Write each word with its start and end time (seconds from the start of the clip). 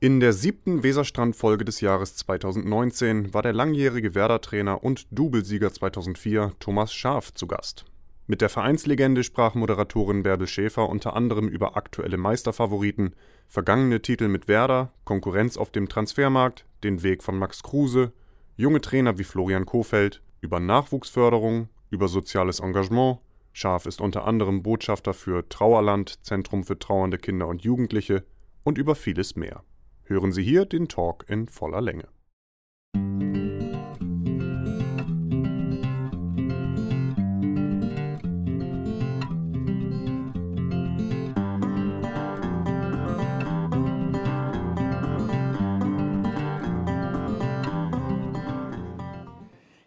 In 0.00 0.20
der 0.20 0.32
siebten 0.32 0.84
Weserstrand-Folge 0.84 1.64
des 1.64 1.80
Jahres 1.80 2.14
2019 2.14 3.34
war 3.34 3.42
der 3.42 3.52
langjährige 3.52 4.14
Werder-Trainer 4.14 4.84
und 4.84 5.08
Doublesieger 5.10 5.72
2004 5.72 6.52
Thomas 6.60 6.94
Schaaf 6.94 7.34
zu 7.34 7.48
Gast. 7.48 7.84
Mit 8.28 8.40
der 8.40 8.48
Vereinslegende 8.48 9.24
sprach 9.24 9.56
Moderatorin 9.56 10.22
Bärbel 10.22 10.46
Schäfer 10.46 10.88
unter 10.88 11.16
anderem 11.16 11.48
über 11.48 11.76
aktuelle 11.76 12.16
Meisterfavoriten, 12.16 13.16
vergangene 13.48 14.00
Titel 14.00 14.28
mit 14.28 14.46
Werder, 14.46 14.92
Konkurrenz 15.02 15.56
auf 15.56 15.72
dem 15.72 15.88
Transfermarkt, 15.88 16.64
den 16.84 17.02
Weg 17.02 17.24
von 17.24 17.36
Max 17.36 17.64
Kruse, 17.64 18.12
junge 18.54 18.80
Trainer 18.80 19.18
wie 19.18 19.24
Florian 19.24 19.66
Kofeld, 19.66 20.22
über 20.40 20.60
Nachwuchsförderung, 20.60 21.70
über 21.90 22.06
soziales 22.06 22.60
Engagement. 22.60 23.18
Schaaf 23.52 23.84
ist 23.84 24.00
unter 24.00 24.28
anderem 24.28 24.62
Botschafter 24.62 25.12
für 25.12 25.48
Trauerland, 25.48 26.24
Zentrum 26.24 26.62
für 26.62 26.78
trauernde 26.78 27.18
Kinder 27.18 27.48
und 27.48 27.62
Jugendliche 27.62 28.22
und 28.62 28.78
über 28.78 28.94
vieles 28.94 29.34
mehr. 29.34 29.64
Hören 30.10 30.32
Sie 30.32 30.42
hier 30.42 30.64
den 30.64 30.88
Talk 30.88 31.28
in 31.28 31.48
voller 31.48 31.82
Länge. 31.82 32.08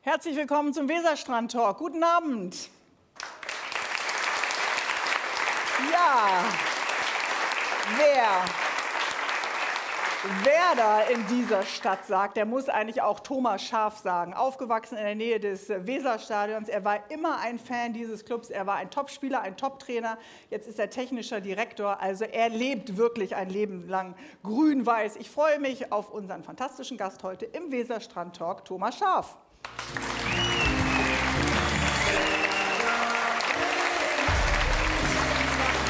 Herzlich 0.02 0.36
willkommen 0.36 0.72
zum 0.72 0.88
Weserstrand 0.88 1.52
Talk. 1.52 1.80
Guten 1.80 2.04
Abend. 2.04 2.70
Ja, 5.92 6.44
wer 7.98 8.61
Werder 10.24 11.10
in 11.10 11.26
dieser 11.26 11.64
Stadt 11.64 12.06
sagt, 12.06 12.38
der 12.38 12.46
muss 12.46 12.70
eigentlich 12.70 13.02
auch 13.02 13.22
Thomas 13.22 13.64
Schaf 13.64 13.98
sagen. 13.98 14.36
Aufgewachsen 14.36 14.96
in 14.96 15.04
der 15.04 15.16
Nähe 15.16 15.40
des 15.40 15.68
Weserstadions. 15.70 16.70
Er 16.70 16.86
war 16.86 17.10
immer 17.10 17.40
ein 17.40 17.58
Fan 17.58 17.94
dieses 17.94 18.24
Clubs. 18.24 18.52
Er 18.52 18.68
war 18.68 18.76
ein 18.76 18.92
Topspieler, 18.92 19.42
ein 19.42 19.58
Toptrainer. 19.58 20.20
Jetzt 20.52 20.68
ist 20.68 20.78
er 20.78 20.92
technischer 20.92 21.42
Direktor. 21.42 22.00
Also 22.00 22.26
er 22.26 22.50
lebt 22.50 22.98
wirklich 22.98 23.36
ein 23.36 23.50
Leben 23.50 23.88
lang 23.90 24.14
grün-weiß. 24.44 25.16
Ich 25.16 25.30
freue 25.32 25.60
mich 25.60 25.92
auf 25.92 26.12
unseren 26.12 26.44
fantastischen 26.44 26.98
Gast 26.98 27.24
heute 27.24 27.46
im 27.46 27.72
Weserstrand 27.72 28.36
Talk, 28.36 28.64
Thomas 28.64 29.00
Schaf. 29.00 29.38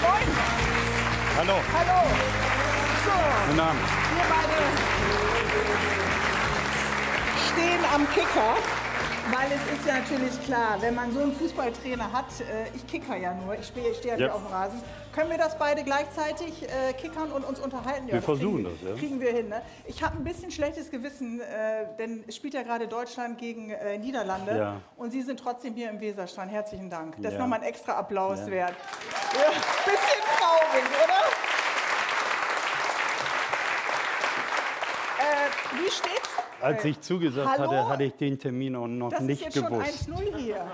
Moin. 0.02 0.28
Hallo. 1.38 1.54
Hallo. 1.74 2.41
Guten 3.48 3.60
Abend. 3.60 3.82
Wir 4.16 4.26
beide 4.30 4.58
stehen 7.52 7.86
am 7.94 8.08
Kicker, 8.14 8.56
weil 9.32 9.48
es 9.52 9.78
ist 9.80 9.86
ja 9.88 9.94
natürlich 10.00 10.44
klar, 10.46 10.78
wenn 10.82 10.96
man 10.96 11.12
so 11.14 11.22
einen 11.22 11.34
Fußballtrainer 11.36 12.12
hat, 12.12 12.26
äh, 12.42 12.76
ich 12.76 12.86
kicker 12.88 13.16
ja 13.16 13.34
nur, 13.34 13.56
ich 13.58 13.68
stehe 13.68 13.94
steh 13.96 14.10
ja 14.10 14.16
Ja. 14.16 14.26
nicht 14.28 14.32
auf 14.36 14.42
dem 14.44 14.52
Rasen, 14.52 14.84
können 15.14 15.30
wir 15.30 15.38
das 15.38 15.58
beide 15.58 15.84
gleichzeitig 15.84 16.64
äh, 16.64 16.94
kickern 16.94 17.32
und 17.32 17.44
uns 17.46 17.60
unterhalten? 17.60 18.08
Ja, 18.08 18.14
Wir 18.16 18.22
versuchen 18.22 18.64
kriegen, 18.64 18.78
das, 18.82 18.90
ja. 18.90 18.96
Kriegen 18.98 19.20
wir 19.20 19.32
hin. 19.32 19.50
Ne? 19.50 19.62
Ich 19.86 20.02
habe 20.04 20.18
ein 20.18 20.24
bisschen 20.24 20.52
schlechtes 20.52 20.90
Gewissen, 20.92 21.42
äh, 21.42 21.86
denn 22.00 22.24
es 22.28 22.36
spielt 22.36 22.54
ja 22.54 22.64
gerade 22.64 22.88
Deutschland 22.88 23.38
gegen 23.38 23.74
Niederlande 24.00 24.58
Ja. 24.58 24.82
und 24.98 25.12
Sie 25.12 25.22
sind 25.22 25.40
trotzdem 25.40 25.74
hier 25.76 25.90
im 25.90 26.00
Weserstrand. 26.00 26.52
Herzlichen 26.52 26.90
Dank. 26.90 27.16
Das 27.18 27.28
ist 27.32 27.38
Ja. 27.38 27.40
nochmal 27.40 27.60
ein 27.60 27.66
extra 27.66 27.94
Applaus 27.94 28.40
Ja. 28.42 28.48
wert. 28.52 28.76
Ja, 29.34 29.50
bisschen 29.86 30.22
traurig, 30.38 30.84
oder? 31.04 31.22
Äh, 35.20 35.50
wie 35.74 35.90
steht's? 35.90 36.30
Als 36.62 36.86
ich 36.86 37.02
zugesagt 37.02 37.58
hallo? 37.58 37.72
hatte, 37.72 37.90
hatte 37.90 38.04
ich 38.04 38.14
den 38.14 38.38
Termin 38.38 38.76
auch 38.76 38.88
noch 38.88 39.10
Das 39.10 39.22
ist 39.22 39.28
nicht 39.28 39.42
jetzt 39.42 39.58
schon 39.58 39.66
gewusst. 39.66 40.10
1-0 40.10 40.38
hier. 40.38 40.68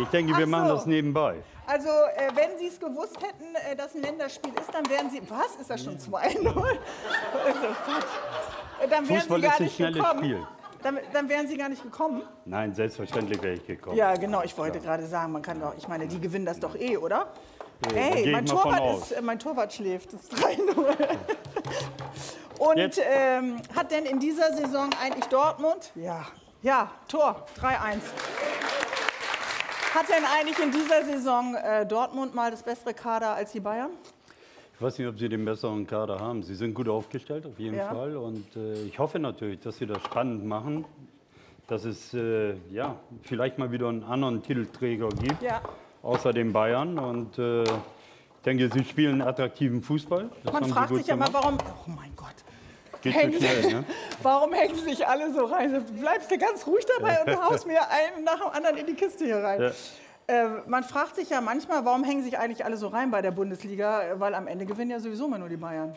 Ich 0.00 0.08
denke, 0.08 0.36
wir 0.36 0.46
machen 0.46 0.68
so. 0.68 0.74
das 0.76 0.86
nebenbei. 0.86 1.36
Also, 1.66 1.88
äh, 1.88 2.30
wenn 2.34 2.58
Sie 2.58 2.68
es 2.68 2.78
gewusst 2.78 3.16
hätten, 3.22 3.54
äh, 3.54 3.74
dass 3.74 3.94
ein 3.94 4.02
Länderspiel 4.02 4.52
ist, 4.58 4.72
dann 4.72 4.88
wären 4.88 5.10
Sie. 5.10 5.20
Was? 5.28 5.56
Ist 5.60 5.70
das 5.70 5.82
schon 5.82 5.98
2-0? 5.98 6.12
also, 6.16 6.46
Gott. 6.46 8.06
Äh, 8.80 8.88
dann 8.88 9.08
wären 9.08 9.20
Fußball 9.20 9.40
Sie 9.40 9.46
gar 9.46 9.52
ist 9.54 9.60
ein 9.60 9.64
nicht 9.64 9.76
schnelles 9.76 9.96
gekommen. 9.96 10.18
Spiel. 10.18 10.46
Dann, 10.82 10.98
dann 11.14 11.28
wären 11.30 11.48
Sie 11.48 11.56
gar 11.56 11.68
nicht 11.70 11.82
gekommen. 11.82 12.22
Nein, 12.44 12.74
selbstverständlich 12.74 13.42
wäre 13.42 13.54
ich 13.54 13.66
gekommen. 13.66 13.96
Ja, 13.96 14.14
genau. 14.14 14.42
Ich 14.42 14.56
wollte 14.58 14.80
gerade 14.80 15.06
sagen, 15.06 15.32
man 15.32 15.40
kann 15.40 15.58
doch. 15.58 15.74
Ich 15.78 15.88
meine, 15.88 16.06
die 16.06 16.20
gewinnen 16.20 16.44
das 16.44 16.60
doch 16.60 16.76
eh, 16.76 16.98
oder? 16.98 17.28
Hey, 17.92 18.30
mein 18.32 18.46
Torwart, 18.46 18.98
ist, 19.02 19.12
äh, 19.12 19.20
mein 19.22 19.38
Torwart 19.38 19.72
schläft. 19.72 20.12
Das 20.12 20.22
ist 20.22 20.32
3-0. 20.34 20.96
Und 22.58 23.00
ähm, 23.04 23.56
hat 23.74 23.90
denn 23.90 24.06
in 24.06 24.18
dieser 24.20 24.52
Saison 24.54 24.88
eigentlich 25.02 25.26
Dortmund? 25.26 25.90
Ja. 25.96 26.26
Ja, 26.62 26.90
Tor 27.08 27.44
3-1. 27.60 27.98
Hat 29.94 30.08
denn 30.08 30.24
eigentlich 30.24 30.58
in 30.58 30.70
dieser 30.72 31.04
Saison 31.04 31.54
äh, 31.56 31.84
Dortmund 31.86 32.34
mal 32.34 32.50
das 32.50 32.62
bessere 32.62 32.94
Kader 32.94 33.34
als 33.34 33.52
die 33.52 33.60
Bayern? 33.60 33.90
Ich 34.74 34.82
weiß 34.82 34.98
nicht, 34.98 35.06
ob 35.06 35.18
Sie 35.18 35.28
den 35.28 35.44
besseren 35.44 35.86
Kader 35.86 36.18
haben. 36.18 36.42
Sie 36.42 36.54
sind 36.54 36.74
gut 36.74 36.88
aufgestellt, 36.88 37.46
auf 37.46 37.58
jeden 37.58 37.76
Ja. 37.76 37.90
Fall. 37.92 38.16
Und 38.16 38.56
äh, 38.56 38.82
ich 38.84 38.98
hoffe 38.98 39.18
natürlich, 39.18 39.60
dass 39.60 39.76
Sie 39.76 39.86
das 39.86 40.02
spannend 40.02 40.44
machen. 40.44 40.84
Dass 41.68 41.84
es 41.84 42.12
äh, 42.14 42.54
ja, 42.70 42.96
vielleicht 43.22 43.58
mal 43.58 43.70
wieder 43.70 43.88
einen 43.88 44.02
anderen 44.04 44.42
Titelträger 44.42 45.08
gibt, 45.10 45.42
Ja. 45.42 45.60
Außer 46.04 46.32
den 46.32 46.52
Bayern. 46.52 46.98
Und 46.98 47.38
äh, 47.38 47.62
ich 47.64 47.70
denke, 48.44 48.70
Sie 48.72 48.84
spielen 48.84 49.22
attraktiven 49.22 49.82
Fußball. 49.82 50.30
Das 50.44 50.52
Man 50.52 50.64
fragt 50.66 50.94
sich 50.94 51.06
ja 51.06 51.16
mal, 51.16 51.28
warum. 51.32 51.58
Oh 51.86 51.90
mein 51.90 52.14
Gott. 52.16 52.34
Geht 53.02 53.12
so 53.14 53.18
Hängen- 53.20 53.38
schnell, 53.38 53.72
ne? 53.72 53.84
Warum 54.22 54.54
hängen 54.54 54.76
sich 54.76 55.06
alle 55.06 55.30
so 55.34 55.44
rein? 55.44 55.74
Du 55.74 55.80
bleibst 56.00 56.30
du 56.30 56.38
ganz 56.38 56.66
ruhig 56.66 56.86
dabei 56.96 57.22
und 57.22 57.44
haust 57.44 57.66
mir 57.66 57.80
einen 57.90 58.24
nach 58.24 58.38
dem 58.40 58.48
anderen 58.48 58.78
in 58.78 58.86
die 58.86 58.94
Kiste 58.94 59.26
hier 59.26 59.44
rein. 59.44 59.60
Ja. 59.60 59.70
Äh, 60.26 60.48
man 60.66 60.84
fragt 60.84 61.16
sich 61.16 61.28
ja 61.28 61.42
manchmal, 61.42 61.84
warum 61.84 62.02
hängen 62.02 62.22
sich 62.24 62.38
eigentlich 62.38 62.64
alle 62.64 62.78
so 62.78 62.88
rein 62.88 63.10
bei 63.10 63.20
der 63.20 63.32
Bundesliga? 63.32 64.14
Weil 64.14 64.34
am 64.34 64.46
Ende 64.46 64.64
gewinnen 64.64 64.90
ja 64.90 65.00
sowieso 65.00 65.26
immer 65.26 65.36
nur 65.38 65.50
die 65.50 65.58
Bayern. 65.58 65.94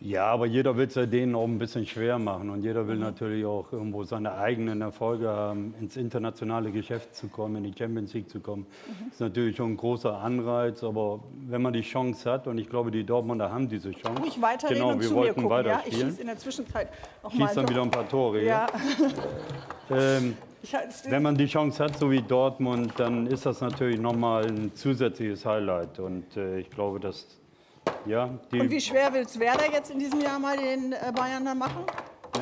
Ja, 0.00 0.26
aber 0.26 0.46
jeder 0.46 0.76
will 0.76 0.86
es 0.86 0.94
ja 0.94 1.06
denen 1.06 1.34
auch 1.34 1.44
ein 1.44 1.58
bisschen 1.58 1.84
schwer 1.84 2.20
machen 2.20 2.50
und 2.50 2.62
jeder 2.62 2.86
will 2.86 2.96
natürlich 2.96 3.44
auch 3.44 3.72
irgendwo 3.72 4.04
seine 4.04 4.34
eigenen 4.34 4.80
Erfolge 4.80 5.28
haben, 5.28 5.74
ins 5.80 5.96
internationale 5.96 6.70
Geschäft 6.70 7.16
zu 7.16 7.26
kommen, 7.26 7.56
in 7.56 7.64
die 7.64 7.76
Champions 7.76 8.14
League 8.14 8.30
zu 8.30 8.38
kommen. 8.38 8.66
Das 8.86 9.14
ist 9.14 9.20
natürlich 9.20 9.56
schon 9.56 9.72
ein 9.72 9.76
großer 9.76 10.16
Anreiz, 10.16 10.84
aber 10.84 11.20
wenn 11.48 11.62
man 11.62 11.72
die 11.72 11.80
Chance 11.80 12.30
hat, 12.30 12.46
und 12.46 12.58
ich 12.58 12.68
glaube, 12.68 12.92
die 12.92 13.02
Dortmunder 13.02 13.50
haben 13.50 13.68
diese 13.68 13.90
Chance. 13.90 14.22
Ruhig 14.22 14.40
weiterreden 14.40 14.82
genau, 14.82 14.92
und 14.92 15.00
wir 15.00 15.08
zu 15.08 15.14
mir 15.14 15.20
wollten 15.20 15.34
gucken. 15.34 15.50
weiter 15.50 15.68
Ja, 15.70 15.82
ich 15.84 15.96
schieße 15.96 16.20
in 16.20 16.26
der 16.28 16.38
Zwischenzeit 16.38 16.88
noch 17.24 17.32
Schießt 17.32 17.56
dann 17.56 17.68
wieder 17.68 17.82
ein 17.82 17.90
paar 17.90 18.08
Tore. 18.08 18.44
Ja. 18.44 18.66
Ähm, 19.90 20.36
wenn 21.08 21.22
man 21.22 21.34
die 21.34 21.46
Chance 21.46 21.82
hat, 21.82 21.98
so 21.98 22.10
wie 22.10 22.20
Dortmund, 22.20 22.92
dann 22.98 23.26
ist 23.26 23.46
das 23.46 23.62
natürlich 23.62 23.98
nochmal 23.98 24.44
ein 24.44 24.74
zusätzliches 24.74 25.46
Highlight. 25.46 25.98
Und 25.98 26.36
äh, 26.36 26.58
ich 26.58 26.68
glaube, 26.68 27.00
dass 27.00 27.26
ja, 28.06 28.24
und 28.52 28.70
wie 28.70 28.80
schwer 28.80 29.12
will 29.12 29.22
es 29.22 29.38
Werder 29.38 29.72
jetzt 29.72 29.90
in 29.90 29.98
diesem 29.98 30.20
Jahr 30.20 30.38
mal 30.38 30.56
den 30.56 30.92
äh, 30.92 31.12
Bayern 31.14 31.44
dann 31.44 31.58
machen? 31.58 31.84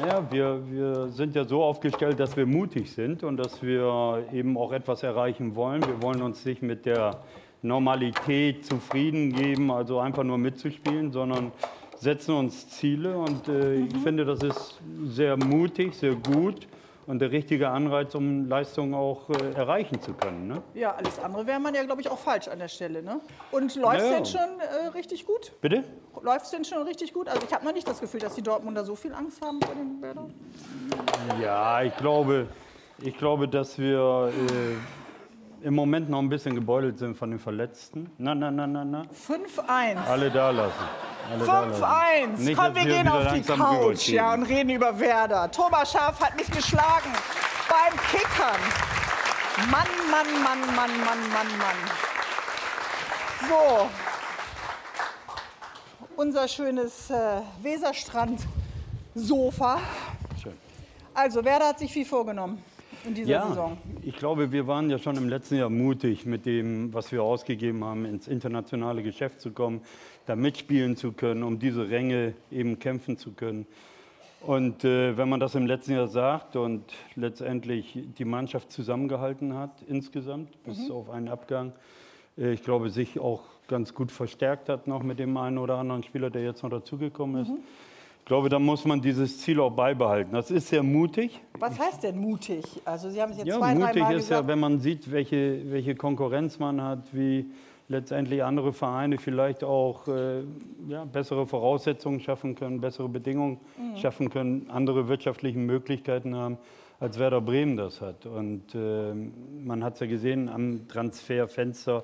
Naja, 0.00 0.26
wir, 0.30 0.62
wir 0.70 1.08
sind 1.08 1.34
ja 1.34 1.44
so 1.44 1.62
aufgestellt, 1.62 2.20
dass 2.20 2.36
wir 2.36 2.44
mutig 2.44 2.92
sind 2.92 3.22
und 3.22 3.36
dass 3.36 3.62
wir 3.62 4.24
eben 4.32 4.56
auch 4.58 4.72
etwas 4.72 5.02
erreichen 5.02 5.54
wollen. 5.54 5.82
Wir 5.82 6.02
wollen 6.02 6.22
uns 6.22 6.44
nicht 6.44 6.62
mit 6.62 6.84
der 6.84 7.22
Normalität 7.62 8.66
zufrieden 8.66 9.32
geben, 9.32 9.70
also 9.70 9.98
einfach 10.00 10.24
nur 10.24 10.38
mitzuspielen, 10.38 11.12
sondern 11.12 11.52
setzen 11.96 12.34
uns 12.34 12.68
Ziele. 12.68 13.16
Und 13.16 13.48
äh, 13.48 13.76
ich 13.76 13.96
finde, 13.98 14.24
das 14.24 14.42
ist 14.42 14.80
sehr 15.04 15.36
mutig, 15.36 15.94
sehr 15.94 16.14
gut 16.14 16.66
und 17.06 17.20
der 17.20 17.30
richtige 17.30 17.68
Anreiz, 17.68 18.14
um 18.14 18.48
Leistungen 18.48 18.94
auch 18.94 19.28
äh, 19.30 19.52
erreichen 19.54 20.00
zu 20.00 20.12
können. 20.14 20.48
Ne? 20.48 20.62
Ja, 20.74 20.94
alles 20.94 21.18
andere 21.18 21.46
wäre 21.46 21.60
man 21.60 21.74
ja, 21.74 21.82
glaube 21.84 22.00
ich, 22.00 22.10
auch 22.10 22.18
falsch 22.18 22.48
an 22.48 22.58
der 22.58 22.68
Stelle. 22.68 23.02
Ne? 23.02 23.20
Und 23.52 23.74
läuft 23.76 23.98
es 23.98 24.10
Ja. 24.10 24.14
denn 24.16 24.26
schon 24.26 24.60
äh, 24.60 24.88
richtig 24.88 25.26
gut? 25.26 25.52
Bitte? 25.60 25.84
Läuft 26.22 26.46
es 26.46 26.50
denn 26.50 26.64
schon 26.64 26.82
richtig 26.82 27.12
gut? 27.12 27.28
Also 27.28 27.42
ich 27.46 27.52
habe 27.54 27.64
noch 27.64 27.72
nicht 27.72 27.86
das 27.88 28.00
Gefühl, 28.00 28.20
dass 28.20 28.34
die 28.34 28.42
Dortmunder 28.42 28.84
so 28.84 28.96
viel 28.96 29.12
Angst 29.14 29.40
haben 29.42 29.60
vor 29.62 29.74
den 29.74 30.00
Werdern. 30.02 30.32
Ja, 31.40 31.82
ich 31.82 31.96
glaube, 31.96 32.48
ich 33.02 33.16
glaube 33.16 33.46
dass 33.48 33.78
wir 33.78 34.30
äh, 34.32 34.76
im 35.66 35.74
Moment 35.74 36.08
noch 36.08 36.20
ein 36.20 36.28
bisschen 36.28 36.54
gebeutelt 36.54 37.00
sind 37.00 37.16
von 37.16 37.30
den 37.30 37.40
Verletzten. 37.40 38.08
Na, 38.18 38.36
na, 38.36 38.52
na, 38.52 38.68
na, 38.68 38.84
na. 38.84 39.02
5-1. 39.02 39.96
Alle 40.08 40.30
da 40.30 40.50
lassen. 40.50 40.84
Alle 41.28 41.44
da 41.44 41.64
lassen. 41.64 41.82
5-1. 41.82 42.38
Nicht, 42.38 42.56
Komm, 42.56 42.72
wir 42.76 42.84
gehen 42.84 43.08
auf 43.08 43.32
die 43.32 43.42
Couch 43.42 44.08
ja, 44.10 44.34
und 44.34 44.44
reden 44.44 44.70
über 44.70 44.96
Werder. 45.00 45.50
Thomas 45.50 45.90
Schaaf 45.90 46.20
hat 46.20 46.36
mich 46.36 46.48
geschlagen 46.48 47.10
beim 47.68 47.98
Kickern. 48.12 48.60
Mann, 49.68 49.88
Mann, 50.08 50.40
Mann, 50.44 50.60
Mann, 50.76 51.00
Mann, 51.04 51.18
Mann, 51.32 51.48
Mann. 51.58 51.76
So. 53.48 53.90
Unser 56.14 56.46
schönes 56.46 57.10
äh, 57.10 57.40
Weserstrand-Sofa. 57.60 59.80
Schön. 60.40 60.56
Also, 61.12 61.44
Werder 61.44 61.70
hat 61.70 61.80
sich 61.80 61.92
viel 61.92 62.06
vorgenommen. 62.06 62.62
In 63.06 63.14
dieser 63.14 63.30
ja, 63.30 63.48
Saison? 63.48 63.78
Ich 64.02 64.16
glaube, 64.16 64.52
wir 64.52 64.66
waren 64.66 64.90
ja 64.90 64.98
schon 64.98 65.16
im 65.16 65.28
letzten 65.28 65.56
Jahr 65.56 65.70
mutig 65.70 66.26
mit 66.26 66.46
dem, 66.46 66.92
was 66.92 67.12
wir 67.12 67.22
ausgegeben 67.22 67.84
haben, 67.84 68.04
ins 68.04 68.28
internationale 68.28 69.02
Geschäft 69.02 69.40
zu 69.40 69.52
kommen, 69.52 69.80
da 70.26 70.36
mitspielen 70.36 70.96
zu 70.96 71.12
können, 71.12 71.42
um 71.42 71.58
diese 71.58 71.88
Ränge 71.88 72.34
eben 72.50 72.78
kämpfen 72.78 73.16
zu 73.16 73.32
können. 73.32 73.66
Und 74.40 74.84
äh, 74.84 75.16
wenn 75.16 75.28
man 75.28 75.40
das 75.40 75.54
im 75.54 75.66
letzten 75.66 75.92
Jahr 75.92 76.08
sagt 76.08 76.56
und 76.56 76.84
letztendlich 77.14 77.98
die 78.18 78.24
Mannschaft 78.24 78.70
zusammengehalten 78.70 79.54
hat 79.54 79.70
insgesamt, 79.88 80.62
bis 80.64 80.88
mhm. 80.88 80.94
auf 80.94 81.10
einen 81.10 81.28
Abgang, 81.28 81.72
äh, 82.38 82.52
ich 82.52 82.62
glaube, 82.62 82.90
sich 82.90 83.18
auch 83.18 83.42
ganz 83.68 83.94
gut 83.94 84.12
verstärkt 84.12 84.68
hat 84.68 84.86
noch 84.86 85.02
mit 85.02 85.18
dem 85.18 85.36
einen 85.36 85.58
oder 85.58 85.78
anderen 85.78 86.02
Spieler, 86.02 86.30
der 86.30 86.42
jetzt 86.42 86.62
noch 86.62 86.70
dazugekommen 86.70 87.42
ist. 87.42 87.48
Mhm. 87.48 87.58
Ich 88.26 88.28
glaube, 88.28 88.48
da 88.48 88.58
muss 88.58 88.84
man 88.84 89.00
dieses 89.00 89.38
Ziel 89.38 89.60
auch 89.60 89.70
beibehalten. 89.70 90.32
Das 90.32 90.50
ist 90.50 90.66
sehr 90.66 90.82
mutig. 90.82 91.40
Was 91.60 91.78
heißt 91.78 92.02
denn 92.02 92.18
mutig? 92.18 92.64
Also 92.84 93.08
Sie 93.08 93.22
haben 93.22 93.30
es 93.30 93.38
jetzt 93.38 93.46
ja, 93.46 93.56
zwei, 93.56 93.72
mutig 93.76 94.02
Mal 94.02 94.10
ist 94.14 94.16
gesagt. 94.16 94.42
ja, 94.42 94.48
wenn 94.48 94.58
man 94.58 94.80
sieht, 94.80 95.12
welche, 95.12 95.70
welche 95.70 95.94
Konkurrenz 95.94 96.58
man 96.58 96.82
hat, 96.82 97.04
wie 97.12 97.48
letztendlich 97.86 98.42
andere 98.42 98.72
Vereine 98.72 99.18
vielleicht 99.18 99.62
auch 99.62 100.08
äh, 100.08 100.42
ja, 100.88 101.04
bessere 101.04 101.46
Voraussetzungen 101.46 102.18
schaffen 102.18 102.56
können, 102.56 102.80
bessere 102.80 103.08
Bedingungen 103.08 103.60
mhm. 103.78 103.96
schaffen 103.96 104.28
können, 104.28 104.70
andere 104.70 105.06
wirtschaftliche 105.06 105.60
Möglichkeiten 105.60 106.34
haben, 106.34 106.58
als 106.98 107.20
Werder 107.20 107.40
Bremen 107.40 107.76
das 107.76 108.00
hat. 108.00 108.26
Und 108.26 108.74
äh, 108.74 109.14
man 109.64 109.84
hat 109.84 109.94
es 109.94 110.00
ja 110.00 110.08
gesehen 110.08 110.48
am 110.48 110.88
Transferfenster, 110.88 112.02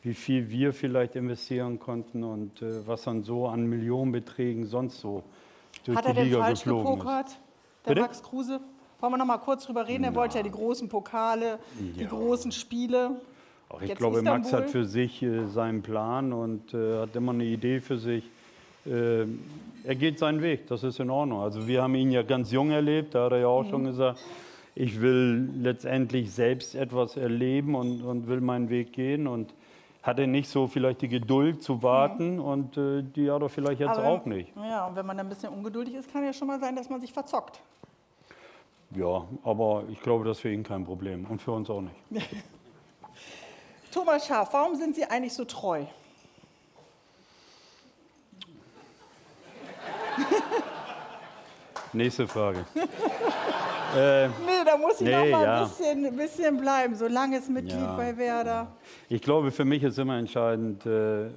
wie 0.00 0.14
viel 0.14 0.48
wir 0.48 0.72
vielleicht 0.72 1.14
investieren 1.14 1.78
konnten 1.78 2.24
und 2.24 2.62
äh, 2.62 2.86
was 2.86 3.02
dann 3.02 3.22
so 3.22 3.48
an 3.48 3.66
Millionenbeträgen 3.66 4.64
sonst 4.64 5.00
so 5.00 5.24
durch 5.88 5.98
hat 5.98 6.04
die 6.04 6.08
er 6.08 6.14
denn 6.14 6.24
Liga 6.26 6.38
falsch 6.42 6.60
geflogen 6.62 6.92
gepokert, 6.98 7.26
ist. 7.28 7.38
der 7.86 7.90
Bitte? 7.90 8.00
Max 8.02 8.22
Kruse? 8.22 8.60
Wollen 9.00 9.12
wir 9.12 9.16
noch 9.18 9.26
mal 9.26 9.38
kurz 9.38 9.64
drüber 9.66 9.86
reden? 9.86 10.04
Er 10.04 10.14
wollte 10.14 10.38
ja 10.38 10.42
die 10.42 10.50
großen 10.50 10.88
Pokale, 10.88 11.58
die 11.78 12.02
Ja. 12.02 12.08
großen 12.08 12.50
Spiele. 12.52 13.20
Auch 13.68 13.80
ich 13.82 13.88
Jetzt 13.90 13.98
glaube, 13.98 14.22
Max 14.22 14.46
Istanbul. 14.46 14.66
hat 14.66 14.70
für 14.70 14.84
sich 14.86 15.22
äh, 15.22 15.44
seinen 15.46 15.82
Plan 15.82 16.32
und 16.32 16.72
äh, 16.74 17.00
hat 17.00 17.14
immer 17.16 17.32
eine 17.32 17.44
Idee 17.44 17.80
für 17.80 17.98
sich. 17.98 18.24
Äh, 18.86 19.24
er 19.84 19.94
geht 19.94 20.18
seinen 20.18 20.42
Weg, 20.42 20.66
das 20.68 20.82
ist 20.82 20.98
in 21.00 21.10
Ordnung. 21.10 21.40
Also 21.40 21.66
wir 21.68 21.82
haben 21.82 21.94
ihn 21.94 22.10
ja 22.10 22.22
ganz 22.22 22.50
jung 22.50 22.70
erlebt, 22.70 23.14
da 23.14 23.24
hat 23.26 23.32
er 23.32 23.38
ja 23.40 23.46
auch 23.48 23.68
schon 23.68 23.84
gesagt, 23.84 24.20
ich 24.74 25.00
will 25.00 25.48
letztendlich 25.60 26.32
selbst 26.32 26.74
etwas 26.74 27.16
erleben 27.16 27.74
und, 27.74 28.02
und 28.02 28.26
will 28.28 28.40
meinen 28.40 28.70
Weg 28.70 28.92
gehen 28.92 29.26
und 29.26 29.52
hatte 30.02 30.26
nicht 30.26 30.48
so 30.48 30.66
vielleicht 30.66 31.02
die 31.02 31.08
Geduld 31.08 31.62
zu 31.62 31.82
warten 31.82 32.38
und 32.40 32.76
äh, 32.76 33.02
die 33.02 33.30
hat 33.30 33.42
er 33.42 33.48
vielleicht 33.48 33.80
jetzt 33.80 33.98
Aber- 33.98 34.08
auch 34.08 34.24
nicht. 34.24 34.52
Ja, 34.56 34.86
und 34.86 34.96
wenn 34.96 35.04
man 35.06 35.18
ein 35.18 35.28
bisschen 35.28 35.52
ungeduldig 35.52 35.94
ist, 35.94 36.12
kann 36.12 36.24
ja 36.24 36.32
schon 36.32 36.48
mal 36.48 36.58
sein, 36.60 36.76
dass 36.76 36.88
man 36.88 37.00
sich 37.00 37.12
verzockt. 37.12 37.60
Ja, 38.94 39.24
aber 39.44 39.84
ich 39.90 40.00
glaube, 40.00 40.24
das 40.24 40.38
ist 40.38 40.40
für 40.42 40.50
ihn 40.50 40.62
kein 40.62 40.84
Problem 40.84 41.26
und 41.28 41.42
für 41.42 41.52
uns 41.52 41.68
auch 41.68 41.82
nicht. 41.82 41.94
Thomas 43.92 44.26
Schaaf, 44.26 44.52
warum 44.52 44.76
sind 44.76 44.94
Sie 44.94 45.04
eigentlich 45.04 45.34
so 45.34 45.44
treu? 45.44 45.84
Nächste 51.92 52.26
Frage. 52.28 52.64
äh, 53.96 54.28
Nee, 54.28 54.32
da 54.64 54.76
muss 54.76 55.00
ich 55.00 55.08
noch 55.10 55.22
Nee, 55.24 55.30
mal 55.30 55.42
ja. 55.44 55.62
ein 55.62 55.68
bisschen, 55.68 56.16
bisschen 56.16 56.56
bleiben. 56.58 56.94
So 56.94 57.06
langes 57.08 57.48
Mitglied 57.48 57.80
Ja. 57.80 57.96
bei 57.96 58.16
Werder. 58.16 58.76
Ich 59.08 59.22
glaube, 59.22 59.50
für 59.50 59.64
mich 59.64 59.82
ist 59.82 59.98
immer 59.98 60.18
entscheidend, 60.18 60.84
äh, 60.86 61.30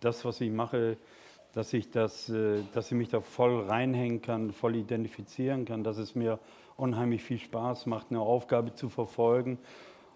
das, 0.00 0.24
was 0.24 0.40
ich 0.40 0.50
mache, 0.50 0.96
dass 1.52 1.72
ich, 1.72 1.90
das, 1.90 2.28
äh, 2.28 2.62
dass 2.72 2.86
ich 2.86 2.96
mich 2.96 3.08
da 3.08 3.20
voll 3.20 3.62
reinhängen 3.62 4.22
kann, 4.22 4.52
voll 4.52 4.76
identifizieren 4.76 5.64
kann, 5.64 5.84
dass 5.84 5.98
es 5.98 6.14
mir 6.14 6.38
unheimlich 6.76 7.22
viel 7.22 7.38
Spaß 7.38 7.86
macht, 7.86 8.06
eine 8.10 8.20
Aufgabe 8.20 8.74
zu 8.74 8.88
verfolgen. 8.88 9.58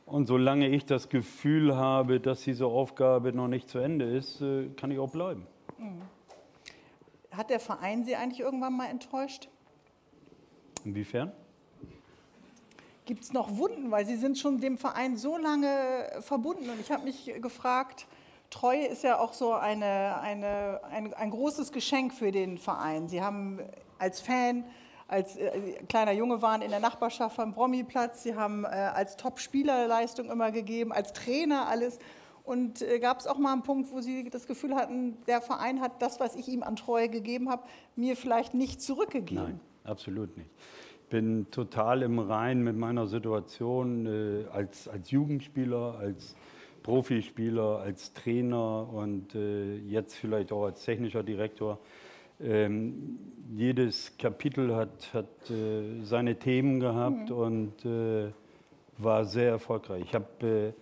Und 0.06 0.26
solange 0.26 0.68
ich 0.68 0.84
das 0.86 1.08
Gefühl 1.08 1.76
habe, 1.76 2.20
dass 2.20 2.42
diese 2.42 2.66
Aufgabe 2.66 3.32
noch 3.32 3.48
nicht 3.48 3.68
zu 3.68 3.78
Ende 3.78 4.04
ist, 4.04 4.40
äh, 4.40 4.68
kann 4.76 4.90
ich 4.90 4.98
auch 4.98 5.10
bleiben. 5.10 5.46
Hat 7.30 7.50
der 7.50 7.60
Verein 7.60 8.04
Sie 8.04 8.14
eigentlich 8.14 8.40
irgendwann 8.40 8.76
mal 8.76 8.86
enttäuscht? 8.88 9.48
Inwiefern? 10.84 11.32
Gibt 13.04 13.24
es 13.24 13.32
noch 13.32 13.56
Wunden? 13.56 13.90
Weil 13.90 14.06
Sie 14.06 14.16
sind 14.16 14.38
schon 14.38 14.60
dem 14.60 14.78
Verein 14.78 15.16
so 15.16 15.36
lange 15.36 15.68
verbunden. 16.20 16.70
Und 16.70 16.80
ich 16.80 16.90
habe 16.90 17.04
mich 17.04 17.32
gefragt, 17.40 18.06
Treue 18.50 18.86
ist 18.86 19.02
ja 19.02 19.18
auch 19.18 19.32
so 19.32 19.54
eine, 19.54 20.20
eine, 20.20 20.80
ein, 20.90 21.12
ein 21.14 21.30
großes 21.30 21.72
Geschenk 21.72 22.12
für 22.12 22.30
den 22.30 22.58
Verein. 22.58 23.08
Sie 23.08 23.22
haben 23.22 23.60
als 23.98 24.20
Fan, 24.20 24.64
als 25.08 25.36
äh, 25.36 25.82
kleiner 25.88 26.12
Junge 26.12 26.42
waren 26.42 26.62
in 26.62 26.70
der 26.70 26.80
Nachbarschaft 26.80 27.38
am 27.40 27.54
Bromiplatz, 27.54 28.22
Sie 28.22 28.34
haben 28.34 28.64
äh, 28.64 28.68
als 28.68 29.16
Top-Spieler 29.16 29.86
Leistung 29.86 30.30
immer 30.30 30.52
gegeben, 30.52 30.92
als 30.92 31.12
Trainer 31.12 31.66
alles. 31.68 31.98
Und 32.44 32.82
äh, 32.82 32.98
gab 32.98 33.20
es 33.20 33.26
auch 33.26 33.38
mal 33.38 33.52
einen 33.52 33.62
Punkt, 33.62 33.90
wo 33.92 34.00
Sie 34.00 34.28
das 34.28 34.46
Gefühl 34.46 34.74
hatten, 34.74 35.16
der 35.26 35.40
Verein 35.40 35.80
hat 35.80 36.02
das, 36.02 36.20
was 36.20 36.34
ich 36.34 36.48
ihm 36.48 36.62
an 36.62 36.76
Treue 36.76 37.08
gegeben 37.08 37.48
habe, 37.48 37.62
mir 37.96 38.16
vielleicht 38.16 38.52
nicht 38.52 38.82
zurückgegeben? 38.82 39.44
Nein, 39.44 39.60
absolut 39.84 40.36
nicht. 40.36 40.50
Ich 41.04 41.08
bin 41.08 41.50
total 41.50 42.02
im 42.02 42.18
Rein 42.18 42.62
mit 42.62 42.76
meiner 42.76 43.06
Situation 43.06 44.06
äh, 44.06 44.44
als, 44.50 44.88
als 44.88 45.10
Jugendspieler, 45.10 45.98
als 45.98 46.36
Profispieler, 46.82 47.78
als 47.78 48.12
Trainer 48.12 48.88
und 48.92 49.34
äh, 49.34 49.76
jetzt 49.76 50.14
vielleicht 50.14 50.52
auch 50.52 50.64
als 50.64 50.84
technischer 50.84 51.22
Direktor. 51.22 51.78
Ähm, 52.40 53.18
jedes 53.54 54.16
Kapitel 54.16 54.74
hat, 54.74 55.12
hat 55.12 55.50
äh, 55.50 56.02
seine 56.02 56.38
Themen 56.38 56.80
gehabt 56.80 57.30
und 57.30 57.84
äh, 57.84 58.32
war 58.98 59.24
sehr 59.24 59.50
erfolgreich. 59.50 60.04
Ich 60.06 60.14
habe 60.14 60.46
äh, 60.46 60.72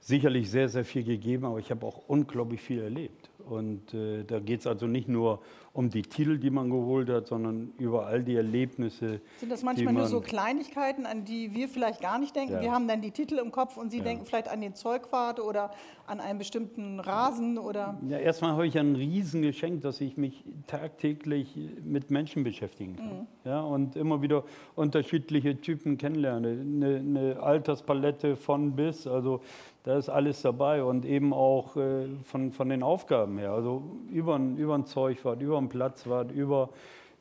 sicherlich 0.00 0.50
sehr, 0.50 0.68
sehr 0.68 0.84
viel 0.84 1.04
gegeben, 1.04 1.44
aber 1.46 1.58
ich 1.58 1.70
habe 1.70 1.86
auch 1.86 2.02
unglaublich 2.08 2.60
viel 2.60 2.80
erlebt. 2.80 3.30
Und 3.48 3.94
äh, 3.94 4.24
da 4.24 4.38
geht 4.40 4.60
es 4.60 4.66
also 4.66 4.86
nicht 4.86 5.08
nur 5.08 5.40
um 5.74 5.88
die 5.88 6.02
Titel, 6.02 6.36
die 6.38 6.50
man 6.50 6.68
geholt 6.68 7.08
hat, 7.08 7.26
sondern 7.28 7.72
über 7.78 8.04
all 8.06 8.22
die 8.22 8.36
Erlebnisse. 8.36 9.22
Sind 9.38 9.50
das 9.50 9.62
manchmal 9.62 9.94
nur 9.94 10.02
man- 10.02 10.10
so 10.10 10.20
Kleinigkeiten, 10.20 11.06
an 11.06 11.24
die 11.24 11.54
wir 11.54 11.66
vielleicht 11.66 12.02
gar 12.02 12.18
nicht 12.18 12.36
denken? 12.36 12.52
Ja. 12.54 12.60
Wir 12.60 12.72
haben 12.72 12.86
dann 12.88 13.00
die 13.00 13.10
Titel 13.10 13.38
im 13.38 13.50
Kopf 13.52 13.78
und 13.78 13.90
Sie 13.90 14.00
denken 14.02 14.26
vielleicht 14.26 14.48
an 14.48 14.60
den 14.60 14.74
Zeugwart 14.74 15.40
oder 15.40 15.70
an 16.06 16.20
einen 16.20 16.38
bestimmten 16.38 17.00
Rasen 17.00 17.56
oder. 17.56 17.98
Ja, 18.06 18.18
erstmal 18.18 18.52
habe 18.52 18.66
ich 18.66 18.78
ein 18.78 18.96
Riesengeschenk, 18.96 19.80
dass 19.80 20.00
ich 20.02 20.18
mich 20.18 20.44
tagtäglich 20.66 21.56
mit 21.82 22.10
Menschen 22.10 22.44
beschäftigen 22.44 22.96
kann. 22.96 23.26
Ja, 23.44 23.60
und 23.62 23.96
immer 23.96 24.20
wieder 24.20 24.44
unterschiedliche 24.74 25.58
Typen 25.60 25.96
kennenlerne. 25.96 26.48
Eine, 26.60 26.96
eine 26.96 27.42
Alterspalette 27.42 28.36
von 28.36 28.72
bis, 28.76 29.06
also 29.06 29.40
da 29.84 29.96
ist 29.96 30.08
alles 30.08 30.42
dabei 30.42 30.84
und 30.84 31.04
eben 31.04 31.32
auch 31.32 31.76
äh, 31.76 32.06
von, 32.24 32.52
von 32.52 32.68
den 32.68 32.82
Aufgaben 32.84 33.38
her. 33.38 33.52
Also 33.52 33.82
über, 34.10 34.36
ein- 34.36 34.56
über 34.56 34.74
ein 34.74 34.86
Zeugwart, 34.86 35.40
über 35.42 35.58
einen 35.62 35.68
Platzwart, 35.68 36.32
über 36.32 36.70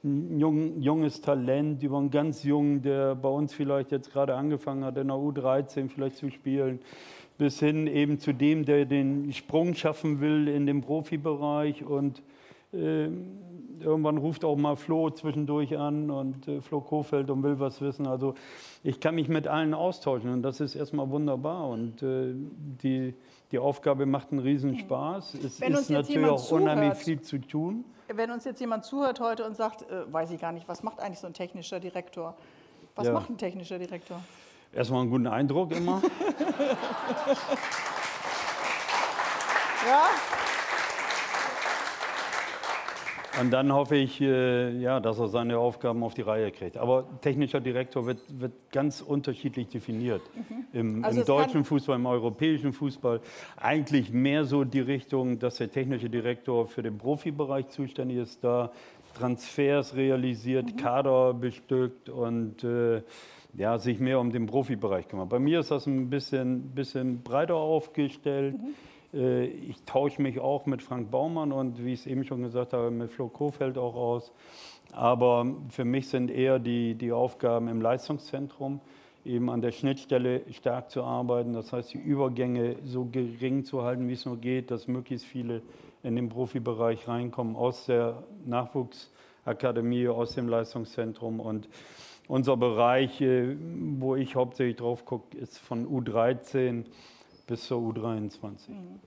ein 0.04 0.40
jung, 0.40 0.82
junges 0.82 1.22
Talent, 1.22 1.84
über 1.84 1.98
einen 2.00 2.10
ganz 2.10 2.44
jungen, 2.44 2.82
der 2.82 3.16
bei 3.16 3.30
uns 3.30 3.54
vielleicht 3.54 3.92
jetzt 3.92 4.12
gerade 4.12 4.36
angefangen 4.36 4.84
hat, 4.84 4.98
in 4.98 5.08
der 5.08 5.18
U13 5.18 5.90
vielleicht 5.90 6.18
zu 6.18 6.30
spielen, 6.32 6.80
bis 7.38 7.60
hin 7.60 7.88
eben 7.88 8.20
zu 8.20 8.34
dem, 8.34 8.66
der 8.66 8.86
den 8.86 9.32
Sprung 9.32 9.74
schaffen 9.76 10.20
will 10.20 10.48
in 10.48 10.66
den 10.66 10.82
Profibereich 10.82 11.86
und 11.86 12.22
ähm, 12.74 13.28
irgendwann 13.82 14.18
ruft 14.18 14.46
auch 14.46 14.56
mal 14.56 14.76
Flo 14.76 15.10
zwischendurch 15.10 15.78
an 15.78 16.10
und 16.10 16.48
äh, 16.48 16.62
Flo 16.62 16.80
Kofeld 16.82 17.30
und 17.30 17.44
will 17.44 17.60
was 17.60 17.82
wissen. 17.82 18.08
Also 18.08 18.34
ich 18.84 19.00
kann 19.00 19.16
mich 19.16 19.28
mit 19.28 19.48
allen 19.48 19.74
austauschen 19.74 20.32
und 20.32 20.42
das 20.42 20.62
ist 20.62 20.76
erstmal 20.76 21.10
wunderbar 21.10 21.68
und 21.68 22.02
äh, 22.02 22.34
die, 22.84 23.14
die 23.52 23.60
Aufgabe 23.60 24.06
macht 24.06 24.32
einen 24.32 24.40
Riesenspaß. 24.40 25.34
Es 25.44 25.60
Wenn 25.60 25.74
ist 25.74 25.90
natürlich 25.90 26.26
auch 26.30 26.52
unheimlich 26.52 26.94
zuhört- 26.94 26.98
viel 27.04 27.22
zu 27.22 27.38
tun. 27.40 27.84
Wenn 28.14 28.32
uns 28.32 28.44
jetzt 28.46 28.60
jemand 28.60 28.84
zuhört 28.86 29.20
heute 29.20 29.46
und 29.46 29.56
sagt, 29.56 29.84
äh, 29.84 30.12
weiß 30.12 30.32
ich 30.32 30.42
gar 30.42 30.52
nicht, 30.52 30.68
was 30.68 30.84
macht 30.84 31.00
eigentlich 31.00 31.20
so 31.20 31.28
ein 31.28 31.34
technischer 31.34 31.80
Direktor? 31.80 32.36
Was 32.96 33.08
Ja. 33.08 33.14
macht 33.14 33.30
ein 33.30 33.38
technischer 33.38 33.80
Direktor? 33.80 34.22
Erstmal 34.74 35.02
einen 35.02 35.10
guten 35.12 35.28
Eindruck 35.28 35.72
immer. 35.72 36.02
Ja? 39.88 40.06
Und 43.40 43.52
dann 43.52 43.72
hoffe 43.72 43.96
ich, 43.96 44.20
äh, 44.20 44.78
ja, 44.78 45.00
dass 45.00 45.20
er 45.20 45.28
seine 45.28 45.58
Aufgaben 45.58 46.04
auf 46.04 46.14
die 46.14 46.22
Reihe 46.22 46.52
kriegt. 46.52 46.78
Aber 46.78 47.06
technischer 47.22 47.62
Direktor 47.62 48.06
wird, 48.06 48.20
wird 48.40 48.52
ganz 48.72 49.02
unterschiedlich 49.02 49.70
definiert. 49.70 50.22
Im, 50.74 51.04
Also 51.04 51.22
im 51.22 51.26
deutschen 51.26 51.64
Fußball, 51.64 51.96
im 51.96 52.06
europäischen 52.06 52.74
Fußball. 52.74 53.22
Eigentlich 53.56 54.12
mehr 54.12 54.44
so 54.44 54.64
die 54.64 54.82
Richtung, 54.82 55.40
dass 55.40 55.58
der 55.58 55.72
technische 55.72 56.10
Direktor 56.10 56.68
für 56.68 56.84
den 56.84 56.98
Profibereich 56.98 57.70
zuständig 57.70 58.18
ist, 58.18 58.44
da 58.44 58.72
Transfers 59.14 59.96
realisiert, 59.96 60.78
Kader 60.78 61.34
bestückt 61.34 62.10
und 62.10 62.64
äh, 62.64 63.02
ja, 63.54 63.78
sich 63.78 64.00
mehr 64.00 64.20
um 64.20 64.32
den 64.32 64.46
Profibereich 64.46 65.08
kümmert. 65.08 65.30
Bei 65.30 65.40
mir 65.40 65.60
ist 65.60 65.72
das 65.72 65.86
ein 65.86 66.10
bisschen, 66.10 66.72
bisschen 66.72 67.22
breiter 67.22 67.56
aufgestellt. 67.56 68.56
Äh, 68.56 69.01
Ich 69.14 69.84
tausche 69.86 70.22
mich 70.22 70.40
auch 70.40 70.66
mit 70.66 70.82
Frank 70.82 71.12
Baumann 71.12 71.52
und 71.52 71.84
wie 71.84 71.94
ich 71.94 72.02
es 72.02 72.06
eben 72.06 72.24
schon 72.24 72.44
gesagt 72.44 72.72
habe, 72.72 72.92
mit 72.92 73.12
Flo 73.12 73.28
Kofeld 73.28 73.78
auch 73.78 73.96
aus. 73.96 74.32
Aber 74.94 75.46
für 75.70 75.84
mich 75.84 76.08
sind 76.08 76.32
eher 76.32 76.60
die, 76.60 76.96
die 76.96 77.12
Aufgaben 77.12 77.68
im 77.68 77.82
Leistungszentrum. 77.82 78.80
eben 79.26 79.50
an 79.50 79.62
der 79.62 79.72
Schnittstelle 79.72 80.42
stark 80.52 80.90
zu 80.90 81.04
arbeiten. 81.04 81.54
Das 81.54 81.74
heißt, 81.74 81.94
die 81.94 81.98
Übergänge 81.98 82.78
so 82.86 83.06
gering 83.06 83.66
zu 83.66 83.84
halten, 83.84 84.08
wie 84.08 84.14
es 84.14 84.26
nur 84.26 84.38
geht, 84.38 84.72
dass 84.72 84.88
möglichst 84.88 85.26
viele 85.26 85.62
in 86.04 86.16
den 86.16 86.30
Profibereich 86.30 87.08
reinkommen 87.08 87.56
aus 87.56 87.86
der 87.86 88.24
Nachwuchsakademie, 88.46 90.08
aus 90.08 90.36
dem 90.36 90.48
Leistungszentrum. 90.48 91.40
Und 91.40 91.68
unser 92.28 92.58
Bereich, 92.58 93.20
äh, 93.22 93.56
wo 94.00 94.16
ich 94.16 94.36
hauptsächlich 94.36 94.78
drauf 94.78 95.06
gucke, 95.06 95.38
ist 95.38 95.60
von 95.60 95.86
U13 95.86 96.86
bis 97.52 97.66
zur 97.66 97.80
U23. 97.80 98.70
Mhm. 98.70 99.00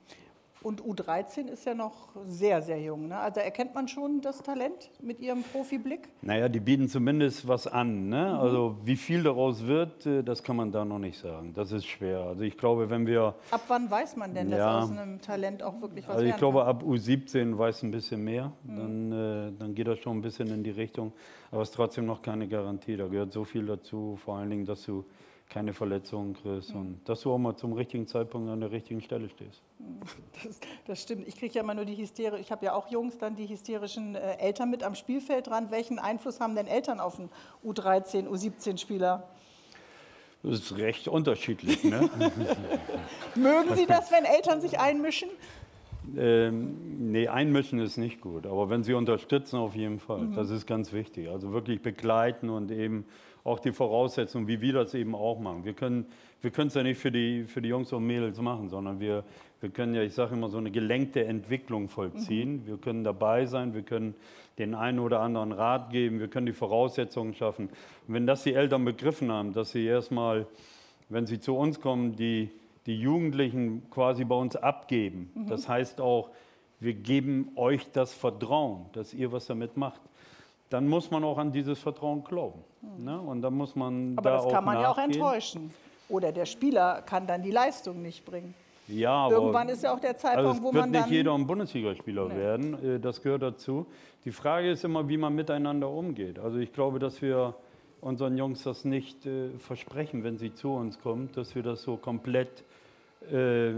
Und 0.60 0.82
U13 0.82 1.48
ist 1.48 1.64
ja 1.66 1.74
noch 1.74 2.08
sehr, 2.26 2.60
sehr 2.60 2.80
jung. 2.80 3.08
Ne? 3.08 3.18
Also 3.18 3.40
erkennt 3.40 3.74
man 3.74 3.86
schon 3.88 4.20
das 4.20 4.42
Talent 4.42 4.90
mit 5.02 5.20
Ihrem 5.20 5.42
Profiblick? 5.42 6.08
Naja, 6.22 6.48
die 6.48 6.60
bieten 6.60 6.88
zumindest 6.88 7.48
was 7.48 7.66
an. 7.66 8.08
Ne? 8.10 8.32
Mhm. 8.32 8.40
Also 8.40 8.76
wie 8.84 8.96
viel 8.96 9.22
daraus 9.22 9.66
wird, 9.66 10.04
äh, 10.04 10.22
das 10.22 10.42
kann 10.42 10.56
man 10.56 10.72
da 10.72 10.84
noch 10.84 10.98
nicht 10.98 11.18
sagen. 11.18 11.52
Das 11.54 11.72
ist 11.72 11.86
schwer. 11.86 12.20
Also 12.20 12.42
ich 12.44 12.56
glaube, 12.58 12.88
wenn 12.90 13.06
wir... 13.06 13.34
Ab 13.50 13.62
wann 13.68 13.90
weiß 13.90 14.16
man 14.16 14.34
denn, 14.34 14.50
ja, 14.50 14.58
dass 14.58 14.84
aus 14.84 14.90
einem 14.90 15.20
Talent 15.22 15.62
auch 15.62 15.80
wirklich 15.80 16.06
was 16.06 16.16
Also 16.16 16.26
ich 16.26 16.36
glaube, 16.36 16.58
kann? 16.60 16.68
ab 16.68 16.82
U17 16.82 17.56
weiß 17.56 17.82
ein 17.82 17.90
bisschen 17.90 18.24
mehr. 18.24 18.52
Mhm. 18.64 18.76
Dann, 18.76 19.12
äh, 19.12 19.52
dann 19.58 19.74
geht 19.74 19.86
das 19.86 19.98
schon 20.00 20.18
ein 20.18 20.22
bisschen 20.22 20.48
in 20.48 20.62
die 20.62 20.70
Richtung. 20.70 21.12
Aber 21.50 21.62
es 21.62 21.70
ist 21.70 21.74
trotzdem 21.74 22.04
noch 22.04 22.20
keine 22.20 22.46
Garantie. 22.46 22.96
Da 22.96 23.06
gehört 23.06 23.32
so 23.32 23.44
viel 23.44 23.64
dazu. 23.64 24.18
Vor 24.22 24.36
allen 24.36 24.50
Dingen, 24.50 24.66
dass 24.66 24.84
du 24.84 25.04
keine 25.50 25.72
Verletzungen 25.72 26.34
kriegst 26.34 26.74
mhm. 26.74 26.80
und 26.80 27.08
dass 27.08 27.20
du 27.20 27.32
auch 27.32 27.38
mal 27.38 27.56
zum 27.56 27.72
richtigen 27.74 28.06
Zeitpunkt 28.06 28.50
an 28.50 28.60
der 28.60 28.70
richtigen 28.70 29.00
Stelle 29.00 29.28
stehst. 29.28 29.62
Das, 30.42 30.60
das 30.86 31.02
stimmt. 31.02 31.28
Ich 31.28 31.36
kriege 31.36 31.54
ja 31.54 31.62
immer 31.62 31.74
nur 31.74 31.84
die 31.84 31.96
Hysterie, 31.96 32.40
ich 32.40 32.50
habe 32.50 32.64
ja 32.64 32.74
auch 32.74 32.90
Jungs, 32.90 33.18
dann 33.18 33.36
die 33.36 33.48
hysterischen 33.48 34.14
äh, 34.14 34.36
Eltern 34.38 34.70
mit 34.70 34.82
am 34.82 34.94
Spielfeld 34.94 35.46
dran. 35.46 35.70
Welchen 35.70 35.98
Einfluss 35.98 36.40
haben 36.40 36.56
denn 36.56 36.66
Eltern 36.66 37.00
auf 37.00 37.18
einen 37.18 37.30
U13, 37.64 38.28
U17-Spieler? 38.28 39.28
Das 40.42 40.60
ist 40.60 40.76
recht 40.76 41.08
unterschiedlich. 41.08 41.82
Ne? 41.84 42.10
Mögen 43.34 43.74
Sie 43.76 43.86
das, 43.86 44.12
wenn 44.12 44.24
Eltern 44.24 44.60
sich 44.60 44.78
einmischen? 44.78 45.30
Ähm, 46.16 47.12
nee, 47.12 47.28
einmischen 47.28 47.78
ist 47.78 47.96
nicht 47.96 48.20
gut, 48.20 48.46
aber 48.46 48.68
wenn 48.68 48.82
sie 48.82 48.92
unterstützen, 48.92 49.56
auf 49.56 49.74
jeden 49.74 49.98
Fall. 49.98 50.20
Mhm. 50.20 50.34
Das 50.34 50.50
ist 50.50 50.66
ganz 50.66 50.92
wichtig. 50.92 51.30
Also 51.30 51.52
wirklich 51.52 51.80
begleiten 51.80 52.50
und 52.50 52.70
eben 52.70 53.06
auch 53.44 53.60
die 53.60 53.72
Voraussetzungen, 53.72 54.48
wie 54.48 54.60
wir 54.62 54.72
das 54.72 54.94
eben 54.94 55.14
auch 55.14 55.38
machen. 55.38 55.64
Wir 55.64 55.74
können 55.74 56.06
wir 56.40 56.58
es 56.58 56.74
ja 56.74 56.82
nicht 56.82 56.98
für 56.98 57.10
die, 57.10 57.44
für 57.44 57.62
die 57.62 57.68
Jungs 57.68 57.92
und 57.92 58.06
Mädels 58.06 58.38
machen, 58.40 58.68
sondern 58.68 59.00
wir, 59.00 59.24
wir 59.60 59.70
können 59.70 59.94
ja, 59.94 60.02
ich 60.02 60.14
sage 60.14 60.34
immer, 60.34 60.48
so 60.50 60.58
eine 60.58 60.70
gelenkte 60.70 61.24
Entwicklung 61.24 61.88
vollziehen. 61.88 62.56
Mhm. 62.56 62.66
Wir 62.66 62.76
können 62.76 63.04
dabei 63.04 63.46
sein, 63.46 63.74
wir 63.74 63.82
können 63.82 64.14
den 64.58 64.74
einen 64.74 64.98
oder 64.98 65.20
anderen 65.20 65.52
Rat 65.52 65.90
geben, 65.90 66.20
wir 66.20 66.28
können 66.28 66.46
die 66.46 66.52
Voraussetzungen 66.52 67.34
schaffen. 67.34 67.70
Und 68.06 68.14
wenn 68.14 68.26
das 68.26 68.42
die 68.42 68.54
Eltern 68.54 68.84
begriffen 68.84 69.32
haben, 69.32 69.52
dass 69.52 69.72
sie 69.72 69.84
erstmal, 69.84 70.46
wenn 71.08 71.26
sie 71.26 71.40
zu 71.40 71.56
uns 71.56 71.80
kommen, 71.80 72.14
die, 72.14 72.50
die 72.86 72.98
Jugendlichen 72.98 73.88
quasi 73.90 74.24
bei 74.24 74.36
uns 74.36 74.54
abgeben, 74.54 75.30
mhm. 75.34 75.46
das 75.48 75.68
heißt 75.68 76.00
auch, 76.00 76.30
wir 76.80 76.92
geben 76.92 77.52
euch 77.56 77.90
das 77.92 78.12
Vertrauen, 78.12 78.86
dass 78.92 79.14
ihr 79.14 79.32
was 79.32 79.46
damit 79.46 79.76
macht 79.76 80.02
dann 80.70 80.88
muss 80.88 81.10
man 81.10 81.24
auch 81.24 81.38
an 81.38 81.52
dieses 81.52 81.78
Vertrauen 81.78 82.24
glauben. 82.24 82.60
Ne? 82.98 83.18
Und 83.20 83.42
dann 83.42 83.54
muss 83.54 83.76
man 83.76 84.14
Aber 84.16 84.30
da 84.30 84.36
das 84.36 84.52
kann 84.52 84.64
man 84.64 84.74
nachgehen. 84.74 84.82
ja 84.82 84.90
auch 84.90 84.98
enttäuschen. 84.98 85.74
Oder 86.08 86.32
der 86.32 86.46
Spieler 86.46 87.02
kann 87.02 87.26
dann 87.26 87.42
die 87.42 87.50
Leistung 87.50 88.02
nicht 88.02 88.24
bringen. 88.24 88.54
Ja, 88.88 89.12
aber 89.12 89.36
Irgendwann 89.36 89.68
ist 89.70 89.82
ja 89.82 89.94
auch 89.94 90.00
der 90.00 90.16
Zeitpunkt, 90.16 90.50
also 90.50 90.62
wo 90.62 90.72
man 90.72 90.92
dann... 90.92 90.92
wird 90.92 91.04
nicht 91.06 91.16
jeder 91.16 91.34
ein 91.34 91.46
Bundesligaspieler 91.46 92.28
nee. 92.28 92.36
werden, 92.36 92.96
äh, 92.96 93.00
das 93.00 93.22
gehört 93.22 93.42
dazu. 93.42 93.86
Die 94.24 94.32
Frage 94.32 94.70
ist 94.70 94.84
immer, 94.84 95.08
wie 95.08 95.16
man 95.16 95.34
miteinander 95.34 95.88
umgeht. 95.88 96.38
Also 96.38 96.58
ich 96.58 96.72
glaube, 96.72 96.98
dass 96.98 97.22
wir 97.22 97.54
unseren 98.02 98.36
Jungs 98.36 98.62
das 98.62 98.84
nicht 98.84 99.24
äh, 99.24 99.48
versprechen, 99.58 100.24
wenn 100.24 100.36
sie 100.36 100.52
zu 100.52 100.72
uns 100.72 101.00
kommen, 101.00 101.30
dass 101.34 101.54
wir 101.54 101.62
das 101.62 101.82
so 101.82 101.96
komplett, 101.96 102.64
äh, 103.32 103.72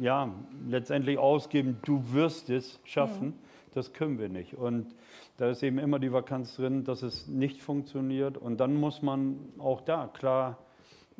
ja, 0.00 0.30
letztendlich 0.68 1.18
ausgeben, 1.18 1.78
du 1.84 2.02
wirst 2.12 2.50
es 2.50 2.80
schaffen. 2.84 3.28
Mhm. 3.28 3.34
Das 3.74 3.92
können 3.92 4.18
wir 4.18 4.28
nicht. 4.28 4.54
Und 4.54 4.86
da 5.36 5.50
ist 5.50 5.62
eben 5.62 5.78
immer 5.78 5.98
die 5.98 6.12
Vakanz 6.12 6.56
drin, 6.56 6.84
dass 6.84 7.02
es 7.02 7.26
nicht 7.26 7.62
funktioniert. 7.62 8.38
Und 8.38 8.58
dann 8.58 8.74
muss 8.74 9.02
man 9.02 9.38
auch 9.58 9.80
da 9.80 10.06
klar 10.06 10.58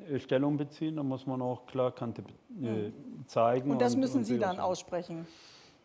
äh, 0.09 0.19
Stellung 0.19 0.57
beziehen, 0.57 0.97
dann 0.97 1.07
muss 1.07 1.27
man 1.27 1.43
auch 1.43 1.67
klar 1.67 1.93
Kante 1.93 2.23
äh, 2.63 2.91
zeigen. 3.27 3.71
Und 3.71 3.81
das 3.81 3.97
müssen 3.97 4.19
und 4.19 4.25
Sie 4.25 4.39
dann 4.39 4.59
aussprechen. 4.59 5.27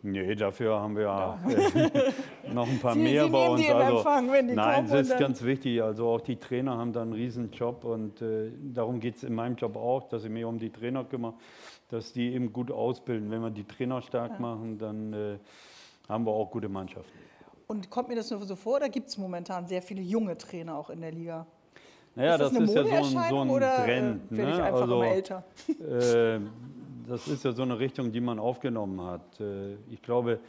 Nee, 0.02 0.34
dafür 0.36 0.80
haben 0.80 0.96
wir 0.96 1.04
ja 1.04 1.40
äh, 1.50 2.54
noch 2.54 2.70
ein 2.70 2.80
paar 2.80 2.94
Sie, 2.94 3.00
mehr 3.00 3.26
Sie 3.26 3.32
bei 3.32 3.50
uns. 3.50 3.70
also, 3.70 3.98
Empfang, 3.98 4.32
wenn 4.32 4.48
die 4.48 4.54
nein, 4.54 4.86
es 4.86 5.10
ist 5.10 5.20
ganz 5.20 5.44
wichtig. 5.44 5.84
Also 5.84 6.08
auch 6.08 6.22
die 6.22 6.38
Trainer 6.38 6.78
haben 6.78 6.94
da 6.94 7.02
einen 7.02 7.12
riesen 7.12 7.52
Job 7.52 7.84
und 7.84 8.22
äh, 8.22 8.52
darum 8.74 9.02
geht 9.02 9.18
es 9.18 9.24
in 9.24 9.36
meinem 9.36 9.58
Job 9.58 9.76
auch, 9.76 10.08
dass 10.08 10.24
ich 10.24 10.30
mich 10.30 10.46
um 10.46 10.58
die 10.58 10.70
Trainer 10.70 11.04
kümmere, 11.04 11.34
dass 11.90 12.14
die 12.14 12.34
eben 12.34 12.54
gut 12.54 12.72
ausbilden. 12.72 13.30
Wenn 13.30 13.42
wir 13.42 13.50
die 13.50 13.66
Trainer 13.66 14.02
stark 14.02 14.34
ja. 14.34 14.40
machen, 14.40 14.78
dann 14.78 15.12
äh, 15.12 15.38
haben 16.08 16.26
wir 16.26 16.32
auch 16.32 16.50
gute 16.50 16.70
Mannschaften. 16.70 17.29
Und 17.72 17.92
kommt 17.92 18.10
mir 18.10 18.16
das 18.16 18.32
nur 18.32 18.44
so 18.44 18.56
vor, 18.56 18.78
oder 18.78 18.90
gibt 18.90 19.10
es 19.10 19.18
momentan 19.20 19.68
sehr 19.68 19.84
viele 19.84 20.02
junge 20.02 20.36
Trainer 20.36 20.76
auch 20.76 20.90
in 20.90 21.02
der 21.02 21.12
Liga? 21.12 21.46
Naja, 22.16 22.34
ist 22.34 22.40
das, 22.40 22.54
das 22.54 22.64
ist 22.64 22.76
ja 22.76 22.84
so 22.84 23.18
ein, 23.18 23.30
so 23.30 23.40
ein 23.42 23.50
oder, 23.52 23.76
Trend. 23.86 24.32
Äh, 24.32 24.36
ne? 24.36 24.42
ich 24.42 24.60
einfach 24.60 24.82
also, 24.82 24.96
immer 24.96 25.08
älter? 25.08 25.44
Äh, 25.68 26.40
das 27.08 27.28
ist 27.28 27.46
ja 27.46 27.52
so 27.52 27.62
eine 27.62 27.78
Richtung, 27.78 28.12
die 28.12 28.22
man 28.22 28.40
aufgenommen 28.40 29.00
hat. 29.02 29.40
Äh, 29.40 29.76
ich 29.92 30.02
glaube, 30.02 30.40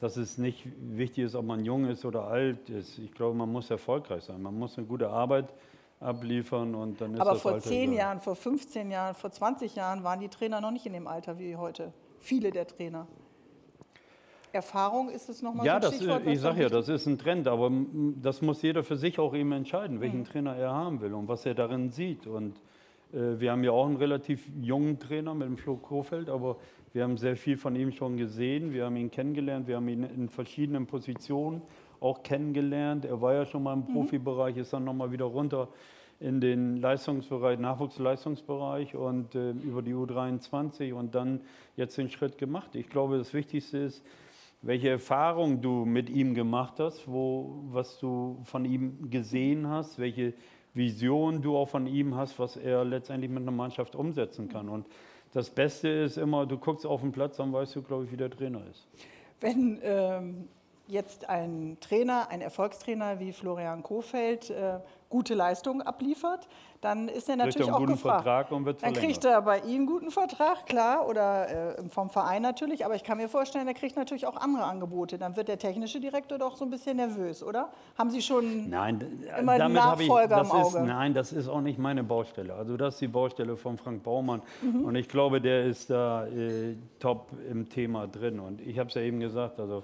dass 0.00 0.18
es 0.18 0.36
nicht 0.36 0.66
wichtig 0.78 1.24
ist, 1.24 1.34
ob 1.34 1.46
man 1.46 1.64
jung 1.64 1.86
ist 1.86 2.04
oder 2.04 2.24
alt 2.24 2.68
ist. 2.68 2.98
Ich 2.98 3.12
glaube, 3.14 3.34
man 3.34 3.50
muss 3.50 3.70
erfolgreich 3.70 4.24
sein. 4.24 4.42
Man 4.42 4.58
muss 4.58 4.76
eine 4.76 4.86
gute 4.86 5.08
Arbeit 5.08 5.48
abliefern 6.00 6.74
und 6.74 7.00
dann 7.00 7.14
ist 7.14 7.20
Aber 7.20 7.32
das 7.32 7.40
vor 7.40 7.52
Alter 7.52 7.68
10 7.70 7.94
Jahren, 7.94 8.20
vor 8.20 8.36
15 8.36 8.90
Jahren, 8.90 9.14
vor 9.14 9.30
20 9.30 9.76
Jahren 9.76 10.04
waren 10.04 10.20
die 10.20 10.28
Trainer 10.28 10.60
noch 10.60 10.72
nicht 10.72 10.84
in 10.84 10.92
dem 10.92 11.06
Alter 11.06 11.38
wie 11.38 11.56
heute. 11.56 11.94
Viele 12.18 12.50
der 12.50 12.66
Trainer. 12.66 13.06
Erfahrung 14.52 15.10
ist 15.10 15.28
es 15.28 15.42
nochmal 15.42 15.66
ja, 15.66 15.72
so 15.72 15.76
ein 15.76 15.80
das, 15.82 15.94
Stichwort? 15.96 16.26
ich 16.26 16.40
sage 16.40 16.62
ja, 16.62 16.68
das 16.68 16.88
ist 16.88 17.06
ein 17.06 17.18
Trend, 17.18 17.48
aber 17.48 17.70
das 18.22 18.42
muss 18.42 18.62
jeder 18.62 18.82
für 18.82 18.96
sich 18.96 19.18
auch 19.18 19.34
eben 19.34 19.52
entscheiden, 19.52 20.00
welchen 20.00 20.20
mhm. 20.20 20.24
Trainer 20.24 20.56
er 20.56 20.72
haben 20.72 21.00
will 21.00 21.12
und 21.14 21.28
was 21.28 21.44
er 21.46 21.54
darin 21.54 21.90
sieht. 21.90 22.26
Und 22.26 22.56
äh, 23.12 23.38
wir 23.38 23.52
haben 23.52 23.64
ja 23.64 23.72
auch 23.72 23.86
einen 23.86 23.96
relativ 23.96 24.48
jungen 24.60 24.98
Trainer 24.98 25.34
mit 25.34 25.48
dem 25.48 25.56
Flo 25.56 25.76
Kofeld, 25.76 26.28
aber 26.28 26.56
wir 26.92 27.02
haben 27.02 27.18
sehr 27.18 27.36
viel 27.36 27.56
von 27.56 27.76
ihm 27.76 27.92
schon 27.92 28.16
gesehen, 28.16 28.72
wir 28.72 28.86
haben 28.86 28.96
ihn 28.96 29.10
kennengelernt, 29.10 29.66
wir 29.66 29.76
haben 29.76 29.88
ihn 29.88 30.04
in 30.04 30.28
verschiedenen 30.28 30.86
Positionen 30.86 31.60
auch 32.00 32.22
kennengelernt. 32.22 33.04
Er 33.04 33.20
war 33.20 33.34
ja 33.34 33.46
schon 33.46 33.62
mal 33.62 33.74
im 33.74 33.80
mhm. 33.80 33.92
Profibereich, 33.92 34.56
ist 34.56 34.72
dann 34.72 34.84
nochmal 34.84 35.12
wieder 35.12 35.26
runter 35.26 35.68
in 36.18 36.40
den 36.40 36.78
Leistungsbereich, 36.78 37.58
Nachwuchsleistungsbereich 37.58 38.94
und 38.94 39.34
äh, 39.34 39.50
über 39.50 39.82
die 39.82 39.92
U23 39.92 40.94
und 40.94 41.14
dann 41.14 41.40
jetzt 41.76 41.98
den 41.98 42.08
Schritt 42.08 42.38
gemacht. 42.38 42.74
Ich 42.74 42.88
glaube, 42.88 43.18
das 43.18 43.34
Wichtigste 43.34 43.78
ist, 43.78 44.02
welche 44.66 44.90
Erfahrung 44.90 45.60
du 45.60 45.84
mit 45.84 46.10
ihm 46.10 46.34
gemacht 46.34 46.80
hast, 46.80 47.06
wo, 47.06 47.62
was 47.70 47.98
du 47.98 48.38
von 48.44 48.64
ihm 48.64 49.08
gesehen 49.10 49.68
hast, 49.68 49.98
welche 49.98 50.34
Vision 50.74 51.40
du 51.40 51.56
auch 51.56 51.68
von 51.68 51.86
ihm 51.86 52.16
hast, 52.16 52.38
was 52.38 52.56
er 52.56 52.84
letztendlich 52.84 53.30
mit 53.30 53.42
einer 53.42 53.52
Mannschaft 53.52 53.94
umsetzen 53.94 54.48
kann. 54.48 54.68
Und 54.68 54.86
das 55.32 55.50
Beste 55.50 55.88
ist 55.88 56.18
immer, 56.18 56.46
du 56.46 56.58
guckst 56.58 56.84
auf 56.84 57.00
den 57.00 57.12
Platz, 57.12 57.36
dann 57.36 57.52
weißt 57.52 57.76
du, 57.76 57.82
glaube 57.82 58.04
ich, 58.04 58.12
wie 58.12 58.16
der 58.16 58.30
Trainer 58.30 58.62
ist. 58.70 58.86
Wenn 59.40 59.78
ähm, 59.82 60.48
jetzt 60.88 61.28
ein 61.28 61.76
Trainer, 61.80 62.28
ein 62.30 62.40
Erfolgstrainer 62.40 63.20
wie 63.20 63.32
Florian 63.32 63.82
Kofeld 63.82 64.50
äh, 64.50 64.78
gute 65.08 65.34
Leistungen 65.34 65.82
abliefert, 65.82 66.48
dann 66.80 67.08
ist 67.08 67.28
er 67.28 67.36
natürlich 67.36 67.70
auch 67.70 67.84
gefragt. 67.84 68.24
Vertrag 68.24 68.52
und 68.52 68.64
wird 68.64 68.82
dann 68.82 68.92
kriegt 68.92 69.24
er 69.24 69.40
bei 69.42 69.60
Ihnen 69.60 69.76
einen 69.76 69.86
guten 69.86 70.10
Vertrag, 70.10 70.66
klar, 70.66 71.08
oder 71.08 71.78
äh, 71.78 71.88
vom 71.88 72.10
Verein 72.10 72.42
natürlich, 72.42 72.84
aber 72.84 72.94
ich 72.94 73.02
kann 73.02 73.18
mir 73.18 73.28
vorstellen, 73.28 73.66
er 73.66 73.74
kriegt 73.74 73.96
natürlich 73.96 74.26
auch 74.26 74.36
andere 74.36 74.64
Angebote. 74.64 75.18
Dann 75.18 75.36
wird 75.36 75.48
der 75.48 75.58
technische 75.58 76.00
Direktor 76.00 76.38
doch 76.38 76.56
so 76.56 76.64
ein 76.64 76.70
bisschen 76.70 76.96
nervös, 76.96 77.42
oder? 77.42 77.70
Haben 77.96 78.10
Sie 78.10 78.22
schon 78.22 78.68
nein, 78.68 79.24
immer 79.38 79.58
damit 79.58 79.76
Nachfolger 79.76 80.42
ich, 80.42 80.48
im 80.48 80.52
Auge? 80.52 80.78
Ist, 80.78 80.84
nein, 80.84 81.14
das 81.14 81.32
ist 81.32 81.48
auch 81.48 81.60
nicht 81.60 81.78
meine 81.78 82.04
Baustelle. 82.04 82.54
Also 82.54 82.76
das 82.76 82.94
ist 82.94 83.00
die 83.00 83.08
Baustelle 83.08 83.56
von 83.56 83.78
Frank 83.78 84.02
Baumann 84.02 84.42
mhm. 84.62 84.84
und 84.84 84.96
ich 84.96 85.08
glaube, 85.08 85.40
der 85.40 85.64
ist 85.64 85.90
da 85.90 86.26
äh, 86.26 86.76
top 86.98 87.30
im 87.50 87.68
Thema 87.68 88.06
drin. 88.06 88.38
Und 88.40 88.60
ich 88.60 88.78
habe 88.78 88.88
es 88.88 88.94
ja 88.94 89.02
eben 89.02 89.20
gesagt, 89.20 89.60
also 89.60 89.82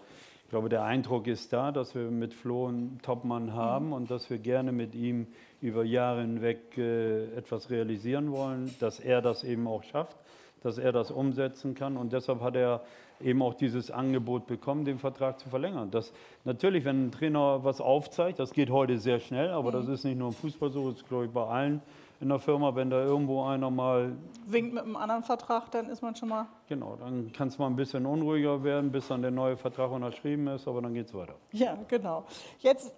glaube, 0.53 0.69
der 0.69 0.85
Eindruck 0.85 1.29
ist 1.29 1.55
da, 1.55 1.73
dass 1.73 1.95
wir 1.95 2.11
mit 2.11 2.35
Flo 2.35 2.67
einen 2.67 3.01
Topmann 3.03 3.55
haben 3.55 3.87
mhm. 3.87 3.93
und 3.95 4.11
dass 4.11 4.29
wir 4.29 4.37
gerne 4.37 4.71
mit 4.71 4.95
ihm 4.95 5.27
über 5.63 5.83
Jahre 5.83 6.21
hinweg 6.21 6.77
äh, 6.77 7.25
etwas 7.35 7.71
realisieren 7.71 8.31
wollen, 8.31 8.71
dass 8.79 9.01
er 9.01 9.23
das 9.23 9.45
eben 9.45 9.67
auch 9.67 9.83
schafft, 9.83 10.19
dass 10.63 10.77
er 10.77 10.93
das 10.93 11.11
umsetzen 11.11 11.75
kann. 11.75 11.97
Und 11.97 12.13
deshalb 12.13 12.43
hat 12.43 12.55
er 12.55 12.83
eben 13.19 13.41
auch 13.41 13.55
dieses 13.55 13.91
Angebot 13.91 14.47
bekommen, 14.47 14.85
den 14.85 14.99
Vertrag 14.99 15.41
zu 15.41 15.49
verlängern. 15.49 15.91
Das, 15.91 16.13
natürlich, 16.45 16.85
wenn 16.85 17.07
ein 17.07 17.13
Trainer 17.13 17.65
was 17.65 17.81
aufzeigt, 17.81 18.39
das 18.39 18.53
geht 18.53 18.69
heute 18.69 18.99
sehr 18.99 19.21
schnell, 19.21 19.53
aber 19.53 19.71
mhm. 19.71 19.87
das 19.87 19.89
ist 19.89 20.05
nicht 20.05 20.19
nur 20.19 20.29
im 20.29 20.35
Fußball 20.35 20.71
so, 20.71 20.91
das 20.91 21.01
ist, 21.01 21.09
glaube 21.09 21.25
ich, 21.25 21.31
bei 21.31 21.47
allen 21.47 21.81
in 22.23 22.29
der 22.29 22.39
Firma, 22.39 22.75
wenn 22.77 22.89
da 22.89 23.03
irgendwo 23.05 23.45
einer 23.45 23.69
mal. 23.71 24.13
Winkt 24.47 24.73
mit 24.75 24.85
einem 24.85 24.97
anderen 24.97 25.23
Vertrag, 25.25 25.71
dann 25.73 25.89
ist 25.91 26.03
man 26.03 26.15
schon 26.15 26.29
mal. 26.29 26.47
Genau, 26.69 26.97
dann 26.97 27.33
kann 27.33 27.49
es 27.49 27.59
mal 27.59 27.67
ein 27.67 27.77
bisschen 27.77 28.07
unruhiger 28.07 28.63
werden, 28.63 28.91
bis 28.93 29.09
dann 29.09 29.23
der 29.23 29.33
neue 29.33 29.57
Vertrag 29.57 29.91
unterschrieben 29.91 30.47
ist, 30.49 30.67
aber 30.69 30.81
dann 30.83 30.95
geht 30.95 31.09
es 31.09 31.15
weiter. 31.15 31.35
Ja, 31.51 31.77
genau. 31.89 32.25
Jetzt 32.61 32.95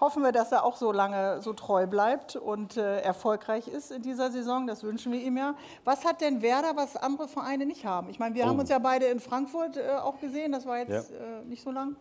hoffen 0.00 0.22
wir, 0.24 0.32
dass 0.32 0.50
er 0.50 0.64
auch 0.64 0.76
so 0.76 0.90
lange 0.90 1.40
so 1.42 1.52
treu 1.52 1.86
bleibt 1.86 2.34
und 2.34 2.76
äh, 2.76 3.00
erfolgreich 3.02 3.68
ist 3.68 3.92
in 3.92 4.02
dieser 4.02 4.32
Saison. 4.32 4.66
Das 4.66 4.82
wünschen 4.82 5.12
wir 5.12 5.20
ihm 5.20 5.36
ja. 5.36 5.54
Was 5.84 6.04
hat 6.04 6.20
denn 6.20 6.42
Werder, 6.42 6.72
was 6.74 6.96
andere 6.96 7.28
Vereine 7.28 7.66
nicht 7.66 7.86
haben? 7.86 8.08
Ich 8.10 8.18
meine, 8.18 8.34
wir 8.34 8.44
Oh. 8.44 8.48
haben 8.48 8.58
uns 8.58 8.68
ja 8.68 8.80
beide 8.80 9.06
in 9.06 9.20
Frankfurt 9.20 9.76
äh, 9.76 9.92
auch 10.02 10.18
gesehen. 10.18 10.50
Das 10.50 10.66
war 10.66 10.78
jetzt 10.78 10.90
Ja. 11.12 11.16
äh, 11.40 11.44
nicht 11.44 11.62
so 11.62 11.70
lang. 11.70 11.94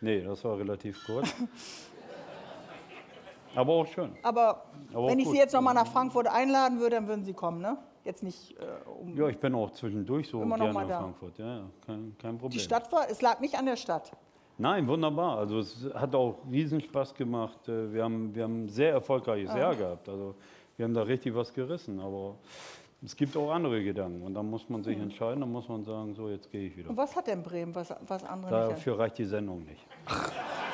Nee, 0.00 0.22
das 0.22 0.42
war 0.44 0.58
relativ 0.58 1.04
kurz. 1.06 1.32
Aber 3.54 3.72
auch 3.72 3.86
schön. 3.86 4.12
Aber, 4.22 4.64
Aber 4.92 5.08
wenn 5.08 5.18
ich 5.18 5.24
gut. 5.26 5.34
Sie 5.34 5.40
jetzt 5.40 5.52
nochmal 5.52 5.74
nach 5.74 5.86
Frankfurt 5.86 6.28
einladen 6.28 6.78
würde, 6.80 6.96
dann 6.96 7.08
würden 7.08 7.24
Sie 7.24 7.32
kommen, 7.32 7.60
ne? 7.60 7.76
Jetzt 8.04 8.22
nicht 8.22 8.56
äh, 8.58 8.64
um 8.88 9.14
Ja, 9.16 9.28
ich 9.28 9.38
bin 9.38 9.54
auch 9.54 9.70
zwischendurch 9.72 10.28
so 10.28 10.40
Immer 10.42 10.56
gerne 10.56 10.72
mal 10.72 10.82
in. 10.82 10.88
Frankfurt. 10.88 11.38
Ja, 11.38 11.62
kein, 11.86 12.16
kein 12.18 12.38
Problem. 12.38 12.50
die 12.50 12.58
Stadt 12.60 12.90
war. 12.92 13.10
Es 13.10 13.20
lag 13.20 13.40
nicht 13.40 13.56
an 13.58 13.66
der 13.66 13.76
Stadt. 13.76 14.12
Nein, 14.56 14.86
wunderbar. 14.88 15.38
Also 15.38 15.58
es 15.58 15.86
hat 15.94 16.14
auch 16.14 16.38
riesen 16.50 16.80
Spaß 16.80 17.14
gemacht. 17.14 17.68
Äh, 17.68 17.92
Wir 17.92 18.04
haben, 18.04 18.34
wir 18.34 18.44
haben 18.44 18.64
ein 18.64 18.68
sehr 18.68 18.92
erfolgreiches 18.92 19.54
Jahr 19.54 19.74
gehabt. 19.74 20.08
Also 20.08 20.34
wir 20.76 20.84
haben 20.84 20.94
da 20.94 21.02
richtig 21.02 21.34
was 21.34 21.52
gerissen. 21.52 22.00
Aber 22.00 22.36
es 23.04 23.14
gibt 23.14 23.36
auch 23.36 23.50
andere 23.50 23.82
Gedanken. 23.84 24.22
Und 24.22 24.32
dann 24.34 24.48
muss 24.48 24.68
man 24.68 24.82
sich 24.82 24.98
entscheiden. 24.98 25.40
Dann 25.40 25.52
muss 25.52 25.68
man 25.68 25.84
sagen, 25.84 26.14
so 26.14 26.28
jetzt 26.28 26.50
gehe 26.50 26.68
ich 26.68 26.76
wieder. 26.76 26.90
Und 26.90 26.96
was 26.96 27.14
hat 27.14 27.26
denn 27.26 27.42
Bremen, 27.42 27.74
was, 27.74 27.92
was 28.06 28.24
andere 28.24 28.50
nicht 28.50 28.60
haben? 28.62 28.70
Dafür 28.70 28.98
reicht 28.98 29.18
die 29.18 29.24
Sendung 29.26 29.64
nicht. 29.64 29.86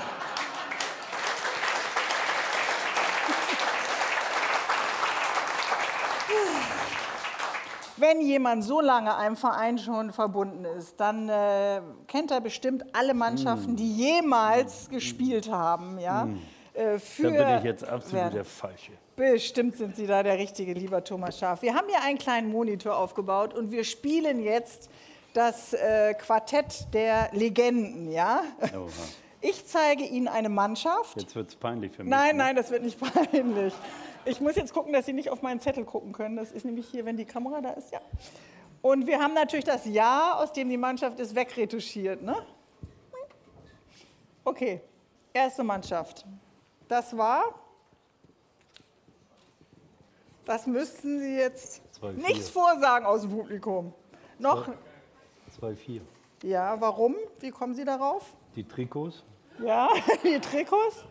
Wenn 7.99 8.21
jemand 8.21 8.62
so 8.65 8.81
lange 8.81 9.17
einem 9.17 9.37
Verein 9.37 9.79
schon 9.79 10.12
verbunden 10.12 10.65
ist, 10.79 11.00
dann 11.00 11.29
äh, 11.29 11.81
kennt 12.07 12.31
er 12.31 12.41
bestimmt 12.41 12.85
alle 12.95 13.15
Mannschaften, 13.15 13.73
Mm. 13.73 13.76
die 13.76 13.93
jemals 13.97 14.88
gespielt 14.91 15.50
haben. 15.50 15.99
Ja? 15.99 16.29
Äh, 16.75 16.99
für 16.99 17.33
Da 17.33 17.45
bin 17.49 17.59
ich 17.59 17.65
jetzt 17.65 17.85
absolut 17.85 18.12
Werder. 18.15 18.31
der 18.37 18.45
Falsche. 18.45 18.93
Bestimmt 19.17 19.76
sind 19.76 19.97
Sie 19.97 20.07
da 20.07 20.23
der 20.23 20.37
Richtige, 20.38 20.75
lieber 20.75 21.03
Thomas 21.03 21.38
Schaaf. 21.38 21.62
Wir 21.62 21.75
haben 21.75 21.87
hier 21.88 22.03
einen 22.03 22.19
kleinen 22.19 22.50
Monitor 22.50 22.99
aufgebaut 22.99 23.55
und 23.55 23.71
wir 23.71 23.83
spielen 23.85 24.43
jetzt 24.43 24.91
das 25.33 25.73
äh, 25.73 26.12
Quartett 26.15 26.87
der 26.93 27.31
Legenden. 27.33 28.11
Ja? 28.12 28.43
Oha. 28.75 28.88
Ich 29.41 29.67
zeige 29.67 30.03
Ihnen 30.05 30.29
eine 30.29 30.49
Mannschaft. 30.49 31.19
Jetzt 31.21 31.35
wird 31.37 31.49
es 31.50 31.57
peinlich 31.57 31.93
für 31.93 32.03
mich. 32.03 32.11
Nein, 32.11 32.37
ne? 32.37 32.45
nein, 32.45 32.57
das 32.57 32.71
wird 32.71 32.83
nicht 32.83 32.99
peinlich. 33.31 33.73
Ich 34.26 34.40
muss 34.40 34.56
jetzt 34.56 34.75
gucken, 34.75 34.92
dass 34.92 35.06
Sie 35.06 35.12
nicht 35.12 35.30
auf 35.30 35.40
meinen 35.42 35.61
Zettel 35.61 35.85
gucken 35.85 36.12
können. 36.12 36.37
Das 36.37 36.50
ist 36.50 36.64
nämlich 36.64 36.88
hier, 36.88 37.04
wenn 37.04 37.16
die 37.16 37.25
Kamera 37.25 37.61
da 37.61 37.71
ist, 37.71 37.92
ja. 37.92 38.00
Und 38.83 39.06
wir 39.06 39.21
haben 39.21 39.35
natürlich 39.35 39.64
das 39.64 39.87
Jahr, 39.87 40.40
aus 40.40 40.52
dem 40.52 40.68
die 40.68 40.76
Mannschaft 40.76 41.18
ist, 41.21 41.35
wegretuschiert. 41.35 42.23
Ne? 42.23 42.37
Okay, 44.45 44.80
erste 45.33 45.64
Mannschaft. 45.64 46.25
Das 46.88 47.16
war. 47.16 47.42
Das 50.45 50.66
müssten 50.66 51.18
Sie 51.21 51.37
jetzt 51.37 51.83
Zwei, 51.95 52.12
nichts 52.12 52.49
vorsagen 52.49 53.06
aus 53.06 53.23
dem 53.23 53.30
Publikum. 53.30 53.92
Noch? 54.38 54.68
2-4. 55.61 56.00
Ja, 56.42 56.80
warum? 56.80 57.16
Wie 57.40 57.50
kommen 57.50 57.75
Sie 57.75 57.85
darauf? 57.85 58.35
Die 58.54 58.62
Trikots. 58.64 59.25
Ja, 59.59 59.88
die 60.23 60.38
Trikots. 60.38 61.04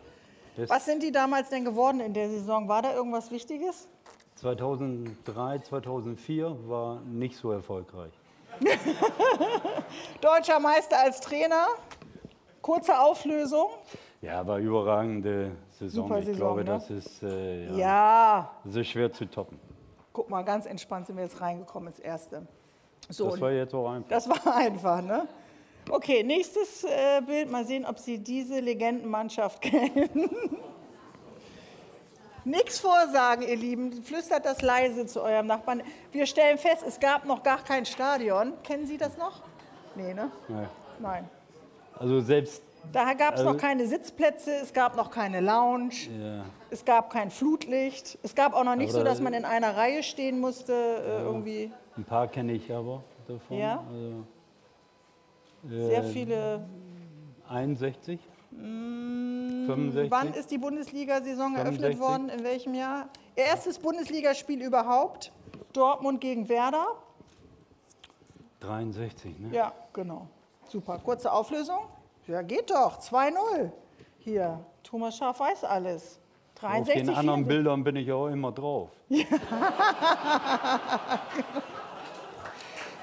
Das 0.56 0.70
Was 0.70 0.84
sind 0.86 1.02
die 1.02 1.12
damals 1.12 1.48
denn 1.50 1.64
geworden 1.64 2.00
in 2.00 2.14
der 2.14 2.28
Saison? 2.30 2.68
War 2.68 2.82
da 2.82 2.94
irgendwas 2.94 3.30
Wichtiges? 3.30 3.88
2003, 4.36 5.58
2004 5.60 6.56
war 6.68 7.00
nicht 7.02 7.36
so 7.36 7.52
erfolgreich. 7.52 8.12
Deutscher 10.20 10.58
Meister 10.60 10.98
als 10.98 11.20
Trainer. 11.20 11.66
Kurze 12.62 12.98
Auflösung. 12.98 13.68
Ja, 14.22 14.40
aber 14.40 14.58
überragende 14.58 15.52
Saison. 15.70 16.04
Super 16.08 16.18
ich 16.18 16.24
Saison, 16.26 16.38
glaube, 16.40 16.60
ne? 16.64 16.70
das 16.70 16.90
ist, 16.90 17.22
äh, 17.22 17.66
ja, 17.66 17.76
Ja. 17.76 18.50
das 18.64 18.76
ist 18.76 18.88
schwer 18.88 19.12
zu 19.12 19.26
toppen. 19.26 19.58
Guck 20.12 20.30
mal, 20.30 20.42
ganz 20.42 20.66
entspannt 20.66 21.06
sind 21.06 21.16
wir 21.16 21.24
jetzt 21.24 21.40
reingekommen 21.40 21.88
ins 21.88 21.98
Erste. 22.00 22.46
So, 23.08 23.30
Das 23.30 23.40
war 23.40 23.52
jetzt 23.52 23.74
auch 23.74 23.90
einfach. 23.90 24.08
das 24.08 24.28
war 24.28 24.56
einfach, 24.56 25.02
ne? 25.02 25.28
Okay, 25.90 26.22
nächstes 26.22 26.84
äh, 26.84 27.20
Bild. 27.24 27.50
Mal 27.50 27.64
sehen, 27.64 27.84
ob 27.86 27.98
Sie 27.98 28.18
diese 28.18 28.60
Legendenmannschaft 28.60 29.60
kennen. 29.62 30.30
Nichts 32.44 32.78
vorsagen, 32.78 33.42
ihr 33.42 33.56
Lieben. 33.56 34.02
Flüstert 34.02 34.44
das 34.46 34.62
leise 34.62 35.06
zu 35.06 35.22
eurem 35.22 35.46
Nachbarn. 35.46 35.82
Wir 36.12 36.26
stellen 36.26 36.58
fest, 36.58 36.84
es 36.86 37.00
gab 37.00 37.24
noch 37.24 37.42
gar 37.42 37.62
kein 37.64 37.84
Stadion. 37.86 38.52
Kennen 38.62 38.86
Sie 38.86 38.98
das 38.98 39.16
noch? 39.16 39.42
Nee, 39.96 40.14
ne? 40.14 40.30
Ja. 40.48 40.70
Nein. 41.00 41.28
Also 41.98 42.20
selbst, 42.20 42.62
Da 42.92 43.14
gab 43.14 43.34
es 43.34 43.40
Also- 43.40 43.52
noch 43.52 43.58
keine 43.58 43.86
Sitzplätze, 43.88 44.54
es 44.62 44.72
gab 44.72 44.94
noch 44.96 45.10
keine 45.10 45.40
Lounge, 45.40 45.94
ja, 46.20 46.44
es 46.70 46.84
gab 46.84 47.10
kein 47.10 47.30
Flutlicht, 47.32 48.16
es 48.22 48.32
gab 48.34 48.54
auch 48.54 48.62
noch 48.62 48.76
nicht 48.76 48.90
Aber 48.90 48.98
so, 48.98 49.04
da- 49.04 49.10
dass 49.10 49.20
man 49.20 49.32
in 49.34 49.44
einer 49.44 49.76
Reihe 49.76 50.02
stehen 50.04 50.38
musste, 50.38 50.72
äh, 50.72 51.22
irgendwie 51.22 51.72
ein 51.96 52.04
paar 52.04 52.28
kenne 52.28 52.52
ich 52.52 52.70
aber 52.72 53.02
davon. 53.26 53.58
Ja? 53.58 53.82
Also, 53.90 54.24
sehr 55.64 56.04
äh, 56.04 56.08
viele. 56.10 56.64
61? 57.48 58.20
Mm, 58.50 59.66
65? 59.66 60.10
Wann 60.10 60.34
ist 60.34 60.50
die 60.50 60.58
Bundesliga-Saison 60.58 61.54
eröffnet 61.54 61.96
65? 61.96 62.00
worden? 62.00 62.28
In 62.28 62.44
welchem 62.44 62.74
Jahr? 62.74 63.08
Ihr 63.36 63.44
erstes 63.44 63.78
Bundesligaspiel 63.78 64.62
überhaupt, 64.62 65.32
Dortmund 65.72 66.20
gegen 66.20 66.48
Werder. 66.48 66.86
63, 68.60 69.38
ne? 69.38 69.54
Ja, 69.54 69.72
genau. 69.92 70.26
Super. 70.68 70.98
Kurze 70.98 71.30
Auflösung? 71.30 71.86
Ja, 72.26 72.42
geht 72.42 72.70
doch. 72.70 72.98
2-0. 72.98 73.70
Hier, 74.18 74.58
Thomas 74.82 75.16
Schaaf 75.16 75.38
weiß 75.38 75.64
alles. 75.64 76.20
Auf 76.54 76.60
63, 76.60 76.94
den 76.94 77.08
anderen 77.10 77.44
64. 77.44 77.48
Bildern 77.48 77.84
bin 77.84 77.96
ich 77.96 78.10
auch 78.10 78.28
immer 78.28 78.50
drauf. 78.50 78.90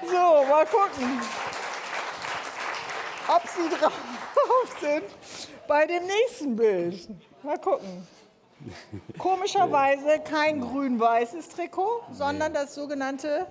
So, 0.06 0.44
mal 0.50 0.66
gucken, 0.66 1.20
ob 3.28 3.42
Sie 3.48 3.68
drauf 3.76 3.92
sind 4.80 5.04
bei 5.66 5.86
dem 5.86 6.02
nächsten 6.06 6.56
Bild. 6.56 7.08
Mal 7.42 7.58
gucken. 7.58 8.06
Komischerweise 9.18 10.20
kein 10.20 10.60
grün-weißes 10.60 11.48
Trikot, 11.50 12.02
sondern 12.12 12.52
das 12.54 12.74
sogenannte 12.74 13.46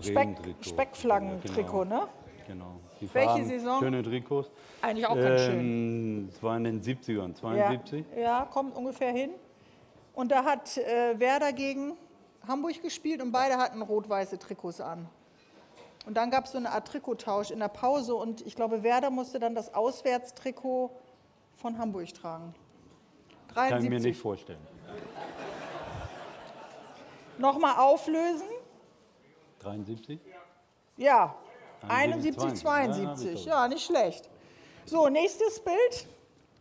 Speck. 0.00 0.36
Speckflaggen-Trikot, 0.60 1.84
Ja, 1.84 1.88
ne? 1.88 2.08
Genau. 2.46 2.80
Die 3.00 3.12
Welche 3.14 3.28
Farben, 3.28 3.44
Saison? 3.46 3.80
Schöne 3.80 4.02
Trikots. 4.02 4.50
Eigentlich 4.82 5.06
auch 5.06 5.14
ganz 5.14 5.40
schön. 5.42 5.60
Ähm, 5.60 6.28
Es 6.32 6.42
war 6.42 6.56
in 6.56 6.64
den 6.64 6.82
70ern, 6.82 7.28
Ja, 7.28 7.34
72. 7.34 8.04
ja, 8.16 8.44
kommt 8.50 8.76
ungefähr 8.76 9.12
hin. 9.12 9.30
Und 10.14 10.30
da 10.30 10.44
hat 10.44 10.76
äh, 10.76 11.18
Werder 11.18 11.52
gegen 11.52 11.96
Hamburg 12.46 12.80
gespielt 12.82 13.22
und 13.22 13.32
beide 13.32 13.56
hatten 13.56 13.80
rot-weiße 13.82 14.38
Trikots 14.38 14.80
an. 14.80 15.08
Und 16.06 16.14
dann 16.14 16.30
gab 16.30 16.44
es 16.44 16.52
so 16.52 16.58
eine 16.58 16.70
Art 16.70 16.86
Trikottausch 16.88 17.50
in 17.50 17.60
der 17.60 17.68
Pause 17.68 18.14
und 18.14 18.46
ich 18.46 18.54
glaube, 18.54 18.82
Werder 18.82 19.10
musste 19.10 19.38
dann 19.38 19.54
das 19.54 19.72
Auswärtstrikot 19.72 20.90
von 21.52 21.78
Hamburg 21.78 22.12
tragen. 22.12 22.54
Kann 23.54 23.66
ich 23.68 23.70
mir 23.88 23.98
73. 23.98 24.04
nicht 24.04 24.20
vorstellen. 24.20 24.58
Nochmal 27.38 27.76
auflösen. 27.78 28.48
73? 29.60 30.20
Ja, 30.96 31.34
71, 31.88 32.42
71, 32.42 32.60
72. 32.60 32.62
72. 32.62 33.44
Ja, 33.46 33.62
Ja, 33.62 33.68
nicht 33.68 33.84
schlecht. 33.84 34.28
So, 34.84 35.08
nächstes 35.08 35.60
Bild. 35.60 36.06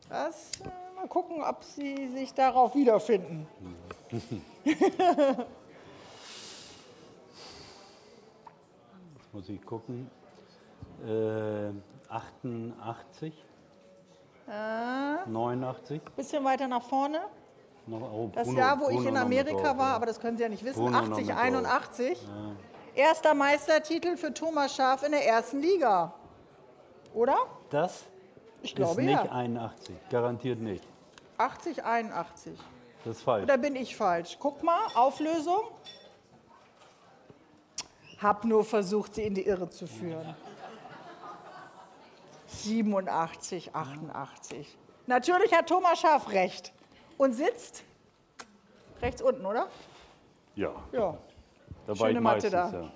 Das, 0.10 0.52
äh, 0.62 0.96
mal 0.96 1.08
gucken, 1.08 1.44
ob 1.44 1.64
Sie 1.64 2.08
sich 2.10 2.34
darauf 2.34 2.76
wiederfinden. 2.76 3.48
muss 9.34 9.50
ich 9.50 9.62
gucken. 9.66 10.10
Äh, 11.06 11.72
88, 12.10 13.34
Äh, 14.48 15.30
89. 15.30 16.02
bisschen 16.16 16.44
weiter 16.44 16.68
nach 16.68 16.84
vorne. 16.84 17.22
Oh, 17.90 18.30
Das 18.34 18.48
Bruno- 18.48 18.60
Jahr, 18.60 18.80
wo 18.80 18.84
ich 18.90 18.96
Bruno 18.96 19.08
in 19.10 19.14
noch 19.16 19.28
mit 19.28 19.40
Amerika 19.48 19.78
war, 19.78 19.90
ja. 19.90 19.96
aber 19.96 20.06
das 20.06 20.20
können 20.20 20.38
Sie 20.38 20.44
ja 20.44 20.50
nicht 20.50 20.64
wissen, 20.64 20.80
Bruno 20.80 20.92
noch 21.02 21.10
80, 21.12 21.28
mit 21.28 21.36
drauf. 21.36 21.44
81. 21.44 22.18
Erster 22.96 23.34
Meistertitel 23.34 24.16
für 24.18 24.34
Thomas 24.34 24.76
Schaaf 24.76 25.04
in 25.04 25.12
der 25.12 25.26
ersten 25.28 25.60
Liga. 25.60 26.14
Oder? 27.14 27.36
Das 27.70 28.04
Ich 28.62 28.72
ist 28.72 28.76
glaube 28.76 29.02
nicht 29.04 29.24
ja. 29.26 29.32
81, 29.32 29.96
garantiert 30.10 30.60
nicht. 30.60 30.84
80, 31.38 31.84
81. 31.84 32.58
Das 33.04 33.18
ist 33.18 33.24
falsch. 33.24 33.44
Oder 33.44 33.58
bin 33.58 33.76
ich 33.76 33.96
falsch? 33.96 34.38
Guck 34.40 34.64
mal, 34.64 34.80
Auflösung. 34.96 35.64
Hab 38.24 38.46
nur 38.46 38.64
versucht, 38.64 39.16
sie 39.16 39.24
in 39.24 39.34
die 39.36 39.46
Irre 39.46 39.70
zu 39.70 39.86
führen. 39.86 40.34
87, 42.48 43.76
88. 43.76 44.78
Natürlich 45.08 45.54
hat 45.54 45.68
Thomas 45.68 46.00
Schaaf 46.00 46.30
recht. 46.32 46.72
Und 47.18 47.34
sitzt 47.34 47.84
rechts 49.02 49.22
unten, 49.22 49.46
oder? 49.46 49.68
Ja, 50.56 50.72
Ja, 50.92 51.18
da 51.86 51.96
Schöne 51.96 52.22
Mathe 52.22 52.50
meistens. 52.50 52.52
da. 52.52 52.72
Ja. 52.72 52.92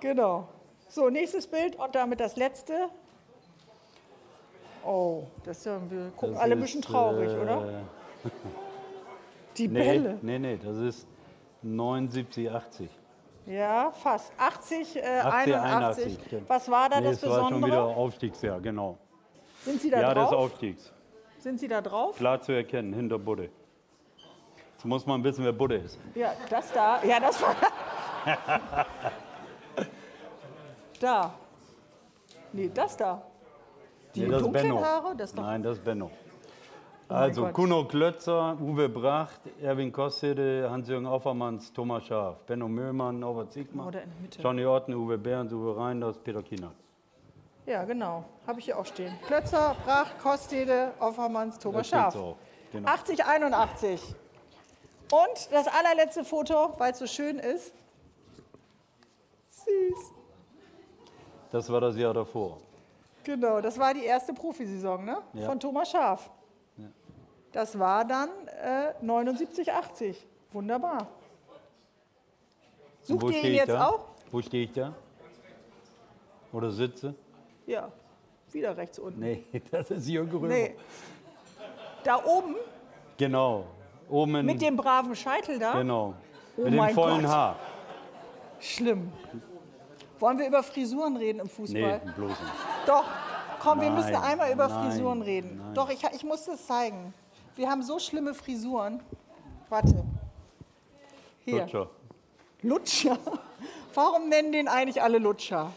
genau. 0.00 0.48
So, 0.88 1.08
nächstes 1.08 1.46
Bild 1.46 1.76
und 1.76 1.94
damit 1.94 2.20
das 2.20 2.36
letzte. 2.36 2.88
Oh, 4.84 5.24
das 5.44 5.58
ist 5.58 5.66
ja, 5.66 5.80
wir 5.90 6.10
gucken 6.10 6.34
Das 6.34 6.42
alle 6.42 6.52
ein 6.54 6.60
bisschen 6.60 6.82
traurig, 6.82 7.30
äh, 7.30 7.38
oder? 7.38 7.82
Die 9.56 9.68
Nee, 9.68 9.78
Bälle. 9.78 10.18
nee, 10.22 10.38
nee, 10.38 10.56
das 10.62 10.76
ist 10.76 11.06
79, 11.62 12.50
80. 12.50 12.90
Ja, 13.46 13.90
fast. 13.90 14.32
80, 14.38 14.96
äh, 14.96 15.00
80, 15.00 15.54
81. 15.54 15.56
81, 15.56 16.18
stimmt. 16.26 16.48
Was 16.48 16.70
war 16.70 16.88
da 16.88 17.00
nee, 17.00 17.06
das 17.08 17.22
es 17.22 17.28
war 17.28 17.48
schon 17.48 17.58
wieder 17.58 17.66
Besondere? 17.66 17.96
Aufstiegsjahr, 17.96 18.60
genau. 18.60 18.98
Sind 19.64 19.80
Sie 19.80 19.90
da 19.90 20.00
ja, 20.00 20.14
des 20.14 20.28
drauf? 20.28 20.32
Aufstiegs. 20.32 20.92
Sind 21.38 21.58
Sie 21.58 21.68
da 21.68 21.80
drauf? 21.80 22.16
Klar 22.16 22.40
zu 22.40 22.52
erkennen, 22.52 22.92
hinter 22.92 23.18
Budde. 23.18 23.50
Jetzt 24.74 24.84
muss 24.84 25.06
man 25.06 25.22
wissen, 25.24 25.44
wer 25.44 25.52
Budde 25.52 25.76
ist. 25.76 25.98
Ja, 26.14 26.32
das 26.48 26.72
da. 26.72 27.02
Ja, 27.04 27.20
das 27.20 27.42
war. 27.42 27.56
da. 31.00 31.34
Nee, 32.52 32.70
das 32.72 32.96
da. 32.96 33.22
Die 34.14 34.20
Nee, 34.20 34.26
das 34.26 34.36
ist 34.36 34.44
dunklen 34.44 34.62
Benno. 34.68 34.84
Haare, 34.84 35.16
das. 35.16 35.34
Nein, 35.34 35.62
das 35.62 35.78
ist 35.78 35.84
Benno. 35.84 36.10
Mein 37.12 37.22
Also 37.22 37.42
Gott. 37.42 37.54
Kuno 37.54 37.84
Klötzer, 37.84 38.56
Uwe 38.60 38.88
Bracht, 38.88 39.40
Erwin 39.60 39.92
Kostede, 39.92 40.68
Hans-Jürgen 40.70 41.06
Aufermanns, 41.06 41.72
Thomas 41.72 42.04
Schaaf, 42.04 42.38
Benno 42.46 42.68
Möhmann, 42.68 43.18
Norbert 43.20 43.52
Siegmann. 43.52 43.94
Johnny 44.42 44.64
Otten, 44.64 44.94
Uwe 44.94 45.18
Behrens, 45.18 45.52
Uwe 45.52 45.76
Reinders, 45.76 46.18
Peter 46.18 46.42
Kienert. 46.42 46.72
Ja, 47.66 47.84
genau. 47.84 48.24
Habe 48.46 48.58
ich 48.58 48.64
hier 48.64 48.78
auch 48.78 48.86
stehen. 48.86 49.12
Klötzer, 49.26 49.76
Brach, 49.84 50.18
Kostede, 50.20 50.92
Offermanns, 50.98 51.58
Thomas 51.58 51.88
Schaaf. 51.88 52.16
auch, 52.16 52.36
genau. 52.72 52.88
80, 52.88 53.24
81. 53.24 54.14
Und 55.12 55.52
das 55.52 55.68
allerletzte 55.68 56.24
Foto, 56.24 56.74
weil 56.78 56.92
es 56.92 56.98
so 56.98 57.06
schön 57.06 57.38
ist. 57.38 57.72
Süß. 59.48 60.12
Das 61.52 61.70
war 61.70 61.82
das 61.82 61.96
Jahr 61.96 62.14
davor. 62.14 62.58
Genau, 63.22 63.60
das 63.60 63.78
war 63.78 63.94
die 63.94 64.04
erste 64.04 64.32
Profisaison 64.32 65.04
ne? 65.04 65.18
Ja. 65.34 65.46
von 65.46 65.60
Thomas 65.60 65.90
Schaaf. 65.90 66.30
Das 67.52 67.78
war 67.78 68.04
dann 68.04 68.28
äh, 68.62 68.92
79, 69.00 69.72
80. 69.72 70.26
Wunderbar. 70.52 71.08
Und 73.08 73.20
Sucht 73.20 73.34
ihr 73.34 73.44
ihn 73.44 73.54
jetzt 73.54 73.68
da? 73.68 73.88
auch? 73.88 74.04
Wo 74.30 74.40
stehe 74.40 74.64
ich 74.64 74.72
da? 74.72 74.94
Oder 76.52 76.70
sitze? 76.70 77.14
Ja, 77.66 77.90
wieder 78.52 78.76
rechts 78.76 78.98
unten. 78.98 79.20
Nee, 79.20 79.44
das 79.70 79.90
ist 79.90 80.08
Jürgen 80.08 80.30
Römer. 80.32 80.48
Nee. 80.48 80.76
Da 82.04 82.22
oben 82.24 82.56
Genau. 83.16 83.66
Oben 84.08 84.44
mit 84.44 84.60
dem 84.60 84.76
braven 84.76 85.14
Scheitel 85.14 85.58
da. 85.58 85.72
Genau. 85.74 86.14
Oh 86.56 86.62
mit 86.62 86.72
dem 86.72 86.76
mein 86.76 86.94
vollen 86.94 87.22
Gott. 87.22 87.30
Haar. 87.30 87.56
Schlimm. 88.60 89.12
Wollen 90.18 90.38
wir 90.38 90.46
über 90.46 90.62
Frisuren 90.62 91.16
reden 91.16 91.40
im 91.40 91.46
Nee, 91.46 91.52
Fußball? 91.52 92.00
bloß 92.16 92.30
nicht. 92.30 92.52
Doch. 92.86 93.04
Komm, 93.60 93.80
wir 93.80 93.90
Nein, 93.90 93.98
müssen 93.98 94.16
einmal 94.16 94.52
über 94.52 94.66
nein, 94.68 94.90
Frisuren 94.90 95.22
reden. 95.22 95.58
nein. 95.58 95.74
Doch, 95.74 95.88
ich, 95.88 96.02
ich 96.12 96.24
muss 96.24 96.44
das 96.44 96.66
zeigen. 96.66 97.14
Wir 97.54 97.68
haben 97.70 97.82
so 97.82 97.98
schlimme 97.98 98.34
Frisuren. 98.34 99.00
Warte. 99.68 100.04
Hier. 101.44 101.60
Lutscher. 101.60 101.90
Lutscher. 102.62 103.18
Warum 103.94 104.28
nennen 104.28 104.52
den 104.52 104.68
eigentlich 104.68 105.02
alle 105.02 105.18
Lutscher? 105.18 105.72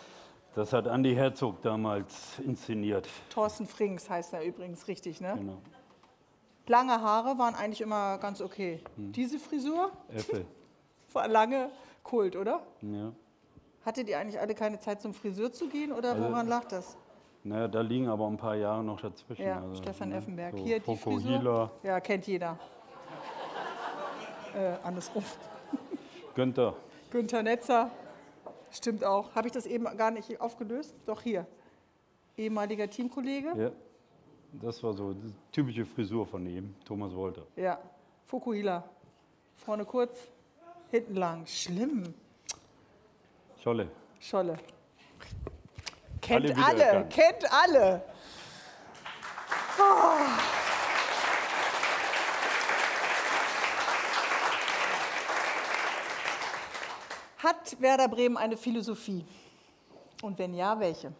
Das 0.56 0.72
hat 0.72 0.88
Andi 0.88 1.14
Herzog 1.14 1.62
damals 1.62 2.40
inszeniert. 2.40 3.10
Thorsten 3.30 3.68
Frings 3.68 4.10
heißt 4.10 4.34
er 4.34 4.44
übrigens 4.46 4.88
richtig, 4.88 5.20
ne? 5.20 5.36
Genau. 5.38 5.58
Lange 6.68 7.02
Haare 7.02 7.38
waren 7.38 7.56
eigentlich 7.56 7.82
immer 7.82 8.18
ganz 8.20 8.42
okay. 8.42 8.82
Hm. 8.96 9.12
Diese 9.12 9.38
Frisur 9.38 9.92
Äffel. 10.14 10.46
war 11.14 11.28
lange 11.28 11.72
Kult, 12.04 12.38
oder? 12.38 12.62
Ja. 12.82 13.12
Hattet 13.86 14.08
ihr 14.08 14.18
eigentlich 14.18 14.40
alle 14.40 14.56
keine 14.56 14.80
Zeit 14.80 15.02
zum 15.02 15.14
Friseur 15.14 15.52
zu 15.52 15.68
gehen 15.68 15.92
oder 15.92 16.12
Also 16.12 16.24
woran 16.24 16.48
lag 16.48 16.66
das? 16.66 16.98
Naja, 17.46 17.68
da 17.68 17.82
liegen 17.82 18.08
aber 18.08 18.26
ein 18.28 18.38
paar 18.38 18.56
Jahre 18.56 18.84
noch 18.84 19.00
dazwischen. 19.00 19.44
Ja, 19.46 19.62
Also, 19.62 19.76
Stefan 19.76 20.10
ne, 20.10 20.18
Effenberg. 20.18 20.58
so 20.58 20.64
Hier 20.64 20.80
die 20.80 20.98
Frisur. 20.98 21.72
Ja, 21.84 22.00
kennt 22.00 22.26
jeder. 22.26 22.58
Äh, 24.56 24.78
andersrum. 24.84 25.24
Günther. 26.34 26.76
Günther 27.12 27.44
Netzer. 27.44 27.92
Stimmt 28.72 29.06
auch. 29.06 29.36
Habe 29.36 29.48
ich 29.48 29.54
das 29.54 29.68
eben 29.68 29.86
gar 29.96 30.10
nicht 30.10 30.42
aufgelöst? 30.42 30.96
Doch 31.06 31.22
hier. 31.22 31.46
Ehemaliger 32.36 32.90
Teamkollege. 32.90 33.54
Ja. 33.56 33.72
Das 34.54 34.82
war 34.82 34.94
so 34.94 35.14
die 35.14 35.32
typische 35.52 35.86
Frisur 35.86 36.26
von 36.26 36.48
ihm, 36.48 36.74
Thomas 36.84 37.14
Wolter. 37.14 37.44
Ja. 37.56 37.78
Fukuhila. 38.26 38.84
Vorne 39.58 39.86
kurz, 39.86 40.18
hinten 40.90 41.14
lang. 41.16 41.46
Schlimm. 41.46 42.12
Scholle. 43.62 43.88
Scholle. 44.20 44.58
Kennt 46.26 46.58
Alle 46.58 46.66
alle, 46.66 47.06
kennt 47.08 47.54
alle. 47.54 48.04
Ah. 49.78 50.40
Hat 57.38 57.80
Werder 57.80 58.08
Bremen 58.08 58.38
eine 58.38 58.58
Philosophie? 58.58 59.24
Und 60.24 60.40
wenn 60.40 60.56
ja, 60.56 60.80
welche? 60.80 61.14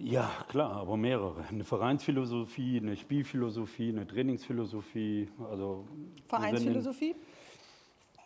Ja, 0.00 0.30
klar, 0.48 0.72
aber 0.76 0.96
mehrere. 0.96 1.44
Eine 1.46 1.64
Vereinsphilosophie, 1.64 2.78
eine 2.78 2.96
Spielphilosophie, 2.96 3.90
eine 3.90 4.06
Trainingsphilosophie. 4.06 5.28
Also 5.50 5.86
Vereinsphilosophie? 6.28 7.14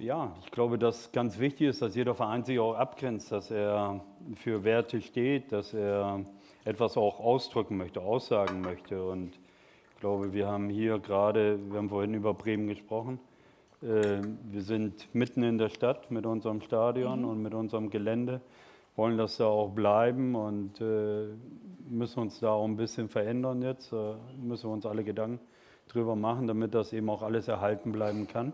Ja, 0.00 0.32
ich 0.44 0.52
glaube, 0.52 0.78
dass 0.78 1.10
ganz 1.10 1.40
wichtig 1.40 1.66
ist, 1.66 1.82
dass 1.82 1.96
jeder 1.96 2.14
Verein 2.14 2.44
sich 2.44 2.60
auch 2.60 2.74
abgrenzt, 2.74 3.32
dass 3.32 3.50
er 3.50 4.00
für 4.36 4.62
Werte 4.62 5.00
steht, 5.00 5.50
dass 5.50 5.74
er 5.74 6.24
etwas 6.64 6.96
auch 6.96 7.18
ausdrücken 7.18 7.76
möchte, 7.76 8.00
aussagen 8.00 8.60
möchte. 8.60 9.04
Und 9.04 9.34
ich 9.34 10.00
glaube, 10.00 10.32
wir 10.32 10.46
haben 10.46 10.68
hier 10.68 11.00
gerade, 11.00 11.58
wir 11.72 11.78
haben 11.78 11.88
vorhin 11.88 12.14
über 12.14 12.32
Bremen 12.32 12.68
gesprochen, 12.68 13.18
äh, 13.82 14.20
wir 14.44 14.62
sind 14.62 15.12
mitten 15.16 15.42
in 15.42 15.58
der 15.58 15.68
Stadt 15.68 16.12
mit 16.12 16.26
unserem 16.26 16.60
Stadion 16.60 17.24
und 17.24 17.42
mit 17.42 17.52
unserem 17.52 17.90
Gelände, 17.90 18.40
wollen 18.94 19.18
das 19.18 19.38
da 19.38 19.46
auch 19.46 19.70
bleiben 19.70 20.36
und 20.36 20.80
äh, 20.80 21.26
müssen 21.88 22.20
uns 22.20 22.38
da 22.38 22.50
auch 22.50 22.66
ein 22.66 22.76
bisschen 22.76 23.08
verändern 23.08 23.62
jetzt, 23.62 23.92
äh, 23.92 24.14
müssen 24.40 24.70
wir 24.70 24.74
uns 24.74 24.86
alle 24.86 25.02
Gedanken 25.02 25.40
drüber 25.88 26.14
machen, 26.14 26.46
damit 26.46 26.72
das 26.72 26.92
eben 26.92 27.10
auch 27.10 27.22
alles 27.22 27.48
erhalten 27.48 27.90
bleiben 27.90 28.28
kann. 28.28 28.52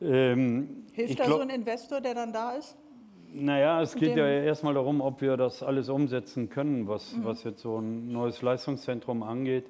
Ähm, 0.00 0.84
Hilft 0.92 1.18
da 1.20 1.24
glaub- 1.24 1.38
so 1.38 1.42
ein 1.42 1.50
Investor, 1.50 2.00
der 2.00 2.14
dann 2.14 2.32
da 2.32 2.52
ist? 2.52 2.76
naja, 3.32 3.80
es 3.80 3.94
geht 3.94 4.16
ja 4.16 4.26
erstmal 4.26 4.74
darum, 4.74 5.00
ob 5.00 5.20
wir 5.20 5.36
das 5.36 5.62
alles 5.62 5.88
umsetzen 5.88 6.48
können, 6.48 6.88
was, 6.88 7.14
Mhm. 7.16 7.24
was 7.24 7.44
jetzt 7.44 7.60
so 7.62 7.78
ein 7.78 8.10
neues 8.10 8.42
Leistungszentrum 8.42 9.22
angeht. 9.22 9.66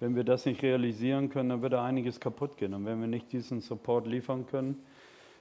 Wenn 0.00 0.16
wir 0.16 0.24
das 0.24 0.44
nicht 0.44 0.60
realisieren 0.62 1.28
können, 1.30 1.50
dann 1.50 1.62
wird 1.62 1.72
da 1.72 1.84
einiges 1.84 2.18
kaputt 2.20 2.56
gehen. 2.56 2.74
Und 2.74 2.84
wenn 2.84 3.00
wir 3.00 3.06
nicht 3.06 3.32
diesen 3.32 3.60
Support 3.60 4.06
liefern 4.08 4.46
können, 4.46 4.82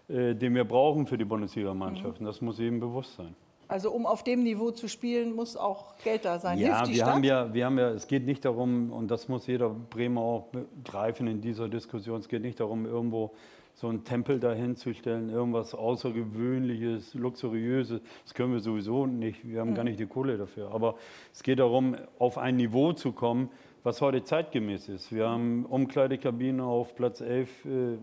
äh, 0.10 0.36
den 0.36 0.54
wir 0.54 0.63
brauchen 0.63 1.08
für 1.08 1.17
die 1.17 1.26
Bundesliga-Mannschaften, 1.26 2.24
Mhm. 2.24 2.28
das 2.28 2.39
muss 2.41 2.60
jedem 2.60 2.80
bewusst 2.80 3.15
sein. 3.15 3.36
Also 3.67 3.89
um 3.91 4.06
auf 4.06 4.24
dem 4.24 4.43
Niveau 4.43 4.69
zu 4.69 4.88
spielen, 4.88 5.36
muss 5.36 5.58
auch 5.58 5.98
Geld 6.04 6.24
da 6.24 6.38
sein. 6.38 6.60
Ja, 6.60 6.67
Hilft 6.67 6.86
die 6.86 6.91
wir 6.91 6.98
Stadt? 6.98 7.15
haben 7.15 7.24
ja, 7.24 7.52
wir 7.52 7.65
haben 7.65 7.80
ja, 7.80 7.89
es 7.89 8.08
geht 8.08 8.26
nicht 8.28 8.45
darum, 8.45 8.91
und 8.91 9.10
das 9.10 9.28
muss 9.28 9.48
jeder 9.48 9.69
Bremer 9.71 10.21
auch 10.21 10.43
begreifen 10.52 11.26
in 11.26 11.41
dieser 11.41 11.67
Diskussion, 11.67 12.19
es 12.19 12.28
geht 12.30 12.43
nicht 12.43 12.60
darum, 12.60 12.86
irgendwo 12.86 13.32
so 13.75 13.89
einen 13.89 14.05
Tempel 14.05 14.39
dahin 14.39 14.77
zu 14.77 14.93
stellen, 14.93 15.29
irgendwas 15.29 15.75
Außergewöhnliches, 15.75 17.13
Luxuriöses. 17.13 18.01
Das 18.23 18.33
können 18.33 18.53
wir 18.53 18.61
sowieso 18.61 19.05
nicht, 19.05 19.47
wir 19.47 19.59
haben 19.59 19.75
gar 19.75 19.83
nicht 19.83 19.99
die 19.99 20.05
Kohle 20.05 20.38
dafür. 20.38 20.71
Aber 20.71 20.95
es 21.33 21.43
geht 21.43 21.59
darum, 21.59 21.95
auf 22.17 22.38
ein 22.38 22.55
Niveau 22.55 22.93
zu 22.93 23.11
kommen, 23.11 23.49
was 23.83 24.01
heute 24.01 24.23
zeitgemäß 24.23 24.88
ist. 24.88 25.13
Wir 25.13 25.27
haben 25.27 25.65
Umkleidekabine 25.65 26.63
auf 26.63 26.95
Platz 26.95 27.19
11, 27.19 27.65
äh, 27.65 27.93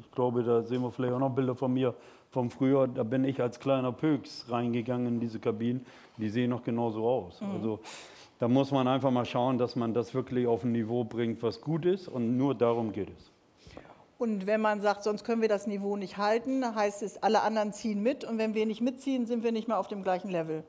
ich 0.00 0.10
glaube, 0.12 0.42
da 0.42 0.62
sehen 0.62 0.80
wir 0.82 0.90
vielleicht 0.90 1.12
auch 1.12 1.20
noch 1.20 1.34
Bilder 1.34 1.54
von 1.54 1.74
mir 1.74 1.94
vom 2.30 2.50
Frühjahr, 2.50 2.88
da 2.88 3.02
bin 3.02 3.24
ich 3.24 3.40
als 3.40 3.60
kleiner 3.60 3.92
Pöks 3.92 4.46
reingegangen 4.48 5.06
in 5.06 5.20
diese 5.20 5.40
Kabinen. 5.40 5.84
Die 6.16 6.28
sehen 6.28 6.50
noch 6.50 6.62
genauso 6.62 7.06
aus. 7.06 7.40
Also 7.40 7.80
da 8.38 8.48
muss 8.48 8.70
man 8.70 8.86
einfach 8.86 9.10
mal 9.10 9.24
schauen, 9.24 9.58
dass 9.58 9.76
man 9.76 9.94
das 9.94 10.14
wirklich 10.14 10.46
auf 10.46 10.64
ein 10.64 10.72
Niveau 10.72 11.04
bringt, 11.04 11.42
was 11.42 11.60
gut 11.60 11.84
ist. 11.86 12.08
Und 12.08 12.36
nur 12.36 12.54
darum 12.54 12.92
geht 12.92 13.08
es. 13.10 13.32
Und 14.18 14.46
wenn 14.46 14.60
man 14.60 14.80
sagt, 14.80 15.04
sonst 15.04 15.22
können 15.22 15.42
wir 15.42 15.48
das 15.48 15.68
Niveau 15.68 15.96
nicht 15.96 16.18
halten, 16.18 16.74
heißt 16.74 17.04
es, 17.04 17.22
alle 17.22 17.42
anderen 17.42 17.72
ziehen 17.72 18.02
mit. 18.02 18.24
Und 18.24 18.36
wenn 18.36 18.52
wir 18.52 18.66
nicht 18.66 18.80
mitziehen, 18.80 19.26
sind 19.26 19.44
wir 19.44 19.52
nicht 19.52 19.68
mehr 19.68 19.78
auf 19.78 19.86
dem 19.86 20.02
gleichen 20.02 20.28
Level. 20.28 20.64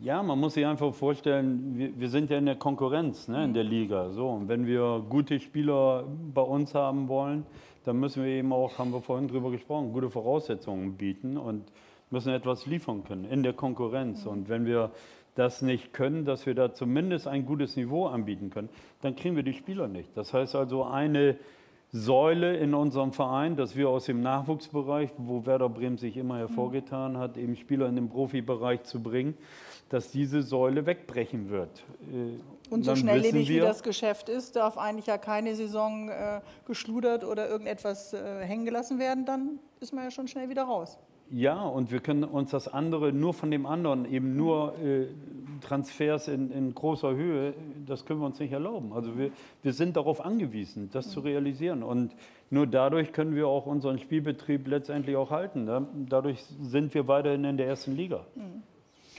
Ja, 0.00 0.22
man 0.22 0.38
muss 0.38 0.54
sich 0.54 0.66
einfach 0.66 0.92
vorstellen, 0.92 1.78
wir, 1.78 1.98
wir 1.98 2.08
sind 2.10 2.28
ja 2.28 2.36
in 2.36 2.46
der 2.46 2.56
Konkurrenz 2.56 3.28
ne, 3.28 3.44
in 3.44 3.54
der 3.54 3.62
Liga. 3.62 4.10
So, 4.10 4.28
und 4.28 4.48
wenn 4.48 4.66
wir 4.66 5.04
gute 5.08 5.38
Spieler 5.38 6.04
bei 6.34 6.42
uns 6.42 6.74
haben 6.74 7.08
wollen, 7.08 7.46
dann 7.84 7.98
müssen 8.00 8.24
wir 8.24 8.30
eben 8.30 8.52
auch, 8.52 8.76
haben 8.76 8.92
wir 8.92 9.00
vorhin 9.00 9.28
drüber 9.28 9.52
gesprochen, 9.52 9.92
gute 9.92 10.10
Voraussetzungen 10.10 10.96
bieten 10.96 11.38
und 11.38 11.64
müssen 12.10 12.32
etwas 12.32 12.66
liefern 12.66 13.04
können 13.04 13.24
in 13.24 13.44
der 13.44 13.52
Konkurrenz. 13.52 14.26
Und 14.26 14.48
wenn 14.48 14.66
wir 14.66 14.90
das 15.36 15.62
nicht 15.62 15.92
können, 15.92 16.24
dass 16.24 16.44
wir 16.44 16.54
da 16.54 16.74
zumindest 16.74 17.28
ein 17.28 17.46
gutes 17.46 17.76
Niveau 17.76 18.06
anbieten 18.06 18.50
können, 18.50 18.68
dann 19.00 19.14
kriegen 19.14 19.36
wir 19.36 19.44
die 19.44 19.52
Spieler 19.52 19.86
nicht. 19.86 20.14
Das 20.16 20.34
heißt 20.34 20.56
also, 20.56 20.84
eine 20.84 21.38
Säule 21.96 22.56
in 22.56 22.74
unserem 22.74 23.12
Verein, 23.12 23.56
dass 23.56 23.74
wir 23.74 23.88
aus 23.88 24.04
dem 24.04 24.20
Nachwuchsbereich, 24.20 25.10
wo 25.16 25.46
Werder 25.46 25.68
Bremen 25.68 25.96
sich 25.96 26.16
immer 26.16 26.38
hervorgetan 26.38 27.16
hat, 27.16 27.36
eben 27.36 27.56
Spieler 27.56 27.88
in 27.88 27.96
den 27.96 28.08
Profibereich 28.08 28.82
zu 28.84 29.02
bringen, 29.02 29.34
dass 29.88 30.10
diese 30.10 30.42
Säule 30.42 30.84
wegbrechen 30.84 31.50
wird. 31.50 31.84
Äh, 32.12 32.70
und 32.70 32.84
so 32.84 32.94
schnelllebig 32.96 33.48
wie 33.48 33.60
das 33.60 33.82
Geschäft 33.82 34.28
ist, 34.28 34.56
darf 34.56 34.76
eigentlich 34.76 35.06
ja 35.06 35.16
keine 35.16 35.54
Saison 35.54 36.08
äh, 36.08 36.40
geschludert 36.66 37.24
oder 37.24 37.48
irgendetwas 37.48 38.12
äh, 38.12 38.44
hängen 38.44 38.64
gelassen 38.64 38.98
werden, 38.98 39.24
dann 39.24 39.58
ist 39.80 39.92
man 39.92 40.04
ja 40.04 40.10
schon 40.10 40.28
schnell 40.28 40.48
wieder 40.48 40.64
raus. 40.64 40.98
Ja, 41.30 41.62
und 41.62 41.90
wir 41.90 42.00
können 42.00 42.22
uns 42.24 42.50
das 42.52 42.68
andere 42.68 43.12
nur 43.12 43.34
von 43.34 43.50
dem 43.50 43.66
anderen, 43.66 44.04
eben 44.04 44.36
nur 44.36 44.78
äh, 44.78 45.08
Transfers 45.60 46.28
in, 46.28 46.52
in, 46.52 46.74
großer 46.74 47.14
Höhe, 47.14 47.54
das 47.84 48.04
können 48.04 48.20
wir 48.20 48.26
uns 48.26 48.38
nicht 48.38 48.52
erlauben. 48.52 48.92
Also 48.92 49.18
wir, 49.18 49.30
wir 49.62 49.72
sind 49.72 49.96
darauf 49.96 50.24
angewiesen, 50.24 50.88
das 50.92 51.10
zu 51.10 51.20
realisieren. 51.20 51.82
Und 51.82 52.14
nur 52.50 52.66
dadurch 52.66 53.12
können 53.12 53.34
wir 53.34 53.48
auch 53.48 53.66
unseren 53.66 53.98
Spielbetrieb 53.98 54.68
letztendlich 54.68 55.16
auch 55.16 55.30
halten. 55.30 55.64
Ne? 55.64 55.86
Dadurch 56.08 56.44
sind 56.62 56.94
wir 56.94 57.08
weiterhin 57.08 57.44
in 57.44 57.56
der 57.56 57.66
ersten 57.66 57.96
Liga. 57.96 58.24
Mhm. 58.34 58.62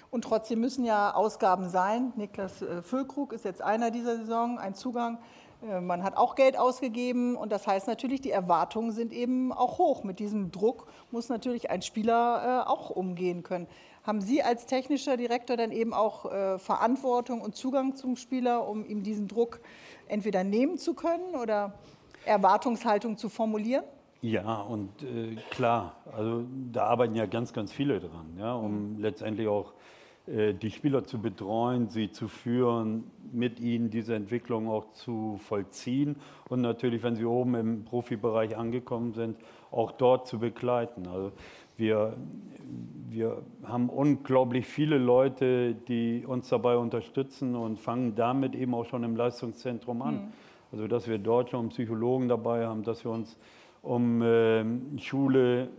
Und 0.09 0.23
trotzdem 0.23 0.61
müssen 0.61 0.85
ja 0.85 1.13
Ausgaben 1.13 1.67
sein. 1.67 2.13
Niklas 2.15 2.61
äh, 2.61 2.81
Füllkrug 2.81 3.33
ist 3.33 3.43
jetzt 3.43 3.61
einer 3.61 3.91
dieser 3.91 4.17
Saison, 4.17 4.57
ein 4.57 4.73
Zugang. 4.73 5.19
Äh, 5.61 5.81
man 5.81 6.03
hat 6.03 6.17
auch 6.17 6.35
Geld 6.35 6.57
ausgegeben 6.57 7.35
und 7.35 7.51
das 7.51 7.67
heißt 7.67 7.87
natürlich, 7.87 8.21
die 8.21 8.31
Erwartungen 8.31 8.91
sind 8.91 9.13
eben 9.13 9.51
auch 9.51 9.77
hoch. 9.77 10.03
Mit 10.03 10.19
diesem 10.19 10.51
Druck 10.51 10.87
muss 11.11 11.29
natürlich 11.29 11.69
ein 11.69 11.81
Spieler 11.81 12.63
äh, 12.65 12.69
auch 12.69 12.89
umgehen 12.89 13.43
können. 13.43 13.67
Haben 14.03 14.21
Sie 14.21 14.41
als 14.41 14.65
technischer 14.65 15.17
Direktor 15.17 15.57
dann 15.57 15.73
eben 15.73 15.93
auch 15.93 16.31
Verantwortung 16.59 17.41
und 17.41 17.57
Zugang 17.57 17.97
zum 17.97 18.15
Spieler, 18.15 18.65
um 18.65 18.85
ihm 18.85 19.03
diesen 19.03 19.27
Druck 19.27 19.59
entweder 20.07 20.45
nehmen 20.45 20.77
zu 20.77 20.93
können 20.93 21.35
oder 21.35 21.73
Erwartungshaltung 22.23 23.17
zu 23.17 23.27
formulieren? 23.27 23.83
Ja, 24.21 24.61
und 24.61 25.03
äh, 25.03 25.35
klar, 25.51 25.97
also 26.11 26.43
da 26.71 26.85
arbeiten 26.85 27.15
ja 27.15 27.27
ganz, 27.27 27.53
ganz 27.53 27.71
viele 27.71 27.99
dran, 27.99 28.35
ja, 28.37 28.55
um 28.55 28.93
mhm. 28.93 29.01
letztendlich 29.01 29.47
auch 29.47 29.73
äh, 29.73 29.76
die 30.27 30.71
Spieler 30.71 31.05
zu 31.05 31.19
betreuen, 31.19 31.87
sie 31.87 32.11
zu 32.11 32.27
führen, 32.27 33.05
mit 33.31 33.61
ihnen 33.61 33.89
diese 33.89 34.13
Entwicklung 34.13 34.67
auch 34.67 34.91
zu 34.91 35.39
vollziehen 35.47 36.17
und 36.49 36.61
natürlich, 36.61 37.01
wenn 37.01 37.15
sie 37.15 37.25
oben 37.25 37.55
im 37.55 37.85
Profibereich 37.85 38.57
angekommen 38.57 39.13
sind, 39.13 39.37
auch 39.71 39.91
dort 39.93 40.27
zu 40.27 40.39
begleiten. 40.39 41.07
Also 41.07 41.31
wir, 41.77 42.17
wir 43.09 43.41
haben 43.63 43.89
unglaublich 43.89 44.65
viele 44.65 44.97
Leute, 44.97 45.75
die 45.87 46.25
uns 46.25 46.49
dabei 46.49 46.77
unterstützen 46.77 47.55
und 47.55 47.79
fangen 47.79 48.15
damit 48.15 48.55
eben 48.55 48.73
auch 48.73 48.85
schon 48.85 49.03
im 49.03 49.15
Leistungszentrum 49.15 50.01
an. 50.01 50.15
Mhm. 50.15 50.33
Also 50.71 50.87
dass 50.87 51.07
wir 51.07 51.17
dort 51.17 51.51
schon 51.51 51.69
Psychologen 51.69 52.27
dabei 52.27 52.65
haben, 52.65 52.83
dass 52.83 53.05
wir 53.05 53.11
uns 53.11 53.37
um 53.81 54.21
äh, 54.21 54.65
Schule 54.99 55.69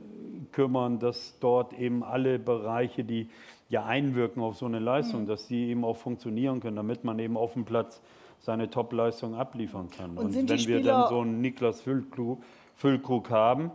kümmern, 0.53 0.99
dass 0.99 1.39
dort 1.41 1.75
eben 1.75 2.03
alle 2.03 2.39
Bereiche, 2.39 3.05
die 3.05 3.29
ja 3.69 3.85
einwirken 3.85 4.43
auf 4.43 4.57
so 4.57 4.67
eine 4.67 4.79
Leistung, 4.79 5.23
mhm. 5.23 5.27
dass 5.27 5.47
die 5.47 5.69
eben 5.69 5.85
auch 5.85 5.97
funktionieren 5.97 6.61
können, 6.61 6.77
damit 6.77 7.05
man 7.05 7.19
eben 7.19 7.37
auf 7.37 7.53
dem 7.53 7.65
Platz 7.65 8.03
seine 8.41 8.71
Top-Leistung 8.71 9.35
abliefern 9.35 9.91
kann. 9.91 10.17
Und, 10.17 10.27
Und 10.27 10.35
wenn 10.35 10.49
wir 10.49 10.83
dann 10.83 11.09
so 11.09 11.21
einen 11.21 11.41
Niklas 11.41 11.81
Füllkrug, 11.81 12.43
Füllkrug 12.75 13.31
haben, 13.31 13.71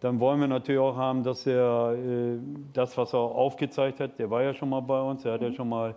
dann 0.00 0.20
wollen 0.20 0.40
wir 0.40 0.48
natürlich 0.48 0.80
auch 0.80 0.96
haben, 0.96 1.22
dass 1.22 1.46
er 1.46 1.94
äh, 1.94 2.38
das, 2.72 2.96
was 2.96 3.14
er 3.14 3.20
aufgezeigt 3.20 4.00
hat, 4.00 4.18
der 4.18 4.30
war 4.30 4.42
ja 4.42 4.54
schon 4.54 4.68
mal 4.68 4.80
bei 4.80 5.00
uns, 5.00 5.24
er 5.24 5.32
hat 5.32 5.40
mhm. 5.40 5.48
ja 5.48 5.52
schon 5.52 5.68
mal 5.68 5.94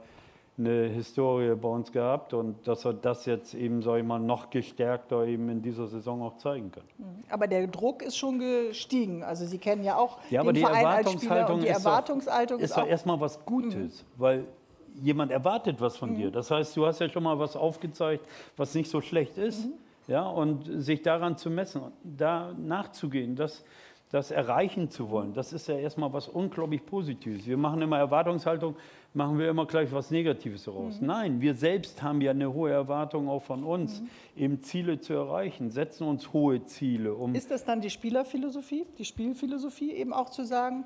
eine 0.61 0.87
Historie 0.87 1.55
bei 1.55 1.67
uns 1.67 1.91
gehabt 1.91 2.33
und 2.33 2.67
dass 2.67 2.85
er 2.85 2.93
das 2.93 3.25
jetzt 3.25 3.53
eben, 3.53 3.81
sage 3.81 3.99
ich 3.99 4.05
mal, 4.05 4.19
noch 4.19 4.49
gestärkter 4.49 5.25
eben 5.25 5.49
in 5.49 5.61
dieser 5.61 5.87
Saison 5.87 6.21
auch 6.21 6.37
zeigen 6.37 6.71
kann. 6.71 6.83
Mhm. 6.97 7.23
Aber 7.29 7.47
der 7.47 7.67
Druck 7.67 8.01
ist 8.01 8.17
schon 8.17 8.39
gestiegen. 8.39 9.23
Also 9.23 9.45
Sie 9.45 9.57
kennen 9.57 9.83
ja 9.83 9.97
auch 9.97 10.19
ja, 10.29 10.43
den 10.43 10.53
die 10.53 10.61
Verein 10.61 10.85
Erwartungshaltung 10.85 11.59
als 11.59 11.61
Spieler 11.61 11.61
die 11.61 11.67
Erwartungshaltung 11.67 12.59
ist, 12.59 12.71
doch, 12.71 12.77
ist 12.77 12.85
doch 12.85 12.89
erstmal 12.89 13.19
was 13.19 13.45
Gutes, 13.45 14.03
mhm. 14.03 14.21
weil 14.21 14.45
jemand 15.01 15.31
erwartet 15.31 15.79
was 15.79 15.97
von 15.97 16.11
mhm. 16.11 16.15
dir. 16.15 16.31
Das 16.31 16.51
heißt, 16.51 16.75
du 16.75 16.85
hast 16.85 16.99
ja 16.99 17.09
schon 17.09 17.23
mal 17.23 17.37
was 17.39 17.55
aufgezeigt, 17.55 18.25
was 18.57 18.73
nicht 18.75 18.89
so 18.89 19.01
schlecht 19.01 19.37
ist. 19.37 19.65
Mhm. 19.65 19.73
Ja, 20.07 20.27
und 20.27 20.65
sich 20.83 21.03
daran 21.03 21.37
zu 21.37 21.49
messen, 21.49 21.83
da 22.03 22.53
nachzugehen, 22.57 23.35
das, 23.35 23.63
das 24.11 24.29
erreichen 24.29 24.89
zu 24.89 25.09
wollen, 25.09 25.33
das 25.33 25.53
ist 25.53 25.67
ja 25.67 25.77
erstmal 25.77 26.11
was 26.11 26.27
unglaublich 26.27 26.85
Positives. 26.85 27.47
Wir 27.47 27.57
machen 27.57 27.81
immer 27.81 27.97
Erwartungshaltung, 27.97 28.75
machen 29.13 29.39
wir 29.39 29.49
immer 29.49 29.65
gleich 29.65 29.91
was 29.91 30.11
Negatives 30.11 30.65
daraus. 30.65 30.99
Mhm. 30.99 31.07
Nein, 31.07 31.41
wir 31.41 31.55
selbst 31.55 32.03
haben 32.03 32.19
ja 32.19 32.31
eine 32.31 32.53
hohe 32.53 32.71
Erwartung 32.71 33.29
auch 33.29 33.41
von 33.41 33.63
uns, 33.63 34.01
mhm. 34.01 34.09
eben 34.35 34.61
Ziele 34.63 34.99
zu 34.99 35.13
erreichen, 35.13 35.71
setzen 35.71 36.07
uns 36.07 36.33
hohe 36.33 36.63
Ziele. 36.65 37.13
Um 37.13 37.33
Ist 37.35 37.51
das 37.51 37.63
dann 37.63 37.79
die 37.79 37.89
Spielerphilosophie, 37.89 38.85
die 38.97 39.05
Spielphilosophie, 39.05 39.93
eben 39.93 40.13
auch 40.13 40.29
zu 40.29 40.43
sagen, 40.43 40.83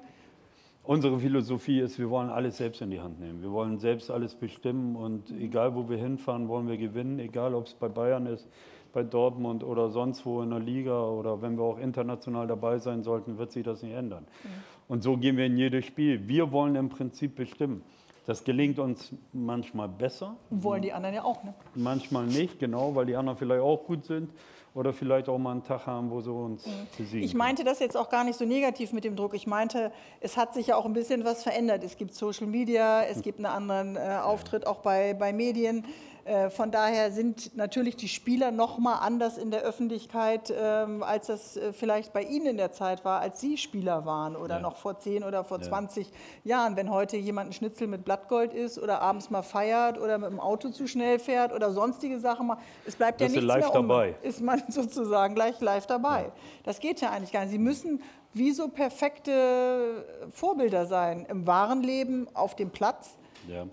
Unsere 0.88 1.20
Philosophie 1.20 1.80
ist, 1.80 1.98
wir 1.98 2.12
wollen 2.12 2.30
alles 2.30 2.58
selbst 2.58 2.80
in 2.80 2.92
die 2.92 3.02
Hand 3.02 3.20
nehmen. 3.20 3.42
Wir 3.42 3.52
wollen 3.52 3.80
selbst 3.80 4.12
alles 4.12 4.36
bestimmen 4.36 4.96
und 4.96 5.32
mhm. 5.32 5.42
egal 5.42 5.74
wo 5.74 5.90
wir 5.90 5.98
hinfahren, 5.98 6.48
wollen 6.48 6.68
wir 6.68 6.78
gewinnen. 6.78 7.18
Egal 7.18 7.56
ob 7.56 7.66
es 7.66 7.74
bei 7.74 7.90
Bayern 7.90 8.28
ist, 8.28 8.48
bei 8.96 9.04
Dortmund 9.04 9.64
oder 9.64 9.90
sonst 9.90 10.26
wo 10.26 10.42
in 10.42 10.50
der 10.50 10.60
Liga 10.60 11.08
oder 11.08 11.42
wenn 11.42 11.58
wir 11.58 11.64
auch 11.66 11.78
international 11.78 12.48
dabei 12.48 12.80
sein 12.80 13.04
sollten, 13.04 13.38
wird 13.38 13.52
sich 13.52 13.64
das 13.64 13.84
nicht 13.84 13.94
ändern. 13.94 14.24
Mhm. 14.24 14.50
Und 14.88 15.04
so 15.04 15.18
gehen 15.18 15.38
wir 15.38 15.46
in 15.46 15.58
jedes 15.58 15.86
Spiel. 15.86 16.28
Wir 16.28 16.52
wollen 16.52 16.76
im 16.76 16.90
Prinzip 16.90 17.36
bestimmen. 17.36 17.84
Das 18.26 18.44
gelingt 18.44 18.80
uns 18.80 19.14
manchmal 19.34 19.90
besser. 19.90 20.38
Wollen 20.50 20.82
die 20.82 20.94
anderen 20.94 21.14
ja 21.14 21.24
auch, 21.24 21.44
ne? 21.44 21.54
Manchmal 21.76 22.26
nicht, 22.26 22.58
genau, 22.58 22.96
weil 22.96 23.06
die 23.06 23.16
anderen 23.16 23.38
vielleicht 23.38 23.62
auch 23.62 23.86
gut 23.86 24.06
sind 24.06 24.32
oder 24.76 24.92
vielleicht 24.92 25.30
auch 25.30 25.38
mal 25.38 25.52
einen 25.52 25.64
Tag 25.64 25.88
haben, 25.88 26.12
wo 26.12 26.22
sie 26.22 26.32
uns 26.32 26.66
mhm. 26.68 26.72
besiegen. 26.98 27.24
Ich 27.24 27.34
meinte 27.34 27.64
das 27.64 27.80
jetzt 27.80 27.96
auch 27.96 28.10
gar 28.10 28.26
nicht 28.26 28.38
so 28.38 28.46
negativ 28.46 28.92
mit 28.92 29.06
dem 29.06 29.16
Druck. 29.16 29.34
Ich 29.34 29.48
meinte, 29.48 29.92
es 30.20 30.36
hat 30.38 30.54
sich 30.54 30.68
ja 30.68 30.76
auch 30.76 30.86
ein 30.86 30.94
bisschen 30.94 31.24
was 31.24 31.44
verändert. 31.44 31.84
Es 31.84 31.98
gibt 31.98 32.14
Social 32.14 32.46
Media, 32.46 33.04
es 33.04 33.16
hm. 33.16 33.22
gibt 33.24 33.40
einen 33.40 33.46
anderen 33.46 33.96
äh, 33.96 34.20
Auftritt 34.22 34.68
auch 34.68 34.80
bei, 34.80 35.14
bei 35.14 35.32
Medien. 35.32 35.86
Äh, 36.26 36.50
von 36.50 36.72
daher 36.72 37.12
sind 37.12 37.56
natürlich 37.56 37.98
die 37.98 38.08
Spieler 38.08 38.50
noch 38.50 38.80
mal 38.80 38.96
anders 38.96 39.38
in 39.38 39.52
der 39.52 39.62
Öffentlichkeit, 39.62 40.52
ähm, 40.58 41.04
als 41.04 41.28
das 41.28 41.56
äh, 41.56 41.72
vielleicht 41.72 42.14
bei 42.14 42.24
Ihnen 42.24 42.48
in 42.48 42.58
der 42.58 42.72
Zeit 42.72 43.06
war, 43.06 43.22
als 43.22 43.40
Sie 43.40 43.58
Spieler 43.58 44.08
waren 44.08 44.36
oder 44.36 44.56
ja. 44.56 44.62
noch 44.62 44.78
vor 44.78 44.98
10 44.98 45.24
oder 45.24 45.44
vor 45.44 45.60
ja. 45.60 45.66
20 45.66 46.12
Jahren. 46.44 46.76
Wenn 46.78 46.90
heute 46.90 47.16
jemand 47.16 47.52
ein 47.52 47.54
Schnitzel 47.54 47.86
mit 47.86 48.06
Blattgold 48.06 48.56
ist 48.56 48.80
oder 48.80 49.02
abends 49.02 49.30
mal 49.30 49.44
feiert 49.44 50.00
oder 50.00 50.18
mit 50.18 50.32
dem 50.32 50.40
Auto 50.40 50.70
zu 50.70 50.88
schnell 50.88 51.20
fährt 51.20 51.54
oder 51.54 51.72
sonstige 51.72 52.20
Sachen 52.20 52.48
macht, 52.48 52.64
es 52.88 52.96
bleibt 52.96 53.22
das 53.22 53.32
ja 53.32 53.42
nichts 53.42 53.56
mehr 53.56 53.76
um. 53.76 53.88
Dabei. 53.88 54.16
Ist 54.24 54.42
man 54.42 54.64
sozusagen 54.70 55.36
gleich 55.36 55.60
live 55.62 55.88
dabei. 55.88 56.32
Das 56.64 56.80
geht 56.80 57.02
ja 57.02 57.12
eigentlich 57.12 57.32
gar 57.32 57.42
nicht. 57.42 57.52
Sie 57.52 57.58
müssen 57.58 58.02
wie 58.34 58.52
so 58.52 58.68
perfekte 58.68 60.06
Vorbilder 60.32 60.86
sein 60.86 61.26
im 61.30 61.48
wahren 61.48 61.84
Leben, 61.84 62.28
auf 62.34 62.56
dem 62.56 62.70
Platz. 62.70 63.18
Ja. 63.48 63.66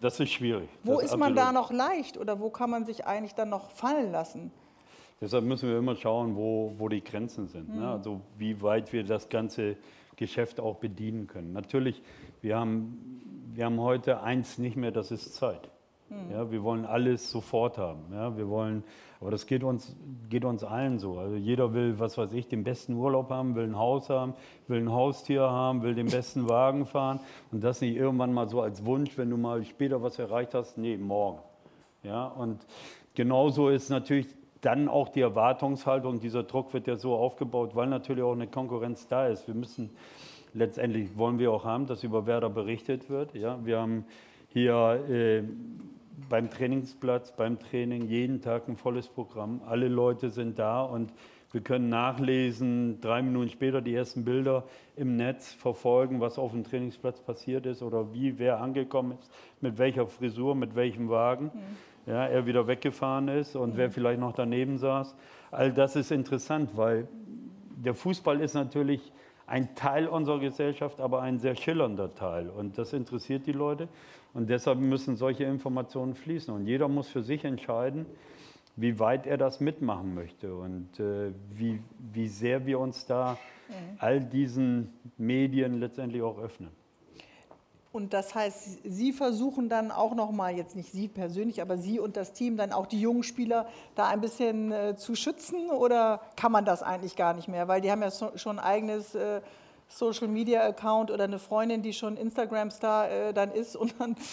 Das 0.00 0.20
ist 0.20 0.30
schwierig. 0.30 0.68
Wo 0.82 0.94
das 0.94 1.12
ist, 1.12 1.16
man 1.16 1.34
da 1.34 1.52
noch 1.52 1.70
leicht 1.70 2.16
oder 2.16 2.40
wo 2.40 2.50
kann 2.50 2.70
man 2.70 2.84
sich 2.84 3.06
eigentlich 3.06 3.34
dann 3.34 3.48
noch 3.48 3.70
fallen 3.70 4.12
lassen? 4.12 4.50
Deshalb 5.20 5.44
müssen 5.44 5.68
wir 5.68 5.78
immer 5.78 5.96
schauen, 5.96 6.36
wo, 6.36 6.72
wo 6.78 6.88
die 6.88 7.02
Grenzen 7.02 7.48
sind. 7.48 7.68
Mhm. 7.68 7.80
Ne? 7.80 7.90
Also 7.90 8.20
wie 8.36 8.62
weit 8.62 8.92
wir 8.92 9.04
das 9.04 9.28
ganze 9.28 9.76
Geschäft 10.16 10.60
auch 10.60 10.76
bedienen 10.76 11.26
können. 11.26 11.52
Natürlich, 11.52 12.02
wir 12.40 12.56
haben, 12.56 13.50
wir 13.54 13.64
haben 13.64 13.80
heute 13.80 14.22
eins 14.22 14.58
nicht 14.58 14.76
mehr, 14.76 14.90
das 14.90 15.10
ist 15.10 15.34
Zeit. 15.34 15.68
Mhm. 16.08 16.30
Ja, 16.32 16.50
wir 16.50 16.62
wollen 16.62 16.84
alles 16.84 17.30
sofort 17.30 17.78
haben. 17.78 18.04
Ja, 18.12 18.36
wir 18.36 18.48
wollen 18.48 18.84
aber 19.20 19.30
das 19.30 19.46
geht 19.46 19.64
uns, 19.64 19.96
geht 20.28 20.44
uns 20.44 20.62
allen 20.62 20.98
so. 20.98 21.18
Also 21.18 21.34
jeder 21.34 21.74
will, 21.74 21.98
was 21.98 22.16
weiß 22.16 22.32
ich, 22.32 22.46
den 22.46 22.62
besten 22.62 22.94
Urlaub 22.94 23.30
haben, 23.30 23.56
will 23.56 23.64
ein 23.64 23.76
Haus 23.76 24.10
haben, 24.10 24.34
will 24.68 24.80
ein 24.80 24.92
Haustier 24.92 25.42
haben, 25.42 25.82
will 25.82 25.94
den 25.94 26.06
besten 26.06 26.48
Wagen 26.48 26.86
fahren. 26.86 27.20
Und 27.50 27.64
das 27.64 27.80
nicht 27.80 27.96
irgendwann 27.96 28.32
mal 28.32 28.48
so 28.48 28.60
als 28.62 28.84
Wunsch, 28.84 29.18
wenn 29.18 29.30
du 29.30 29.36
mal 29.36 29.64
später 29.64 30.02
was 30.02 30.18
erreicht 30.18 30.54
hast, 30.54 30.78
nee, 30.78 30.96
morgen. 30.96 31.40
Ja, 32.04 32.26
und 32.26 32.64
genauso 33.14 33.70
ist 33.70 33.90
natürlich 33.90 34.28
dann 34.60 34.88
auch 34.88 35.08
die 35.08 35.20
Erwartungshaltung, 35.20 36.20
dieser 36.20 36.42
Druck 36.44 36.72
wird 36.72 36.86
ja 36.86 36.96
so 36.96 37.14
aufgebaut, 37.14 37.74
weil 37.74 37.88
natürlich 37.88 38.22
auch 38.22 38.32
eine 38.32 38.46
Konkurrenz 38.46 39.06
da 39.08 39.26
ist. 39.26 39.46
Wir 39.46 39.54
müssen 39.54 39.90
letztendlich 40.54 41.16
wollen 41.16 41.38
wir 41.38 41.52
auch 41.52 41.64
haben, 41.64 41.86
dass 41.86 42.04
über 42.04 42.26
Werder 42.26 42.50
berichtet 42.50 43.10
wird. 43.10 43.34
Ja, 43.34 43.58
wir 43.64 43.78
haben 43.78 44.04
hier 44.48 45.04
äh, 45.08 45.42
beim 46.28 46.50
Trainingsplatz, 46.50 47.32
beim 47.32 47.58
Training 47.58 48.06
jeden 48.06 48.40
Tag 48.40 48.68
ein 48.68 48.76
volles 48.76 49.08
Programm. 49.08 49.60
Alle 49.66 49.88
Leute 49.88 50.30
sind 50.30 50.58
da 50.58 50.82
und 50.82 51.12
wir 51.50 51.62
können 51.62 51.88
nachlesen, 51.88 53.00
drei 53.00 53.22
Minuten 53.22 53.48
später 53.48 53.80
die 53.80 53.94
ersten 53.94 54.24
Bilder 54.24 54.64
im 54.96 55.16
Netz 55.16 55.52
verfolgen, 55.54 56.20
was 56.20 56.38
auf 56.38 56.52
dem 56.52 56.62
Trainingsplatz 56.62 57.20
passiert 57.22 57.64
ist 57.64 57.82
oder 57.82 58.12
wie 58.12 58.38
wer 58.38 58.60
angekommen 58.60 59.16
ist, 59.18 59.32
mit 59.62 59.78
welcher 59.78 60.06
Frisur, 60.06 60.54
mit 60.54 60.74
welchem 60.74 61.08
Wagen 61.08 61.50
mhm. 61.54 62.12
ja, 62.12 62.26
er 62.26 62.46
wieder 62.46 62.66
weggefahren 62.66 63.28
ist 63.28 63.56
und 63.56 63.74
mhm. 63.74 63.76
wer 63.78 63.90
vielleicht 63.90 64.20
noch 64.20 64.32
daneben 64.32 64.76
saß. 64.76 65.16
All 65.50 65.72
das 65.72 65.96
ist 65.96 66.10
interessant, 66.10 66.76
weil 66.76 67.08
der 67.76 67.94
Fußball 67.94 68.40
ist 68.40 68.52
natürlich 68.54 69.12
ein 69.46 69.74
Teil 69.74 70.06
unserer 70.06 70.40
Gesellschaft, 70.40 71.00
aber 71.00 71.22
ein 71.22 71.38
sehr 71.38 71.56
schillernder 71.56 72.14
Teil. 72.14 72.50
Und 72.50 72.76
das 72.76 72.92
interessiert 72.92 73.46
die 73.46 73.52
Leute. 73.52 73.88
Und 74.34 74.50
deshalb 74.50 74.78
müssen 74.78 75.16
solche 75.16 75.44
Informationen 75.44 76.14
fließen. 76.14 76.52
Und 76.52 76.66
jeder 76.66 76.88
muss 76.88 77.08
für 77.08 77.22
sich 77.22 77.44
entscheiden, 77.44 78.06
wie 78.76 78.98
weit 78.98 79.26
er 79.26 79.36
das 79.36 79.60
mitmachen 79.60 80.14
möchte 80.14 80.54
und 80.54 81.00
äh, 81.00 81.32
wie, 81.50 81.80
wie 82.12 82.28
sehr 82.28 82.64
wir 82.64 82.78
uns 82.78 83.06
da 83.06 83.36
mhm. 83.68 83.74
all 83.98 84.20
diesen 84.20 84.92
Medien 85.16 85.80
letztendlich 85.80 86.22
auch 86.22 86.38
öffnen. 86.38 86.70
Und 87.90 88.12
das 88.12 88.34
heißt, 88.34 88.80
Sie 88.84 89.12
versuchen 89.12 89.68
dann 89.68 89.90
auch 89.90 90.14
nochmal, 90.14 90.56
jetzt 90.56 90.76
nicht 90.76 90.92
Sie 90.92 91.08
persönlich, 91.08 91.60
aber 91.62 91.78
Sie 91.78 91.98
und 91.98 92.16
das 92.16 92.32
Team, 92.32 92.56
dann 92.56 92.72
auch 92.72 92.86
die 92.86 93.00
jungen 93.00 93.24
Spieler 93.24 93.66
da 93.96 94.08
ein 94.08 94.20
bisschen 94.20 94.70
äh, 94.70 94.94
zu 94.96 95.16
schützen 95.16 95.70
oder 95.70 96.20
kann 96.36 96.52
man 96.52 96.64
das 96.64 96.82
eigentlich 96.82 97.16
gar 97.16 97.34
nicht 97.34 97.48
mehr? 97.48 97.66
Weil 97.66 97.80
die 97.80 97.90
haben 97.90 98.02
ja 98.02 98.10
so, 98.10 98.30
schon 98.36 98.58
ein 98.58 98.64
eigenes 98.64 99.16
äh, 99.16 99.40
Social 99.88 100.28
Media 100.28 100.66
Account 100.66 101.10
oder 101.10 101.24
eine 101.24 101.38
Freundin, 101.38 101.82
die 101.82 101.92
schon 101.92 102.16
Instagram-Star 102.16 103.10
äh, 103.10 103.34
dann 103.34 103.50
ist 103.50 103.76
und 103.76 103.94
dann. 103.98 104.16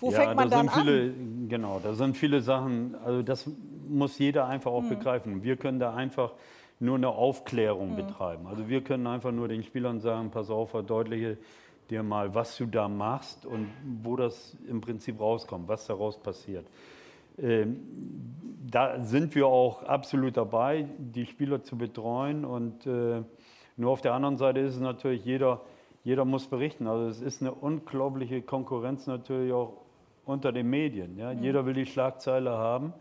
Wo 0.00 0.10
ja, 0.10 0.18
fängt 0.18 0.34
man 0.34 0.50
da 0.50 0.56
dann 0.56 0.68
viele, 0.68 1.12
an? 1.12 1.46
Genau, 1.48 1.80
da 1.80 1.94
sind 1.94 2.16
viele 2.16 2.40
Sachen, 2.40 2.96
also 3.04 3.22
das 3.22 3.48
muss 3.88 4.18
jeder 4.18 4.48
einfach 4.48 4.72
auch 4.72 4.82
mhm. 4.82 4.88
begreifen. 4.88 5.42
Wir 5.44 5.56
können 5.56 5.78
da 5.78 5.94
einfach 5.94 6.32
nur 6.80 6.96
eine 6.96 7.08
Aufklärung 7.08 7.92
mhm. 7.92 7.96
betreiben. 7.96 8.46
Also 8.48 8.68
wir 8.68 8.82
können 8.82 9.06
einfach 9.06 9.30
nur 9.30 9.46
den 9.46 9.62
Spielern 9.62 10.00
sagen, 10.00 10.32
pass 10.32 10.50
auf, 10.50 10.70
verdeutliche 10.70 11.38
dir 11.88 12.02
mal, 12.02 12.34
was 12.34 12.56
du 12.56 12.66
da 12.66 12.88
machst 12.88 13.46
und 13.46 13.68
wo 14.02 14.16
das 14.16 14.56
im 14.66 14.80
Prinzip 14.80 15.20
rauskommt, 15.20 15.68
was 15.68 15.86
daraus 15.86 16.18
passiert. 16.18 16.66
Ähm, 17.38 17.80
da 18.68 19.02
sind 19.04 19.34
wir 19.34 19.46
auch 19.46 19.82
absolut 19.82 20.36
dabei, 20.36 20.88
die 20.98 21.26
Spieler 21.26 21.62
zu 21.62 21.76
betreuen. 21.76 22.44
Und 22.44 22.86
äh, 22.86 23.22
nur 23.76 23.90
auf 23.90 24.00
der 24.00 24.14
anderen 24.14 24.36
Seite 24.36 24.60
ist 24.60 24.74
es 24.74 24.80
natürlich, 24.80 25.24
jeder, 25.24 25.60
jeder 26.04 26.24
muss 26.24 26.46
berichten. 26.46 26.86
Also 26.86 27.06
es 27.08 27.20
ist 27.20 27.40
eine 27.40 27.52
unglaubliche 27.52 28.42
Konkurrenz 28.42 29.06
natürlich 29.06 29.52
auch 29.52 29.74
unter 30.24 30.52
den 30.52 30.68
Medien. 30.68 31.18
Ja? 31.18 31.32
Mhm. 31.32 31.42
Jeder 31.42 31.66
will 31.66 31.74
die 31.74 31.86
Schlagzeile 31.86 32.50
haben. 32.50 32.92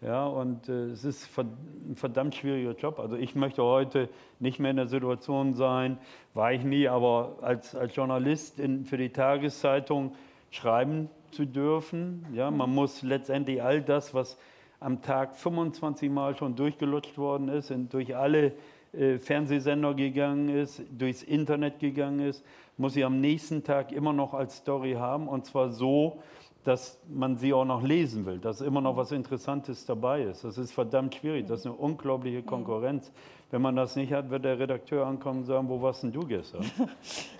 Ja, 0.00 0.26
und 0.26 0.68
äh, 0.68 0.90
es 0.90 1.04
ist 1.04 1.30
ein 1.38 1.96
verdammt 1.96 2.34
schwieriger 2.34 2.72
Job. 2.72 2.98
Also 2.98 3.16
ich 3.16 3.34
möchte 3.34 3.62
heute 3.62 4.10
nicht 4.38 4.58
mehr 4.58 4.70
in 4.70 4.76
der 4.76 4.88
Situation 4.88 5.54
sein, 5.54 5.98
war 6.34 6.52
ich 6.52 6.62
nie, 6.62 6.88
aber 6.88 7.36
als, 7.40 7.74
als 7.74 7.96
Journalist 7.96 8.60
in, 8.60 8.84
für 8.84 8.98
die 8.98 9.10
Tageszeitung 9.10 10.14
schreiben 10.50 11.08
zu 11.30 11.46
dürfen. 11.46 12.26
Ja, 12.34 12.50
man 12.50 12.68
mhm. 12.68 12.74
muss 12.74 13.02
letztendlich 13.02 13.62
all 13.62 13.80
das, 13.80 14.12
was 14.12 14.36
am 14.78 15.00
Tag 15.00 15.36
25 15.36 16.10
Mal 16.10 16.36
schon 16.36 16.54
durchgelutscht 16.54 17.16
worden 17.16 17.48
ist, 17.48 17.70
und 17.70 17.92
durch 17.94 18.14
alle 18.14 18.52
äh, 18.98 19.18
Fernsehsender 19.18 19.94
gegangen 19.94 20.48
ist, 20.48 20.82
durchs 20.90 21.22
Internet 21.22 21.78
gegangen 21.78 22.20
ist, 22.20 22.44
muss 22.76 22.96
ich 22.96 23.04
am 23.04 23.20
nächsten 23.20 23.62
Tag 23.62 23.92
immer 23.92 24.12
noch 24.12 24.34
als 24.34 24.56
Story 24.56 24.94
haben. 24.94 25.28
Und 25.28 25.46
zwar 25.46 25.70
so, 25.70 26.18
dass 26.64 26.98
man 27.08 27.36
sie 27.36 27.52
auch 27.52 27.66
noch 27.66 27.82
lesen 27.82 28.24
will, 28.24 28.38
dass 28.38 28.60
immer 28.60 28.80
noch 28.80 28.96
was 28.96 29.12
Interessantes 29.12 29.84
dabei 29.84 30.22
ist. 30.22 30.44
Das 30.44 30.56
ist 30.56 30.72
verdammt 30.72 31.14
schwierig, 31.14 31.46
das 31.46 31.60
ist 31.60 31.66
eine 31.66 31.74
unglaubliche 31.74 32.42
Konkurrenz. 32.42 33.12
Wenn 33.50 33.60
man 33.62 33.76
das 33.76 33.94
nicht 33.94 34.12
hat, 34.12 34.30
wird 34.30 34.44
der 34.44 34.58
Redakteur 34.58 35.06
ankommen 35.06 35.40
und 35.40 35.44
sagen, 35.44 35.68
wo 35.68 35.80
warst 35.80 36.02
denn 36.02 36.10
du 36.10 36.26
gestern? 36.26 36.62
ja. 36.78 36.86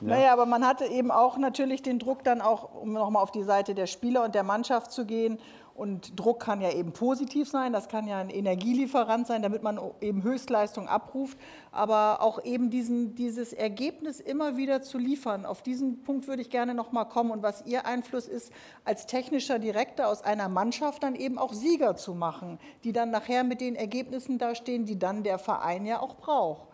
Naja, 0.01 0.33
aber 0.33 0.47
man 0.47 0.65
hatte 0.65 0.85
eben 0.85 1.11
auch 1.11 1.39
natürlich 1.39 1.83
den 1.83 1.99
Druck 1.99 2.23
dann 2.23 2.41
auch, 2.41 2.75
um 2.75 2.93
nochmal 2.93 3.23
auf 3.23 3.33
die 3.33 3.43
Seite 3.43 3.75
der 3.75 3.87
Spieler 3.87 4.25
und 4.25 4.35
der 4.35 4.45
Mannschaft 4.45 4.93
zu 4.93 5.07
gehen 5.07 5.39
und 5.75 6.19
Druck 6.19 6.41
kann 6.41 6.61
ja 6.61 6.71
eben 6.71 6.93
positiv 6.93 7.49
sein, 7.49 7.73
das 7.73 7.89
kann 7.89 8.07
ja 8.07 8.19
ein 8.19 8.31
Energielieferant 8.31 9.27
sein, 9.27 9.43
damit 9.43 9.65
man 9.65 9.81
eben 10.01 10.23
Höchstleistung 10.23 10.89
abruft, 10.89 11.37
aber 11.73 12.23
auch 12.23 12.45
eben 12.45 12.71
diesen, 12.71 13.17
dieses 13.17 13.53
Ergebnis 13.53 14.21
immer 14.21 14.57
wieder 14.57 14.83
zu 14.83 14.99
liefern. 14.99 15.45
Auf 15.45 15.63
diesen 15.63 16.05
Punkt 16.05 16.29
würde 16.29 16.43
ich 16.43 16.51
gerne 16.51 16.75
noch 16.75 16.93
mal 16.93 17.05
kommen 17.05 17.33
und 17.33 17.43
was 17.43 17.67
Ihr 17.67 17.87
Einfluss 17.87 18.29
ist, 18.29 18.53
als 18.85 19.07
technischer 19.07 19.59
Direktor 19.59 20.07
aus 20.07 20.23
einer 20.23 20.49
Mannschaft 20.49 21.03
dann 21.03 21.17
eben 21.17 21.39
auch 21.39 21.53
Sieger 21.53 21.97
zu 21.97 22.15
machen, 22.15 22.61
die 22.85 22.93
dann 22.93 23.11
nachher 23.11 23.43
mit 23.43 23.61
den 23.61 23.75
Ergebnissen 23.75 24.39
dastehen, 24.39 24.87
die 24.87 24.99
dann 24.99 25.25
der 25.25 25.39
Verein 25.39 25.87
ja 25.87 26.01
auch 26.01 26.15
braucht. 26.17 26.69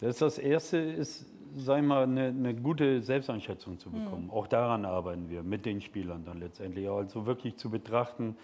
Das, 0.00 0.18
das 0.18 0.38
Erste 0.38 0.78
ist 0.78 1.26
sag 1.56 1.82
mal, 1.82 2.04
eine, 2.04 2.28
eine, 2.28 2.54
gute 2.54 3.02
Selbsteinschätzung 3.02 3.78
zu 3.78 3.90
bekommen. 3.90 4.24
Mhm. 4.24 4.30
Auch 4.30 4.46
daran 4.46 4.84
arbeiten 4.84 5.28
wir 5.28 5.42
mit 5.42 5.66
den 5.66 5.80
Spielern 5.80 6.24
dann 6.24 6.40
letztendlich. 6.40 6.88
Also 6.88 7.26
wirklich 7.26 7.56
zu 7.56 7.70
betrachten, 7.70 8.36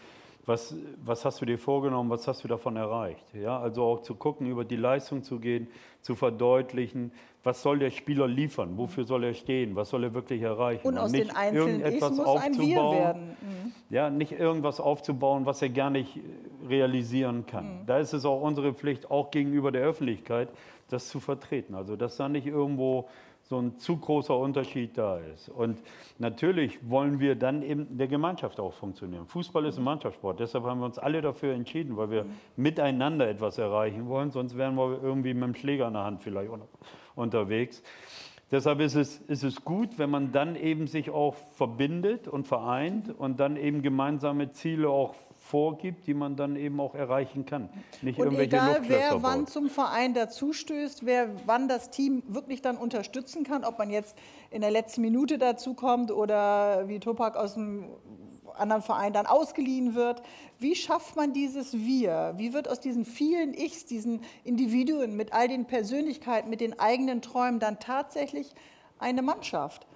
was, 0.46 0.76
was 1.04 1.24
hast 1.24 1.40
du 1.40 1.44
dir 1.44 1.58
vorgenommen, 1.58 2.08
was 2.08 2.26
hast 2.28 2.44
du 2.44 2.48
davon 2.48 2.76
erreicht. 2.76 3.24
Ja, 3.34 3.58
also 3.58 3.82
auch 3.82 4.02
zu 4.02 4.14
gucken, 4.14 4.46
über 4.46 4.64
die 4.64 4.76
Leistung 4.76 5.22
zu 5.22 5.40
gehen, 5.40 5.68
zu 6.00 6.14
verdeutlichen, 6.14 7.10
was 7.42 7.62
soll 7.62 7.78
der 7.78 7.90
Spieler 7.90 8.26
liefern, 8.26 8.76
wofür 8.76 9.04
soll 9.04 9.24
er 9.24 9.34
stehen, 9.34 9.76
was 9.76 9.90
soll 9.90 10.04
er 10.04 10.14
wirklich 10.14 10.42
erreichen. 10.42 10.86
Und 10.86 10.98
aus 10.98 11.12
nicht 11.12 11.30
den 11.30 11.36
einzelnen 11.36 11.80
irgendetwas 11.80 12.10
Ich 12.12 12.18
muss 12.18 12.26
aufzubauen, 12.26 12.60
ein 12.60 12.68
Wir 12.68 12.98
werden. 12.98 13.28
Mhm. 13.40 13.72
Ja, 13.90 14.10
nicht 14.10 14.32
irgendwas 14.32 14.80
aufzubauen, 14.80 15.46
was 15.46 15.62
er 15.62 15.68
gar 15.68 15.90
nicht 15.90 16.18
realisieren 16.68 17.46
kann. 17.46 17.82
Mhm. 17.82 17.86
Da 17.86 17.98
ist 17.98 18.12
es 18.12 18.24
auch 18.24 18.40
unsere 18.40 18.72
Pflicht, 18.72 19.10
auch 19.10 19.30
gegenüber 19.30 19.70
der 19.70 19.82
Öffentlichkeit, 19.82 20.48
das 20.88 21.08
zu 21.08 21.20
vertreten. 21.20 21.74
Also 21.74 21.96
dass 21.96 22.16
da 22.16 22.28
nicht 22.28 22.46
irgendwo 22.46 23.08
so 23.48 23.60
ein 23.60 23.78
zu 23.78 23.96
großer 23.96 24.36
Unterschied 24.36 24.98
da 24.98 25.18
ist. 25.18 25.48
Und 25.48 25.78
natürlich 26.18 26.78
wollen 26.88 27.20
wir 27.20 27.36
dann 27.36 27.62
in 27.62 27.96
der 27.96 28.08
Gemeinschaft 28.08 28.58
auch 28.58 28.72
funktionieren. 28.72 29.26
Fußball 29.26 29.64
ist 29.66 29.78
ein 29.78 29.84
Mannschaftssport, 29.84 30.40
deshalb 30.40 30.64
haben 30.64 30.80
wir 30.80 30.86
uns 30.86 30.98
alle 30.98 31.20
dafür 31.20 31.54
entschieden, 31.54 31.96
weil 31.96 32.10
wir 32.10 32.26
miteinander 32.56 33.28
etwas 33.28 33.58
erreichen 33.58 34.08
wollen, 34.08 34.32
sonst 34.32 34.56
wären 34.56 34.74
wir 34.74 35.00
irgendwie 35.00 35.32
mit 35.32 35.44
dem 35.44 35.54
Schläger 35.54 35.86
in 35.86 35.92
der 35.92 36.04
Hand 36.04 36.22
vielleicht 36.22 36.50
unterwegs. 37.14 37.82
Deshalb 38.50 38.80
ist 38.80 38.94
es, 38.94 39.18
ist 39.22 39.42
es 39.42 39.64
gut, 39.64 39.98
wenn 39.98 40.10
man 40.10 40.32
dann 40.32 40.54
eben 40.56 40.86
sich 40.86 41.10
auch 41.10 41.34
verbindet 41.52 42.28
und 42.28 42.46
vereint 42.46 43.12
und 43.16 43.40
dann 43.40 43.56
eben 43.56 43.82
gemeinsame 43.82 44.52
Ziele 44.52 44.88
auch 44.88 45.14
vorgibt, 45.46 46.06
die 46.06 46.14
man 46.14 46.36
dann 46.36 46.56
eben 46.56 46.80
auch 46.80 46.94
erreichen 46.94 47.46
kann. 47.46 47.68
Nicht 48.02 48.18
und 48.18 48.26
irgendwelche 48.26 48.56
egal, 48.56 48.80
wer 48.88 49.22
wann 49.22 49.46
zum 49.46 49.70
Verein 49.70 50.12
dazustößt, 50.14 51.06
wer 51.06 51.30
wann 51.46 51.68
das 51.68 51.90
Team 51.90 52.22
wirklich 52.26 52.62
dann 52.62 52.76
unterstützen 52.76 53.44
kann, 53.44 53.64
ob 53.64 53.78
man 53.78 53.90
jetzt 53.90 54.16
in 54.50 54.60
der 54.60 54.70
letzten 54.70 55.02
Minute 55.02 55.38
dazukommt 55.38 56.10
oder 56.10 56.88
wie 56.88 56.98
Topak 56.98 57.36
aus 57.36 57.54
dem 57.54 57.84
anderen 58.58 58.82
Verein 58.82 59.12
dann 59.12 59.26
ausgeliehen 59.26 59.94
wird. 59.94 60.22
Wie 60.58 60.74
schafft 60.74 61.16
man 61.16 61.32
dieses 61.32 61.74
Wir? 61.74 62.34
Wie 62.36 62.52
wird 62.52 62.68
aus 62.68 62.80
diesen 62.80 63.04
vielen 63.04 63.54
Ichs, 63.54 63.84
diesen 63.84 64.22
Individuen 64.44 65.16
mit 65.16 65.32
all 65.32 65.48
den 65.48 65.66
Persönlichkeiten, 65.66 66.50
mit 66.50 66.60
den 66.60 66.78
eigenen 66.78 67.22
Träumen 67.22 67.60
dann 67.60 67.78
tatsächlich 67.78 68.54
eine 68.98 69.22
Mannschaft? 69.22 69.86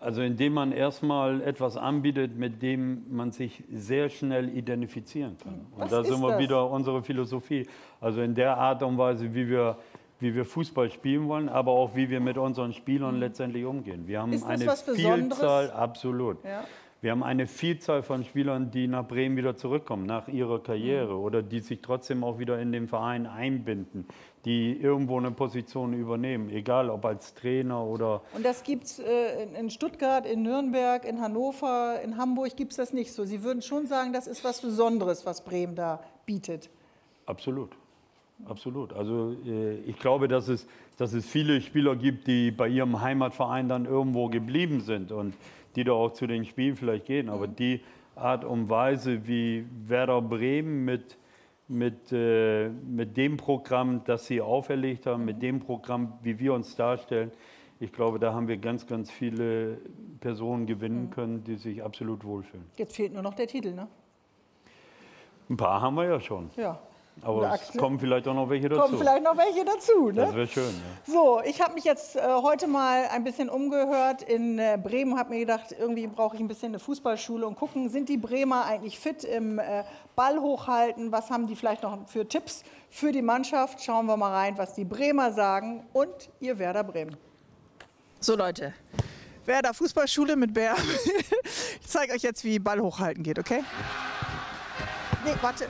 Also 0.00 0.22
indem 0.22 0.54
man 0.54 0.70
erstmal 0.70 1.40
etwas 1.42 1.76
anbietet, 1.76 2.36
mit 2.36 2.62
dem 2.62 3.04
man 3.10 3.32
sich 3.32 3.64
sehr 3.72 4.08
schnell 4.08 4.48
identifizieren 4.56 5.36
kann. 5.42 5.66
Was 5.76 5.84
und 5.84 5.92
da 5.92 6.04
sind 6.04 6.20
wir 6.20 6.30
das? 6.30 6.38
wieder 6.38 6.70
unsere 6.70 7.02
Philosophie. 7.02 7.66
Also 8.00 8.20
in 8.20 8.34
der 8.34 8.56
Art 8.56 8.82
und 8.84 8.96
Weise, 8.96 9.34
wie 9.34 9.48
wir, 9.48 9.76
wie 10.20 10.34
wir 10.34 10.44
Fußball 10.44 10.90
spielen 10.90 11.26
wollen, 11.26 11.48
aber 11.48 11.72
auch 11.72 11.96
wie 11.96 12.08
wir 12.08 12.20
mit 12.20 12.38
unseren 12.38 12.72
Spielern 12.72 13.16
mhm. 13.16 13.20
letztendlich 13.20 13.64
umgehen. 13.64 14.06
Wir 14.06 14.22
haben 14.22 14.40
eine 14.44 14.70
Vielzahl, 14.70 15.72
absolut. 15.72 16.44
Ja. 16.44 16.64
Wir 17.00 17.12
haben 17.12 17.22
eine 17.22 17.46
Vielzahl 17.46 18.02
von 18.02 18.24
Spielern, 18.24 18.72
die 18.72 18.88
nach 18.88 19.06
Bremen 19.06 19.36
wieder 19.36 19.56
zurückkommen, 19.56 20.04
nach 20.04 20.26
ihrer 20.26 20.60
Karriere 20.60 21.14
mhm. 21.14 21.20
oder 21.20 21.42
die 21.42 21.60
sich 21.60 21.80
trotzdem 21.80 22.24
auch 22.24 22.40
wieder 22.40 22.58
in 22.58 22.72
den 22.72 22.88
Verein 22.88 23.26
einbinden, 23.26 24.04
die 24.44 24.72
irgendwo 24.72 25.16
eine 25.16 25.30
Position 25.30 25.92
übernehmen, 25.92 26.50
egal 26.50 26.90
ob 26.90 27.04
als 27.04 27.34
Trainer 27.34 27.84
oder. 27.84 28.22
Und 28.34 28.44
das 28.44 28.64
gibt 28.64 28.84
es 28.84 28.98
äh, 28.98 29.44
in 29.44 29.70
Stuttgart, 29.70 30.26
in 30.26 30.42
Nürnberg, 30.42 31.04
in 31.04 31.20
Hannover, 31.20 32.00
in 32.02 32.16
Hamburg 32.16 32.56
gibt 32.56 32.72
es 32.72 32.78
das 32.78 32.92
nicht 32.92 33.12
so. 33.12 33.24
Sie 33.24 33.44
würden 33.44 33.62
schon 33.62 33.86
sagen, 33.86 34.12
das 34.12 34.26
ist 34.26 34.42
was 34.42 34.60
Besonderes, 34.60 35.24
was 35.24 35.44
Bremen 35.44 35.76
da 35.76 36.02
bietet. 36.26 36.68
Absolut. 37.26 37.70
Absolut. 38.46 38.92
Also 38.92 39.36
äh, 39.46 39.76
ich 39.80 39.98
glaube, 39.98 40.26
dass 40.26 40.48
es, 40.48 40.66
dass 40.96 41.12
es 41.12 41.26
viele 41.26 41.60
Spieler 41.60 41.94
gibt, 41.94 42.26
die 42.26 42.50
bei 42.50 42.68
ihrem 42.68 43.00
Heimatverein 43.00 43.68
dann 43.68 43.84
irgendwo 43.84 44.28
geblieben 44.28 44.80
sind 44.80 45.12
und 45.12 45.34
die 45.76 45.84
da 45.84 45.92
auch 45.92 46.12
zu 46.12 46.26
den 46.26 46.44
Spielen 46.44 46.76
vielleicht 46.76 47.06
gehen. 47.06 47.28
Aber 47.28 47.46
mhm. 47.46 47.56
die 47.56 47.80
Art 48.16 48.44
und 48.44 48.68
Weise, 48.68 49.26
wie 49.26 49.66
Werder 49.86 50.20
Bremen 50.20 50.84
mit, 50.84 51.18
mit, 51.68 52.12
äh, 52.12 52.68
mit 52.68 53.16
dem 53.16 53.36
Programm, 53.36 54.02
das 54.04 54.26
sie 54.26 54.40
auferlegt 54.40 55.06
haben, 55.06 55.24
mit 55.24 55.42
dem 55.42 55.60
Programm, 55.60 56.18
wie 56.22 56.38
wir 56.38 56.54
uns 56.54 56.74
darstellen, 56.74 57.30
ich 57.80 57.92
glaube, 57.92 58.18
da 58.18 58.34
haben 58.34 58.48
wir 58.48 58.56
ganz, 58.56 58.86
ganz 58.86 59.10
viele 59.10 59.78
Personen 60.20 60.66
gewinnen 60.66 61.04
mhm. 61.04 61.10
können, 61.10 61.44
die 61.44 61.54
sich 61.56 61.82
absolut 61.82 62.24
wohlfühlen. 62.24 62.66
Jetzt 62.76 62.96
fehlt 62.96 63.12
nur 63.12 63.22
noch 63.22 63.34
der 63.34 63.46
Titel, 63.46 63.72
ne? 63.72 63.86
Ein 65.48 65.56
paar 65.56 65.80
haben 65.80 65.94
wir 65.94 66.04
ja 66.04 66.20
schon. 66.20 66.50
Ja. 66.56 66.80
Aber 67.22 67.54
es 67.54 67.76
kommen 67.76 67.98
vielleicht 67.98 68.26
auch 68.28 68.34
noch 68.34 68.48
welche 68.48 68.68
dazu. 68.68 68.82
Kommen 68.82 68.98
vielleicht 68.98 69.24
noch 69.24 69.36
welche 69.36 69.64
dazu. 69.64 70.10
Ne? 70.10 70.22
Das 70.22 70.34
wäre 70.34 70.46
schön. 70.46 70.74
Ja. 71.06 71.12
So, 71.12 71.40
ich 71.44 71.60
habe 71.60 71.74
mich 71.74 71.84
jetzt 71.84 72.16
äh, 72.16 72.20
heute 72.42 72.66
mal 72.66 73.08
ein 73.08 73.24
bisschen 73.24 73.48
umgehört 73.48 74.22
in 74.22 74.58
äh, 74.58 74.78
Bremen, 74.82 75.18
habe 75.18 75.30
mir 75.30 75.40
gedacht, 75.40 75.74
irgendwie 75.78 76.06
brauche 76.06 76.36
ich 76.36 76.42
ein 76.42 76.48
bisschen 76.48 76.68
eine 76.68 76.78
Fußballschule 76.78 77.46
und 77.46 77.56
gucken, 77.56 77.88
sind 77.88 78.08
die 78.08 78.16
Bremer 78.16 78.64
eigentlich 78.64 78.98
fit 78.98 79.24
im 79.24 79.58
äh, 79.58 79.84
Ball 80.14 80.40
hochhalten? 80.40 81.12
Was 81.12 81.30
haben 81.30 81.46
die 81.46 81.56
vielleicht 81.56 81.82
noch 81.82 82.08
für 82.08 82.26
Tipps 82.26 82.62
für 82.90 83.12
die 83.12 83.22
Mannschaft? 83.22 83.82
Schauen 83.82 84.06
wir 84.06 84.16
mal 84.16 84.32
rein, 84.32 84.56
was 84.58 84.74
die 84.74 84.84
Bremer 84.84 85.32
sagen 85.32 85.86
und 85.92 86.30
ihr 86.40 86.58
Werder 86.58 86.84
Bremen. 86.84 87.16
So 88.20 88.36
Leute, 88.36 88.74
Werder 89.44 89.74
Fußballschule 89.74 90.36
mit 90.36 90.52
Bär. 90.52 90.74
ich 91.80 91.86
zeige 91.86 92.12
euch 92.12 92.22
jetzt, 92.22 92.44
wie 92.44 92.58
Ball 92.58 92.80
hochhalten 92.80 93.22
geht, 93.22 93.38
okay? 93.38 93.62
nee, 95.24 95.34
warte. 95.40 95.68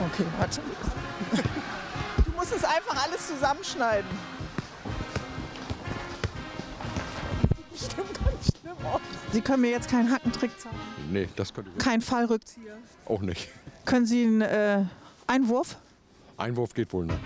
Okay, 0.00 0.24
warte. 0.38 0.60
Du 2.24 2.30
musst 2.32 2.54
es 2.56 2.64
einfach 2.64 3.04
alles 3.04 3.26
zusammenschneiden. 3.28 4.08
Das 7.70 7.80
sieht 7.80 7.94
bestimmt 7.94 8.24
ganz 8.24 8.46
schlimm 8.60 8.86
aus. 8.86 9.00
Sie 9.32 9.40
können 9.42 9.60
mir 9.62 9.70
jetzt 9.70 9.90
keinen 9.90 10.10
Hackentrick 10.10 10.58
zeigen. 10.58 10.76
Nee, 11.10 11.28
das 11.36 11.52
könnte 11.52 11.70
ich 11.76 11.84
Kein 11.84 12.00
Fallrückzieher. 12.00 12.78
auch 13.06 13.20
nicht. 13.20 13.48
Können 13.84 14.06
Sie 14.06 14.22
einen 14.24 14.40
äh, 14.40 14.84
Einwurf? 15.26 15.76
Einwurf 16.38 16.72
geht 16.72 16.90
wohl 16.94 17.04
nicht. 17.06 17.18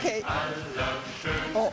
Okay. 0.00 0.24
Oh, 1.54 1.58
oh. 1.60 1.70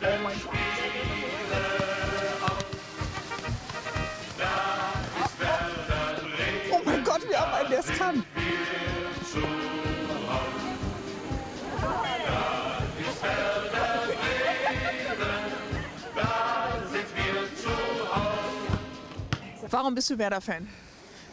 Warum 19.86 19.94
bist 19.94 20.10
du 20.10 20.18
Werder-Fan? 20.18 20.66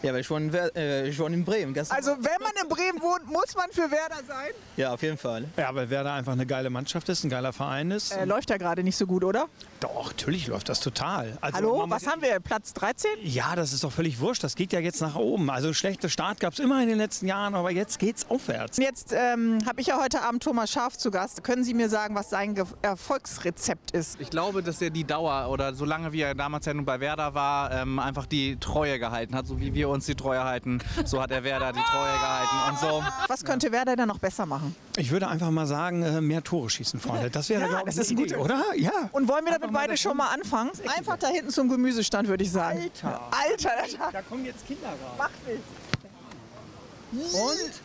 Ja, 0.04 0.14
weil 0.14 0.20
ich 0.20 0.30
wohne, 0.30 0.46
in 0.46 0.54
Wer- 0.54 0.76
äh, 0.76 1.10
ich 1.10 1.18
wohne 1.18 1.34
in 1.36 1.44
Bremen. 1.44 1.74
Gestern. 1.74 1.98
Also, 1.98 2.12
wenn 2.12 2.40
man 2.40 2.52
in 2.62 2.70
Bremen 2.70 3.02
wohnt, 3.02 3.26
muss 3.26 3.56
man 3.56 3.72
für 3.72 3.90
Werder 3.90 4.18
sein. 4.28 4.52
ja, 4.78 4.94
auf 4.94 5.02
jeden 5.02 5.18
Fall. 5.18 5.46
Ja, 5.58 5.74
weil 5.74 5.90
Werder 5.90 6.14
einfach 6.14 6.34
eine 6.34 6.46
geile 6.46 6.70
Mannschaft 6.70 7.10
ist, 7.10 7.24
ein 7.24 7.32
geiler 7.32 7.52
Verein 7.52 7.90
ist. 7.90 8.12
Äh, 8.12 8.26
läuft 8.26 8.52
ja 8.52 8.58
gerade 8.58 8.84
nicht 8.84 8.96
so 8.96 9.08
gut, 9.08 9.24
oder? 9.24 9.48
Doch, 9.84 10.08
natürlich 10.12 10.48
läuft 10.48 10.70
das 10.70 10.80
total. 10.80 11.38
Also, 11.42 11.58
Hallo, 11.58 11.78
man 11.80 11.90
was 11.90 12.08
haben 12.08 12.22
wir? 12.22 12.40
Platz 12.40 12.72
13? 12.74 13.10
Ja, 13.22 13.54
das 13.58 13.74
ist 13.74 13.84
doch 13.84 13.92
völlig 13.92 14.22
wurscht. 14.22 14.42
Das 14.42 14.56
geht 14.56 14.72
ja 14.72 14.80
jetzt 14.80 15.02
nach 15.02 15.16
oben. 15.16 15.50
Also 15.50 15.74
schlechter 15.74 16.08
Start 16.08 16.40
gab 16.40 16.54
es 16.54 16.60
immer 16.60 16.82
in 16.82 16.88
den 16.88 16.98
letzten 16.98 17.28
Jahren, 17.28 17.54
aber 17.54 17.70
jetzt 17.70 18.00
geht's 18.00 18.26
aufwärts. 18.30 18.78
Jetzt 18.78 19.12
ähm, 19.14 19.60
habe 19.68 19.82
ich 19.82 19.88
ja 19.88 20.00
heute 20.02 20.22
Abend 20.22 20.42
Thomas 20.42 20.72
Schaf 20.72 20.98
zu 20.98 21.12
Gast. 21.12 21.44
Können 21.44 21.66
Sie 21.66 21.74
mir 21.74 21.90
sagen, 21.90 22.16
was 22.16 22.30
sein 22.30 22.56
Ge 22.56 22.64
Erfolgsrezept 22.82 23.92
ist? 23.92 24.22
Ich 24.22 24.30
glaube, 24.30 24.64
dass 24.64 24.82
er 24.82 24.90
die 24.90 25.04
Dauer 25.04 25.50
oder 25.50 25.74
so 25.74 25.84
lange 25.84 26.14
wie 26.14 26.22
er 26.22 26.34
damals 26.34 26.66
ja 26.66 26.74
nun 26.74 26.86
bei 26.86 27.02
Werder 27.02 27.34
war, 27.34 27.70
ähm, 27.74 28.00
einfach 28.00 28.26
die 28.26 28.56
Treue 28.62 29.00
gehalten 29.00 29.36
hat. 29.36 29.48
So 29.48 29.60
wie 29.60 29.74
wir 29.74 29.90
uns 29.90 30.06
die 30.06 30.16
Treue 30.16 30.46
halten, 30.46 30.80
so 31.04 31.22
hat 31.22 31.32
er 31.32 31.44
Werder 31.44 31.74
die 31.74 31.80
Treue 31.82 32.14
gehalten. 32.14 32.56
Und 32.70 32.80
so. 32.80 33.04
Was 33.28 33.44
könnte 33.44 33.74
Werder 33.74 33.98
denn 33.98 34.08
noch 34.08 34.20
besser 34.20 34.46
machen? 34.46 34.74
Ich 34.96 35.12
würde 35.12 35.28
einfach 35.28 35.52
mal 35.52 35.66
sagen, 35.66 36.04
äh, 36.04 36.22
mehr 36.22 36.42
Tore 36.42 36.70
schießen 36.70 37.02
vorne. 37.02 37.30
Das 37.30 37.50
wäre, 37.50 37.62
Ja, 37.64 37.68
glaube 37.68 37.86
das 37.88 37.96
ich, 37.96 38.02
ist 38.04 38.12
eine 38.12 38.22
Idee, 38.22 38.36
gute- 38.36 38.44
oder? 38.46 38.64
Ja. 38.78 38.92
Und 39.12 39.28
wollen 39.28 39.44
wir 39.44 39.52
damit 39.60 39.73
beide 39.74 39.98
schon 39.98 40.18
mal 40.18 40.30
anfangen? 40.30 40.72
Einfach 40.96 41.18
da 41.18 41.28
hinten 41.28 41.50
zum 41.50 41.70
Gemüsestand, 41.70 42.28
würde 42.28 42.44
ich 42.44 42.52
sagen. 42.52 42.80
Alter. 42.80 43.22
Alter, 43.32 44.12
da 44.12 44.22
kommen 44.22 44.46
jetzt 44.46 44.66
Kinder 44.66 44.88
rein. 44.90 44.98
macht 45.18 45.48
nichts. 45.48 47.34
Und? 47.36 47.82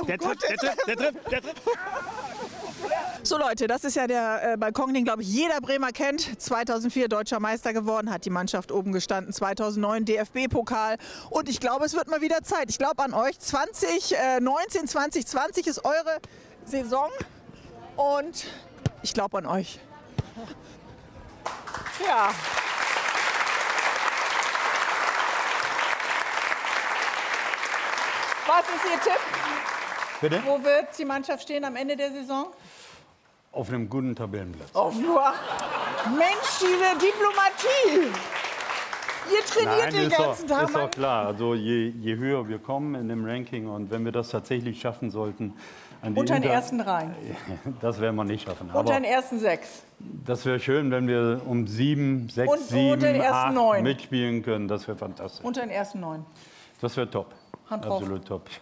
Oh 0.00 0.04
Der 0.04 0.18
Gott, 0.18 0.38
trifft, 0.40 0.50
der 0.50 0.56
trifft, 0.58 0.86
der 0.88 0.96
trifft, 0.96 1.30
der 1.32 1.42
trifft. 1.42 1.62
So 3.22 3.38
Leute, 3.38 3.66
das 3.66 3.84
ist 3.84 3.96
ja 3.96 4.06
der 4.06 4.52
äh, 4.52 4.56
Balkon, 4.56 4.92
den 4.94 5.04
glaube 5.04 5.22
ich 5.22 5.28
jeder 5.28 5.60
Bremer 5.60 5.92
kennt. 5.92 6.40
2004 6.40 7.08
deutscher 7.08 7.40
Meister 7.40 7.72
geworden, 7.72 8.10
hat 8.10 8.24
die 8.24 8.30
Mannschaft 8.30 8.70
oben 8.70 8.92
gestanden. 8.92 9.32
2009 9.32 10.04
DFB-Pokal 10.04 10.98
und 11.30 11.48
ich 11.48 11.58
glaube, 11.58 11.86
es 11.86 11.94
wird 11.94 12.08
mal 12.08 12.20
wieder 12.20 12.42
Zeit. 12.42 12.68
Ich 12.68 12.78
glaube 12.78 13.02
an 13.02 13.14
euch. 13.14 13.38
2019, 13.40 14.86
2020 14.86 15.66
ist 15.66 15.84
eure 15.84 16.18
Saison 16.64 17.08
und 17.96 18.46
ich 19.02 19.14
glaube 19.14 19.38
an 19.38 19.46
euch. 19.46 19.80
Ja. 22.06 22.30
Was 28.46 28.60
ist 28.60 28.84
Ihr 28.84 29.00
Tipp? 29.00 29.20
Bitte? 30.20 30.42
Wo 30.46 30.62
wird 30.62 30.98
die 30.98 31.04
Mannschaft 31.04 31.42
stehen 31.42 31.64
am 31.64 31.76
Ende 31.76 31.96
der 31.96 32.10
Saison? 32.10 32.46
Auf 33.52 33.68
einem 33.68 33.88
guten 33.88 34.14
Tabellenplatz. 34.14 34.74
Auf 34.74 34.94
nur. 34.94 35.22
Mensch, 36.16 36.58
diese 36.60 36.98
Diplomatie. 36.98 38.12
Ihr 39.30 39.44
trainiert 39.44 39.92
den 39.92 40.10
ist, 40.10 40.16
ganzen 40.16 40.48
doch, 40.48 40.56
Tag. 40.56 40.66
ist 40.66 40.74
doch 40.74 40.80
Mann. 40.80 40.90
klar. 40.90 41.26
Also 41.26 41.54
je, 41.54 41.88
je 41.88 42.16
höher 42.16 42.48
wir 42.48 42.58
kommen 42.58 42.94
in 42.94 43.08
dem 43.08 43.24
Ranking 43.26 43.68
und 43.68 43.90
wenn 43.90 44.04
wir 44.04 44.12
das 44.12 44.30
tatsächlich 44.30 44.80
schaffen 44.80 45.10
sollten, 45.10 45.54
Unter 46.02 46.22
den 46.34 46.42
Inter- 46.42 46.48
ersten 46.54 46.78
dreien. 46.78 47.14
Das 47.80 48.00
werden 48.00 48.16
wir 48.16 48.24
nicht 48.24 48.44
schaffen. 48.46 48.70
Unter 48.72 48.94
den 48.94 49.04
ersten 49.04 49.38
sechs. 49.38 49.82
das 49.98 50.44
wäre 50.46 50.60
schön, 50.60 50.90
wenn 50.90 51.06
wir 51.08 51.40
um 51.46 51.66
sieben, 51.66 52.28
sechs, 52.28 52.50
Und 52.52 52.60
sieben, 52.60 53.20
acht 53.22 53.52
neun. 53.54 53.82
mitspielen 53.82 54.42
können. 54.42 54.68
Das 54.68 54.86
wäre 54.86 54.96
fantastisch. 54.96 55.44
Unter 55.44 55.60
den 55.62 55.70
ersten 55.70 56.00
neun. 56.00 56.24
Das 56.80 56.96
wäre 56.96 57.10
top. 57.10 57.34
Hand 57.68 57.84
drauf. 57.84 58.00
Absolut 58.00 58.24
top. 58.26 58.48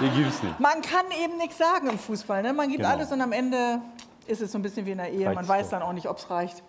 Die 0.00 0.08
gibt 0.10 0.28
es 0.30 0.42
nicht. 0.42 0.58
Man 0.60 0.82
kann 0.82 1.06
eben 1.22 1.36
nichts 1.38 1.58
sagen 1.58 1.88
im 1.88 1.98
Fußball. 1.98 2.42
Ne? 2.42 2.52
Man 2.52 2.68
gibt 2.68 2.82
Genau. 2.82 2.94
alles 2.94 3.10
und 3.12 3.20
am 3.20 3.32
Ende 3.32 3.80
ist 4.26 4.42
es 4.42 4.52
so 4.52 4.58
ein 4.58 4.62
bisschen 4.62 4.84
wie 4.86 4.90
in 4.92 4.98
der 4.98 5.10
Ehe. 5.10 5.24
Man 5.26 5.36
Reicht's 5.36 5.48
weiß 5.48 5.70
doch. 5.70 5.78
dann 5.78 5.82
auch 5.88 5.92
nicht, 5.92 6.08
ob 6.08 6.18
es 6.18 6.28
reicht. 6.30 6.62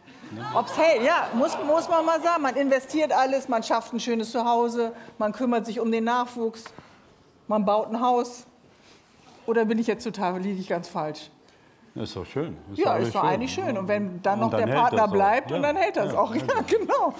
Ob 0.56 0.68
es 0.68 0.78
hält, 0.78 1.04
ja, 1.04 1.28
muss, 1.34 1.58
muss 1.68 1.90
man 1.90 2.06
mal 2.06 2.22
sagen. 2.22 2.42
Man 2.44 2.56
investiert 2.56 3.12
alles, 3.12 3.50
man 3.50 3.64
schafft 3.64 3.92
ein 3.94 4.00
schönes 4.00 4.32
Zuhause, 4.32 4.94
man 5.18 5.34
kümmert 5.34 5.66
sich 5.66 5.80
um 5.82 5.92
den 5.92 6.06
Nachwuchs, 6.06 6.64
man 7.48 7.66
baut 7.66 7.90
ein 7.90 8.00
Haus. 8.00 8.46
Oder 9.46 9.66
bin 9.66 9.80
ich 9.80 9.88
jetzt 9.88 10.04
total, 10.04 10.40
liege 10.40 10.60
ich 10.60 10.68
ganz 10.68 10.88
falsch? 10.88 11.30
Ist 11.96 12.16
doch 12.16 12.26
schön. 12.26 12.56
Ja, 12.74 12.92
alles 12.92 13.10
ist 13.10 13.16
doch 13.16 13.24
eigentlich 13.24 13.54
schön. 13.54 13.78
Und 13.78 13.88
wenn 13.88 14.22
dann 14.22 14.40
noch 14.40 14.52
dann 14.52 14.66
der 14.66 14.74
Partner 14.74 15.04
das 15.04 15.12
bleibt, 15.12 15.52
Ja, 15.52 15.58
und 15.58 15.64
dann 15.64 15.76
hält 15.76 15.98
das 15.98 16.14
ja, 16.14 16.20
auch. 16.20 16.34
Ja, 16.36 16.62
genau. 16.66 17.14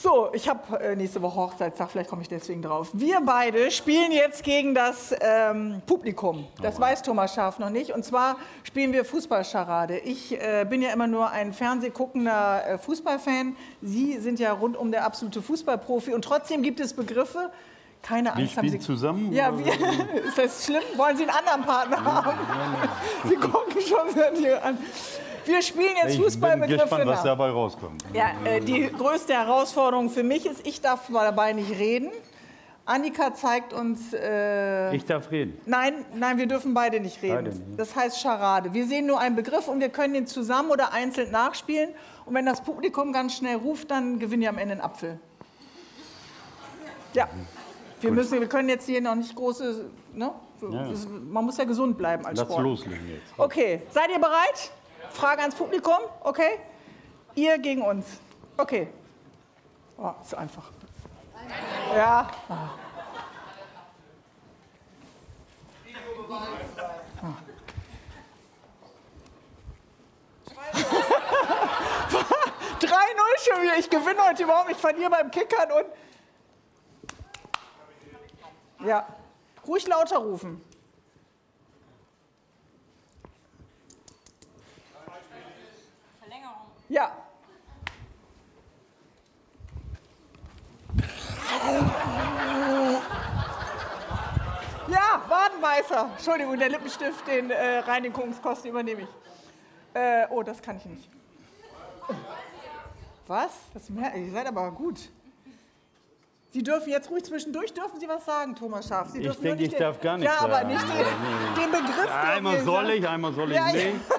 So, 0.00 0.30
ich 0.32 0.48
habe 0.48 0.78
äh, 0.78 0.94
nächste 0.94 1.20
Woche 1.20 1.34
Hochzeitstag, 1.34 1.90
vielleicht 1.90 2.08
komme 2.08 2.22
ich 2.22 2.28
deswegen 2.28 2.62
drauf. 2.62 2.90
Wir 2.92 3.20
beide 3.20 3.70
spielen 3.72 4.12
jetzt 4.12 4.44
gegen 4.44 4.72
das 4.72 5.12
ähm, 5.20 5.82
Publikum. 5.86 6.46
Das 6.62 6.80
weiß 6.80 7.02
Thomas 7.02 7.34
Schaf 7.34 7.58
noch 7.58 7.70
nicht. 7.70 7.92
Und 7.92 8.04
zwar 8.04 8.36
spielen 8.62 8.92
wir 8.92 9.04
Fußballscharade. 9.04 9.98
Ich 9.98 10.40
äh, 10.40 10.64
bin 10.70 10.82
ja 10.82 10.92
immer 10.92 11.08
nur 11.08 11.30
ein 11.30 11.52
fernsehguckender 11.52 12.64
äh, 12.66 12.78
Fußballfan. 12.78 13.56
Sie 13.82 14.18
sind 14.18 14.38
ja 14.38 14.52
rundum 14.52 14.92
der 14.92 15.04
absolute 15.04 15.42
Fußballprofi. 15.42 16.14
Und 16.14 16.24
trotzdem 16.24 16.62
gibt 16.62 16.78
es 16.78 16.94
Begriffe. 16.94 17.50
Keine 18.02 18.28
Wir 18.30 18.36
Angst, 18.36 18.56
haben 18.56 18.64
Sie 18.68 18.68
spielen 18.76 18.80
zusammen? 18.80 19.32
ja, 19.32 19.52
wie, 19.58 19.68
ist 20.28 20.38
das 20.38 20.64
schlimm? 20.64 20.82
Wollen 20.96 21.16
Sie 21.16 21.24
einen 21.24 21.32
anderen 21.32 21.62
Partner 21.62 22.04
haben? 22.04 22.38
Sie 23.28 23.34
gucken 23.36 23.80
schon 23.80 24.14
sehr 24.14 24.32
hier 24.34 24.64
an. 24.64 24.78
Wir 25.44 25.62
spielen 25.62 25.94
jetzt 26.02 26.10
Ich 26.12 26.16
bin 26.16 26.24
Fußballbegriffe 26.24 26.80
gespannt, 26.82 27.06
was 27.06 27.22
dabei 27.22 27.50
rauskommt. 27.50 28.04
Ja, 28.12 28.30
äh, 28.44 28.60
die 28.60 28.90
größte 28.90 29.32
Herausforderung 29.32 30.10
für 30.10 30.22
mich 30.22 30.44
ist, 30.46 30.66
ich 30.66 30.80
darf 30.80 31.08
dabei 31.12 31.52
nicht 31.54 31.70
reden. 31.70 32.10
Annika 32.84 33.34
zeigt 33.34 33.72
uns. 33.74 34.14
Äh, 34.14 34.94
Ich 34.94 35.04
darf 35.04 35.30
reden. 35.30 35.60
nein, 35.66 36.04
nein, 36.14 36.38
wir 36.38 36.46
dürfen 36.46 36.72
beide 36.74 37.00
nicht 37.00 37.20
reden. 37.22 37.34
Beide 37.34 37.48
nicht. 37.50 37.78
Das 37.78 37.94
heißt 37.96 38.20
Charade. 38.20 38.72
Wir 38.72 38.86
sehen 38.86 39.06
nur 39.06 39.20
einen 39.20 39.36
Begriff 39.36 39.68
und 39.68 39.80
wir 39.80 39.90
können 39.90 40.14
den 40.14 40.26
zusammen 40.26 40.70
oder 40.70 40.92
einzeln 40.92 41.30
nachspielen. 41.30 41.90
Und 42.24 42.34
wenn 42.34 42.46
das 42.46 42.62
Publikum 42.62 43.12
ganz 43.12 43.34
schnell 43.36 43.56
ruft, 43.56 43.90
dann 43.90 44.18
gewinnen 44.18 44.42
wir 44.42 44.48
am 44.50 44.58
Ende 44.58 44.72
einen 44.72 44.80
Apfel. 44.80 45.18
Ja. 47.14 47.26
Wir, 48.00 48.12
müssen, 48.12 48.40
wir 48.40 48.48
können 48.48 48.68
jetzt 48.68 48.86
hier 48.86 49.00
noch 49.00 49.14
nicht 49.14 49.34
große. 49.34 49.90
Ne? 50.12 50.32
Man 50.60 51.44
muss 51.44 51.56
ja 51.56 51.64
gesund 51.64 51.96
bleiben 51.96 52.24
als 52.26 52.38
Lass 52.38 52.48
Sport. 52.48 52.62
loslegen 52.62 53.08
jetzt. 53.08 53.32
Okay, 53.36 53.82
seid 53.90 54.10
ihr 54.10 54.18
bereit? 54.18 54.70
Frage 55.10 55.40
ans 55.42 55.54
Publikum, 55.54 55.98
okay? 56.22 56.58
Ihr 57.34 57.58
gegen 57.58 57.82
uns. 57.82 58.06
Okay. 58.56 58.88
Oh, 59.96 60.12
ist 60.22 60.34
einfach. 60.34 60.70
Ja. 61.94 62.30
Ah. 62.48 62.70
Ah. 67.20 67.34
3-0 72.80 72.88
schon 73.42 73.62
wieder. 73.62 73.76
Ich 73.78 73.90
gewinne 73.90 74.22
heute 74.28 74.42
überhaupt. 74.44 74.70
Ich 74.70 74.76
verliere 74.76 75.10
beim 75.10 75.30
Kickern 75.30 75.72
und. 75.72 75.86
Ja. 78.84 79.06
Ruhig 79.66 79.86
lauter 79.86 80.18
rufen. 80.18 80.60
Ja. 86.88 87.12
Ja, 94.88 95.22
Wadenbeißer. 95.28 96.10
Entschuldigung, 96.16 96.58
der 96.58 96.70
Lippenstift, 96.70 97.26
den 97.26 97.50
äh, 97.50 97.80
Reinigungskosten 97.80 98.70
übernehme 98.70 99.02
ich. 99.02 99.08
Äh, 99.92 100.26
oh, 100.30 100.42
das 100.42 100.62
kann 100.62 100.78
ich 100.78 100.86
nicht. 100.86 101.10
Was? 103.26 103.50
Das 103.74 103.90
mer 103.90 104.14
ihr 104.14 104.32
seid 104.32 104.46
aber 104.46 104.70
gut. 104.70 105.10
Sie 106.50 106.62
dürfen 106.62 106.88
jetzt 106.90 107.10
ruhig 107.10 107.24
zwischendurch, 107.24 107.74
dürfen 107.74 108.00
Sie 108.00 108.08
was 108.08 108.24
sagen, 108.24 108.54
Thomas 108.54 108.88
Schaaf? 108.88 109.10
Sie 109.10 109.18
Ich 109.18 109.24
dürfen 109.26 109.42
denke, 109.42 109.64
ich 109.64 109.70
den- 109.70 109.78
darf 109.80 110.00
gar 110.00 110.16
nichts 110.16 110.34
Ja, 110.34 110.40
aber 110.44 110.54
sagen. 110.54 110.68
nicht 110.68 110.82
den, 110.88 111.62
den 111.62 111.70
Begriff. 111.70 111.94
dürfen 111.96 112.08
Einmal 112.12 112.60
soll 112.62 112.86
sagen. 112.86 112.98
ich, 112.98 113.08
einmal 113.08 113.32
soll 113.34 113.50
ich 113.50 113.56
Ja, 113.56 113.68
ja. 113.68 113.72
nicht. 113.92 114.00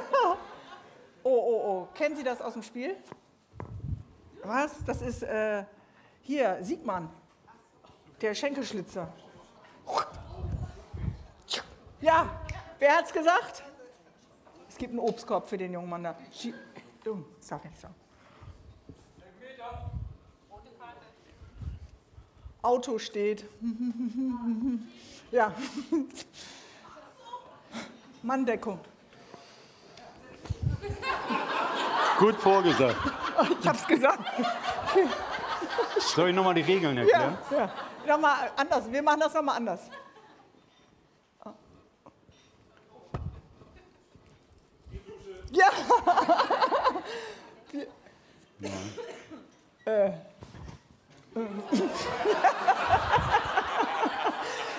Oh, 1.21 1.31
oh, 1.31 1.61
oh. 1.81 1.87
Kennen 1.95 2.15
Sie 2.15 2.23
das 2.23 2.41
aus 2.41 2.53
dem 2.53 2.63
Spiel? 2.63 2.95
Was? 4.41 4.71
Das 4.85 5.01
ist 5.01 5.21
äh, 5.21 5.63
hier, 6.21 6.57
Siegmann. 6.61 7.09
Der 8.21 8.33
Schenkelschlitzer. 8.33 9.11
Ja, 12.01 12.29
wer 12.79 12.95
hat's 12.95 13.11
gesagt? 13.11 13.63
Es 14.69 14.77
gibt 14.77 14.91
einen 14.91 14.99
Obstkorb 15.01 15.47
für 15.49 15.57
den 15.57 15.73
jungen 15.73 15.89
Mann 15.89 16.03
da. 16.03 16.15
Schie 16.31 16.53
oh, 17.05 17.17
sag 17.41 17.65
nicht 17.65 17.79
so. 17.79 17.89
Auto 22.69 22.99
steht. 22.99 23.45
ja. 25.31 25.51
Manndeckung. 28.21 28.79
Gut 32.19 32.35
vorgesagt. 32.35 32.95
Ich 33.59 33.67
hab's 33.67 33.87
gesagt. 33.87 34.23
Soll 35.99 36.29
ich 36.29 36.35
nochmal 36.35 36.53
die 36.53 36.61
Regeln 36.61 36.95
erklären? 36.95 37.37
Ja, 37.49 37.57
ja. 37.57 37.71
Nochmal 38.05 38.51
anders. 38.55 38.91
Wir 38.91 39.01
machen 39.01 39.21
das 39.21 39.33
nochmal 39.33 39.57
anders. 39.57 39.81
Ja. 45.51 45.69
Äh. 49.85 50.11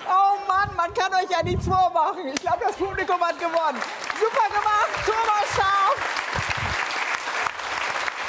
oh 0.09 0.37
Mann, 0.47 0.75
man 0.75 0.93
kann 0.93 1.13
euch 1.13 1.29
ja 1.29 1.41
nichts 1.43 1.65
vormachen. 1.65 2.27
Ich 2.27 2.41
glaube, 2.41 2.59
das 2.65 2.75
Publikum 2.75 3.19
hat 3.19 3.39
gewonnen. 3.39 3.81
Super 4.19 4.47
gemacht, 4.49 4.89
Thomas 5.05 5.55
Schaaf. 5.55 5.95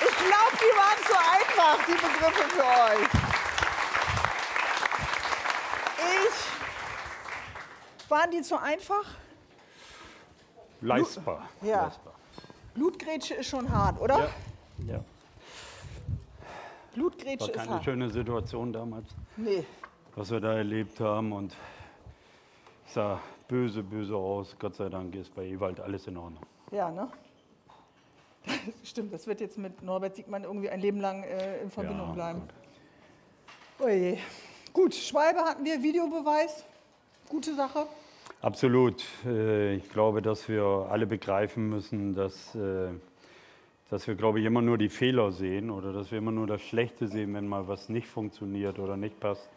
Ich 0.00 0.16
glaube, 0.16 0.56
die 0.56 0.72
waren 0.78 0.98
zu 1.06 1.14
einfach, 1.18 1.76
die 1.86 1.92
Begriffe 1.92 2.48
für 2.48 2.64
euch. 2.64 3.08
Ich. 6.24 6.36
Waren 8.10 8.30
die 8.30 8.42
zu 8.42 8.56
einfach? 8.60 9.06
Leistbar. 10.80 11.48
Ja. 11.60 11.82
Leistbar. 11.84 12.14
Blutgrätsche 12.74 13.34
ist 13.34 13.48
schon 13.48 13.70
hart, 13.70 14.00
oder? 14.00 14.18
Ja. 14.18 14.94
ja. 14.94 15.04
Blutgrätsche 16.94 17.40
War 17.40 17.48
ist 17.48 17.56
keine 17.56 17.70
hart. 17.70 17.84
schöne 17.84 18.10
Situation 18.10 18.72
damals, 18.72 19.08
Nee. 19.36 19.64
was 20.14 20.30
wir 20.30 20.40
da 20.40 20.54
erlebt 20.54 21.00
haben. 21.00 21.32
Und 21.32 21.56
es 22.86 22.94
sah 22.94 23.20
böse, 23.48 23.82
böse 23.82 24.14
aus. 24.16 24.56
Gott 24.58 24.74
sei 24.74 24.88
Dank 24.88 25.14
ist 25.14 25.34
bei 25.34 25.46
Ewald 25.46 25.80
alles 25.80 26.06
in 26.06 26.16
Ordnung. 26.16 26.42
Ja, 26.70 26.90
ne? 26.90 27.08
Stimmt, 28.84 29.12
das 29.12 29.26
wird 29.26 29.40
jetzt 29.40 29.56
mit 29.58 29.82
Norbert 29.82 30.16
Siegmann 30.16 30.44
irgendwie 30.44 30.68
ein 30.70 30.80
Leben 30.80 31.00
lang 31.00 31.22
äh, 31.22 31.62
in 31.62 31.70
Verbindung 31.70 32.08
Ja, 32.08 32.14
bleiben. 32.14 32.40
gut. 33.78 33.86
Oje. 33.86 34.18
Gut, 34.72 34.94
Schwalbe 34.94 35.40
hatten 35.40 35.64
wir, 35.64 35.82
Videobeweis. 35.82 36.64
Gute 37.28 37.54
Sache. 37.54 37.86
Absolut. 38.40 39.04
Äh, 39.24 39.74
Ich 39.76 39.88
glaube, 39.90 40.22
dass 40.22 40.48
wir 40.48 40.64
alle 40.90 41.06
begreifen 41.06 41.68
müssen, 41.68 42.14
dass, 42.14 42.54
äh, 42.54 42.88
dass 43.92 44.06
wir, 44.06 44.14
glaube 44.14 44.40
ich, 44.40 44.46
immer 44.46 44.62
nur 44.62 44.78
die 44.78 44.88
Fehler 44.88 45.32
sehen 45.32 45.68
oder 45.70 45.92
dass 45.92 46.10
wir 46.10 46.16
immer 46.16 46.32
nur 46.32 46.46
das 46.46 46.62
Schlechte 46.62 47.08
sehen, 47.08 47.34
wenn 47.34 47.46
mal 47.46 47.68
was 47.68 47.90
nicht 47.90 48.06
funktioniert 48.06 48.78
oder 48.78 48.96
nicht 48.96 49.20
passt. 49.20 49.50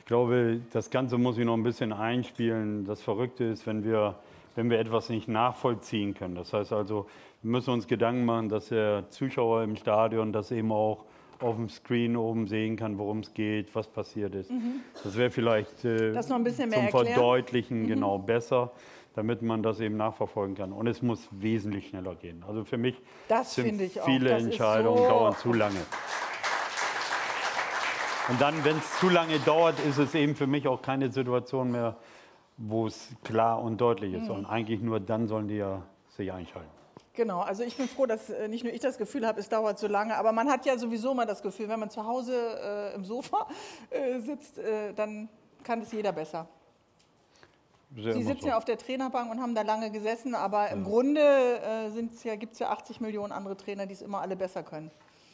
Ich 0.00 0.04
glaube, 0.04 0.60
das 0.72 0.90
Ganze 0.90 1.16
muss 1.16 1.38
ich 1.38 1.44
noch 1.44 1.54
ein 1.54 1.62
bisschen 1.62 1.92
einspielen. 1.92 2.84
Das 2.84 3.00
Verrückte 3.00 3.44
ist, 3.44 3.68
wenn 3.68 3.84
wir, 3.84 4.16
wenn 4.56 4.68
wir 4.68 4.80
etwas 4.80 5.10
nicht 5.10 5.28
nachvollziehen 5.28 6.14
können. 6.14 6.34
Das 6.34 6.52
heißt 6.52 6.72
also, 6.72 7.06
wir 7.42 7.52
müssen 7.52 7.70
uns 7.70 7.86
Gedanken 7.86 8.24
machen, 8.24 8.48
dass 8.48 8.70
der 8.70 9.08
Zuschauer 9.10 9.62
im 9.62 9.76
Stadion 9.76 10.32
das 10.32 10.50
eben 10.50 10.72
auch 10.72 11.04
auf 11.38 11.54
dem 11.54 11.68
Screen 11.68 12.16
oben 12.16 12.48
sehen 12.48 12.74
kann, 12.74 12.98
worum 12.98 13.20
es 13.20 13.32
geht, 13.32 13.72
was 13.76 13.86
passiert 13.86 14.34
ist. 14.34 14.50
Das 15.04 15.16
wäre 15.16 15.30
vielleicht 15.30 15.84
äh, 15.84 16.10
Mhm. 16.10 16.14
Das 16.14 16.26
zum 16.26 16.44
erklären. 16.44 16.86
Mhm. 16.86 16.90
Verdeutlichen 16.90 17.86
genau 17.86 18.18
besser, 18.18 18.72
damit 19.14 19.42
man 19.42 19.62
das 19.62 19.80
eben 19.80 19.96
nachverfolgen 19.96 20.54
kann. 20.56 20.72
Und 20.72 20.86
es 20.86 21.02
muss 21.02 21.26
wesentlich 21.30 21.88
schneller 21.88 22.14
gehen. 22.14 22.44
Also 22.46 22.64
für 22.64 22.76
mich 22.78 23.00
Das 23.28 23.54
sind 23.54 23.80
viele 24.04 24.30
Entscheidungen 24.30 24.98
so- 24.98 25.08
dauern 25.08 25.36
zu 25.36 25.52
lange. 25.52 25.80
Und 28.28 28.40
dann, 28.40 28.62
wenn 28.64 28.76
es 28.76 28.98
zu 29.00 29.08
lange 29.08 29.38
dauert, 29.40 29.80
ist 29.80 29.98
es 29.98 30.14
eben 30.14 30.36
für 30.36 30.46
mich 30.46 30.68
auch 30.68 30.82
keine 30.82 31.10
Situation 31.10 31.70
mehr, 31.72 31.96
wo 32.58 32.86
es 32.86 33.08
klar 33.24 33.62
und 33.62 33.80
deutlich 33.80 34.12
Mhm. 34.14 34.22
ist. 34.22 34.30
Und 34.30 34.44
eigentlich 34.46 34.80
nur 34.80 35.00
dann 35.00 35.26
sollen 35.28 35.48
die 35.48 35.56
ja 35.56 35.82
sich 36.16 36.30
einschalten. 36.30 36.68
Genau, 37.14 37.40
also 37.40 37.64
ich 37.64 37.76
bin 37.76 37.88
froh, 37.88 38.06
dass 38.06 38.30
äh, 38.30 38.46
nicht 38.46 38.62
nur 38.64 38.72
ich 38.72 38.80
das 38.80 38.96
Gefühl 38.98 39.26
habe, 39.26 39.40
es 39.40 39.48
dauert 39.48 39.78
so 39.78 39.88
lange, 39.88 40.16
aber 40.16 40.30
man 40.32 40.48
hat 40.48 40.66
ja 40.66 40.76
sowieso 40.78 41.14
mal 41.14 41.26
das 41.26 41.42
Gefühl, 41.42 41.68
wenn 41.68 41.80
man 41.80 41.90
zu 41.90 42.04
Hause 42.06 42.34
äh, 42.62 42.94
im 42.94 43.04
Sofa 43.04 43.48
äh, 43.90 44.20
sitzt, 44.20 44.58
äh, 44.58 44.92
dann 44.94 45.28
kann 45.64 45.80
es 45.80 45.90
jeder 45.90 46.12
besser. 46.12 46.46
Sehr 47.96 48.12
Sie 48.12 48.22
sitzen 48.22 48.42
so. 48.42 48.48
ja 48.48 48.58
auf 48.58 48.64
der 48.64 48.76
Trainerbank 48.76 49.30
und 49.30 49.40
haben 49.40 49.54
da 49.54 49.62
lange 49.62 49.90
gesessen, 49.90 50.34
aber 50.34 50.68
im 50.70 50.84
Grunde 50.84 51.20
äh, 51.20 52.28
ja, 52.28 52.36
gibt 52.36 52.52
es 52.52 52.58
ja 52.58 52.70
80 52.70 53.00
Millionen 53.00 53.32
andere 53.32 53.56
Trainer, 53.56 53.86
die 53.86 53.94
es 53.94 54.02
immer 54.02 54.20
alle 54.20 54.36
besser 54.36 54.62
können. 54.62 54.90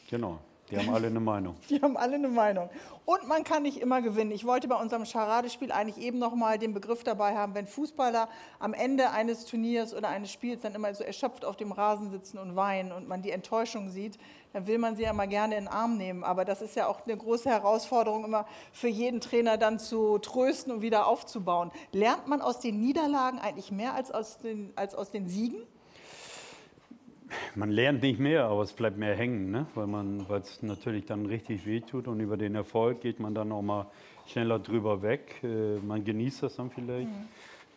Genau, 0.09 0.39
die 0.71 0.77
haben 0.77 0.89
alle 0.89 1.07
eine 1.07 1.19
Meinung. 1.19 1.55
Die 1.69 1.79
haben 1.81 1.95
alle 1.95 2.15
eine 2.15 2.27
Meinung. 2.27 2.69
Und 3.05 3.27
man 3.27 3.43
kann 3.43 3.61
nicht 3.61 3.77
immer 3.77 4.01
gewinnen. 4.01 4.31
Ich 4.31 4.45
wollte 4.45 4.67
bei 4.67 4.75
unserem 4.75 5.03
Charadespiel 5.03 5.71
eigentlich 5.71 6.03
eben 6.03 6.17
noch 6.17 6.33
mal 6.33 6.57
den 6.57 6.73
Begriff 6.73 7.03
dabei 7.03 7.35
haben, 7.37 7.53
wenn 7.53 7.67
Fußballer 7.67 8.27
am 8.57 8.73
Ende 8.73 9.11
eines 9.11 9.45
Turniers 9.45 9.93
oder 9.93 10.09
eines 10.09 10.31
Spiels 10.31 10.61
dann 10.61 10.73
immer 10.73 10.91
so 10.95 11.03
erschöpft 11.03 11.45
auf 11.45 11.55
dem 11.55 11.71
Rasen 11.71 12.09
sitzen 12.09 12.39
und 12.39 12.55
weinen 12.55 12.91
und 12.91 13.07
man 13.07 13.21
die 13.21 13.29
Enttäuschung 13.29 13.89
sieht, 13.89 14.17
dann 14.53 14.65
will 14.65 14.79
man 14.79 14.95
sie 14.95 15.03
ja 15.03 15.13
mal 15.13 15.27
gerne 15.27 15.55
in 15.55 15.65
den 15.65 15.67
Arm 15.71 15.97
nehmen. 15.97 16.23
Aber 16.23 16.45
das 16.45 16.63
ist 16.63 16.75
ja 16.75 16.87
auch 16.87 17.05
eine 17.05 17.15
große 17.15 17.47
Herausforderung, 17.47 18.25
immer 18.25 18.47
für 18.73 18.87
jeden 18.87 19.21
Trainer 19.21 19.57
dann 19.57 19.77
zu 19.77 20.17
trösten 20.17 20.73
und 20.73 20.81
wieder 20.81 21.05
aufzubauen. 21.05 21.71
Lernt 21.91 22.27
man 22.27 22.41
aus 22.41 22.59
den 22.59 22.79
Niederlagen 22.79 23.37
eigentlich 23.37 23.71
mehr 23.71 23.93
als 23.93 24.11
aus 24.11 24.39
den, 24.39 24.73
als 24.75 24.95
aus 24.95 25.11
den 25.11 25.27
Siegen? 25.27 25.61
Man 27.55 27.71
lernt 27.71 28.01
nicht 28.01 28.19
mehr, 28.19 28.45
aber 28.45 28.61
es 28.61 28.73
bleibt 28.73 28.97
mehr 28.97 29.15
hängen, 29.15 29.51
ne? 29.51 29.65
weil 29.73 30.39
es 30.41 30.61
natürlich 30.61 31.05
dann 31.05 31.25
richtig 31.25 31.65
wehtut 31.65 32.07
und 32.07 32.19
über 32.19 32.37
den 32.37 32.55
Erfolg 32.55 33.01
geht 33.01 33.19
man 33.19 33.33
dann 33.33 33.51
auch 33.51 33.61
mal 33.61 33.87
schneller 34.27 34.59
drüber 34.59 35.01
weg. 35.01 35.41
Äh, 35.43 35.77
man 35.77 36.03
genießt 36.03 36.43
das 36.43 36.55
dann 36.57 36.69
vielleicht. 36.69 37.09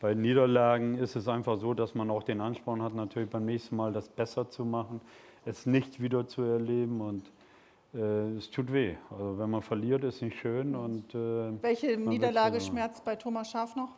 Bei 0.00 0.14
Niederlagen 0.14 0.98
ist 0.98 1.16
es 1.16 1.26
einfach 1.26 1.58
so, 1.58 1.74
dass 1.74 1.94
man 1.94 2.10
auch 2.10 2.22
den 2.22 2.40
Ansporn 2.40 2.82
hat, 2.82 2.94
natürlich 2.94 3.30
beim 3.30 3.46
nächsten 3.46 3.76
Mal 3.76 3.92
das 3.92 4.08
besser 4.08 4.48
zu 4.48 4.64
machen, 4.64 5.00
es 5.44 5.66
nicht 5.66 6.00
wieder 6.00 6.28
zu 6.28 6.42
erleben 6.42 7.00
und 7.00 7.32
äh, 7.94 8.36
es 8.36 8.50
tut 8.50 8.72
weh. 8.72 8.94
Also 9.10 9.38
wenn 9.38 9.50
man 9.50 9.62
verliert, 9.62 10.04
ist 10.04 10.22
nicht 10.22 10.38
schön 10.38 10.76
und 10.76 11.14
äh, 11.14 11.62
Welche 11.62 11.96
Niederlage 11.96 12.60
schmerzt 12.60 13.04
bei 13.04 13.16
Thomas 13.16 13.50
Schaf 13.50 13.74
noch? 13.74 13.90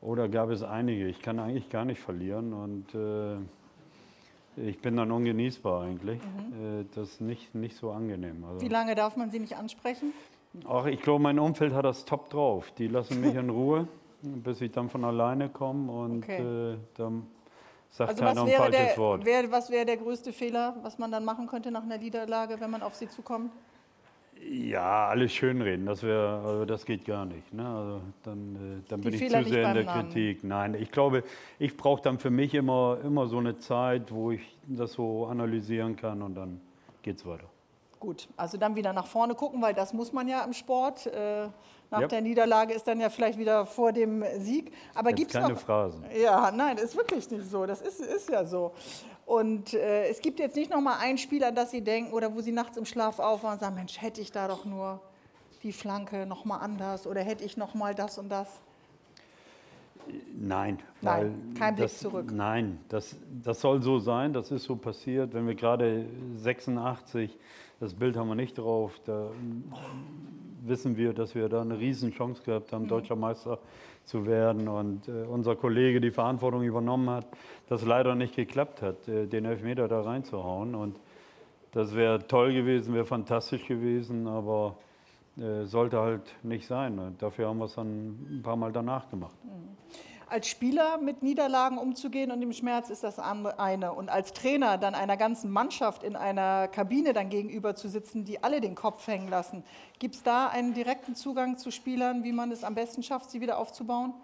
Oder 0.00 0.28
gab 0.28 0.50
es 0.50 0.62
einige? 0.62 1.08
Ich 1.08 1.20
kann 1.22 1.38
eigentlich 1.38 1.70
gar 1.70 1.84
nicht 1.84 2.00
verlieren 2.00 2.52
und 2.52 2.94
äh, 2.94 3.38
ich 4.56 4.78
bin 4.80 4.96
dann 4.96 5.10
ungenießbar 5.10 5.82
eigentlich. 5.84 6.20
Äh, 6.20 6.84
das 6.94 7.10
ist 7.12 7.20
nicht, 7.20 7.54
nicht 7.54 7.76
so 7.76 7.90
angenehm. 7.90 8.44
Also, 8.44 8.60
Wie 8.60 8.68
lange 8.68 8.94
darf 8.94 9.16
man 9.16 9.30
sie 9.30 9.38
nicht 9.40 9.56
ansprechen? 9.56 10.12
auch 10.66 10.86
ich 10.86 11.02
glaube, 11.02 11.22
mein 11.22 11.38
Umfeld 11.38 11.72
hat 11.74 11.84
das 11.84 12.04
top 12.04 12.30
drauf. 12.30 12.70
Die 12.78 12.86
lassen 12.86 13.20
mich 13.20 13.34
in 13.34 13.50
Ruhe, 13.50 13.88
bis 14.22 14.60
ich 14.60 14.70
dann 14.70 14.88
von 14.88 15.04
alleine 15.04 15.48
komme 15.48 15.90
und 15.90 16.22
Okay. 16.24 16.72
äh, 16.74 16.76
dann 16.96 17.26
sagt 17.90 18.10
Also 18.10 18.24
keiner 18.24 18.42
ein 18.42 18.48
falsches 18.50 18.90
der, 18.90 18.98
Wort. 18.98 19.24
wär, 19.24 19.50
was 19.50 19.70
wäre 19.70 19.84
der 19.84 19.96
größte 19.96 20.32
Fehler, 20.32 20.76
was 20.82 20.98
man 20.98 21.10
dann 21.10 21.24
machen 21.24 21.46
könnte 21.46 21.70
nach 21.70 21.82
einer 21.82 21.98
Niederlage, 21.98 22.60
wenn 22.60 22.70
man 22.70 22.82
auf 22.82 22.94
sie 22.94 23.08
zukommt? 23.08 23.52
Ja, 24.46 25.08
alles 25.08 25.32
schönreden, 25.32 25.86
das, 25.86 26.02
wär, 26.02 26.18
also 26.44 26.64
das 26.64 26.84
geht 26.84 27.04
gar 27.04 27.24
nicht. 27.24 27.52
Ne? 27.54 27.66
Also 27.66 28.00
dann, 28.22 28.56
äh, 28.56 28.88
dann 28.88 29.00
Die 29.00 29.10
bin 29.10 29.14
ich 29.14 29.30
zu 29.30 29.44
sehr 29.44 29.68
in 29.68 29.74
der 29.74 29.84
Namen. 29.84 30.08
Kritik. 30.10 30.44
Nein, 30.44 30.74
ich 30.74 30.90
glaube, 30.90 31.24
ich 31.58 31.76
brauche 31.76 32.02
dann 32.02 32.18
für 32.18 32.30
mich 32.30 32.54
immer, 32.54 32.98
immer 33.02 33.26
so 33.26 33.38
eine 33.38 33.58
Zeit, 33.58 34.12
wo 34.12 34.32
ich 34.32 34.40
das 34.66 34.92
so 34.92 35.26
analysieren 35.26 35.96
kann 35.96 36.20
und 36.22 36.34
dann 36.34 36.60
geht 37.02 37.16
es 37.16 37.26
weiter. 37.26 37.46
Gut, 38.00 38.28
also 38.36 38.58
dann 38.58 38.76
wieder 38.76 38.92
nach 38.92 39.06
vorne 39.06 39.34
gucken, 39.34 39.62
weil 39.62 39.72
das 39.72 39.94
muss 39.94 40.12
man 40.12 40.28
ja 40.28 40.44
im 40.44 40.52
Sport. 40.52 41.06
Äh, 41.06 41.48
nach 41.90 42.00
Ja. 42.02 42.06
der 42.08 42.20
Niederlage 42.20 42.74
ist 42.74 42.86
dann 42.86 43.00
ja 43.00 43.08
vielleicht 43.08 43.38
wieder 43.38 43.64
vor 43.64 43.92
dem 43.92 44.22
Sieg. 44.38 44.72
Aber 44.94 45.12
gibt 45.12 45.32
es 45.34 45.40
keine 45.40 45.54
noch... 45.54 45.60
Phrasen. 45.60 46.04
Ja, 46.22 46.50
nein, 46.50 46.76
ist 46.76 46.94
wirklich 46.96 47.30
nicht 47.30 47.48
so. 47.50 47.64
Das 47.64 47.80
ist, 47.80 48.00
ist 48.00 48.28
ja 48.28 48.44
so. 48.44 48.72
Und 49.26 49.72
äh, 49.72 50.08
es 50.08 50.20
gibt 50.20 50.38
jetzt 50.38 50.56
nicht 50.56 50.70
noch 50.70 50.80
mal 50.80 50.98
einen 50.98 51.18
Spieler, 51.18 51.50
dass 51.50 51.70
Sie 51.70 51.80
denken 51.80 52.12
oder 52.12 52.34
wo 52.34 52.40
Sie 52.40 52.52
nachts 52.52 52.76
im 52.76 52.84
Schlaf 52.84 53.18
aufwachen 53.18 53.54
und 53.54 53.60
sagen, 53.60 53.74
Mensch, 53.74 54.00
hätte 54.00 54.20
ich 54.20 54.32
da 54.32 54.48
doch 54.48 54.64
nur 54.64 55.00
die 55.62 55.72
Flanke 55.72 56.26
noch 56.26 56.44
mal 56.44 56.58
anders 56.58 57.06
oder 57.06 57.22
hätte 57.22 57.42
ich 57.42 57.56
noch 57.56 57.74
mal 57.74 57.94
das 57.94 58.18
und 58.18 58.28
das. 58.28 58.48
Nein, 60.38 60.78
Nein, 61.00 61.54
kein 61.58 61.74
Blick 61.74 61.88
das, 61.88 61.98
zurück. 61.98 62.30
Nein, 62.30 62.78
das, 62.90 63.16
das 63.42 63.60
soll 63.62 63.82
so 63.82 63.98
sein, 63.98 64.34
das 64.34 64.50
ist 64.50 64.64
so 64.64 64.76
passiert. 64.76 65.32
Wenn 65.32 65.46
wir 65.46 65.54
gerade 65.54 66.04
86, 66.36 67.38
das 67.80 67.94
Bild 67.94 68.16
haben 68.16 68.28
wir 68.28 68.34
nicht 68.34 68.58
drauf, 68.58 68.98
da 69.04 69.30
mm, 69.30 69.72
wissen 70.68 70.96
wir, 70.96 71.12
dass 71.12 71.34
wir 71.34 71.48
da 71.48 71.60
eine 71.62 71.78
Riesenchance 71.78 72.42
gehabt 72.42 72.70
Mhm. 72.72 72.76
haben, 72.76 72.88
deutscher 72.88 73.16
Meister 73.16 73.58
zu 74.04 74.26
werden. 74.26 74.68
Und 74.68 75.08
äh, 75.08 75.24
unser 75.28 75.56
Kollege 75.56 76.00
die 76.00 76.10
Verantwortung 76.10 76.62
übernommen 76.62 77.10
hat, 77.10 77.26
das 77.68 77.84
leider 77.84 78.14
nicht 78.14 78.36
geklappt 78.36 78.82
hat, 78.82 79.08
äh, 79.08 79.26
den 79.26 79.44
Elfmeter 79.44 79.88
da 79.88 80.00
reinzuhauen. 80.02 80.74
Und 80.74 80.98
das 81.72 81.94
wäre 81.94 82.26
toll 82.26 82.52
gewesen, 82.52 82.94
wäre 82.94 83.04
fantastisch 83.06 83.66
gewesen, 83.66 84.26
aber 84.26 84.76
Äh, 85.36 85.64
sollte 85.64 85.98
halt 85.98 86.22
nicht 86.44 86.64
sein. 86.64 86.96
Und 86.96 87.20
dafür 87.20 87.48
haben 87.48 87.58
wir 87.58 87.64
es 87.64 87.74
dann 87.74 88.38
ein 88.38 88.42
paar 88.44 88.54
Mal 88.54 88.70
danach 88.70 89.10
gemacht. 89.10 89.34
Mhm. 89.42 89.76
Als 90.28 90.48
Spieler 90.48 90.98
mit 90.98 91.22
Niederlagen 91.22 91.78
umzugehen 91.78 92.30
und 92.30 92.40
dem 92.40 92.52
Schmerz 92.52 92.90
ist 92.90 93.04
das 93.04 93.18
eine. 93.18 93.92
Und 93.92 94.08
als 94.08 94.32
Trainer 94.32 94.78
dann 94.78 94.94
einer 94.94 95.16
ganzen 95.16 95.50
Mannschaft 95.50 96.02
in 96.02 96.16
einer 96.16 96.68
Kabine 96.68 97.12
dann 97.12 97.28
gegenüber 97.28 97.74
zu 97.74 97.88
sitzen, 97.88 98.24
die 98.24 98.42
alle 98.42 98.60
den 98.60 98.74
Kopf 98.74 99.06
hängen 99.06 99.28
lassen. 99.28 99.62
Gibt 99.98 100.14
es 100.14 100.22
da 100.22 100.48
einen 100.48 100.74
direkten 100.74 101.14
Zugang 101.14 101.58
zu 101.58 101.70
Spielern, 101.70 102.24
wie 102.24 102.32
man 102.32 102.50
es 102.52 102.64
am 102.64 102.74
besten 102.74 103.02
schafft, 103.02 103.30
sie 103.30 103.40
wieder 103.40 103.58
aufzubauen? 103.58 104.14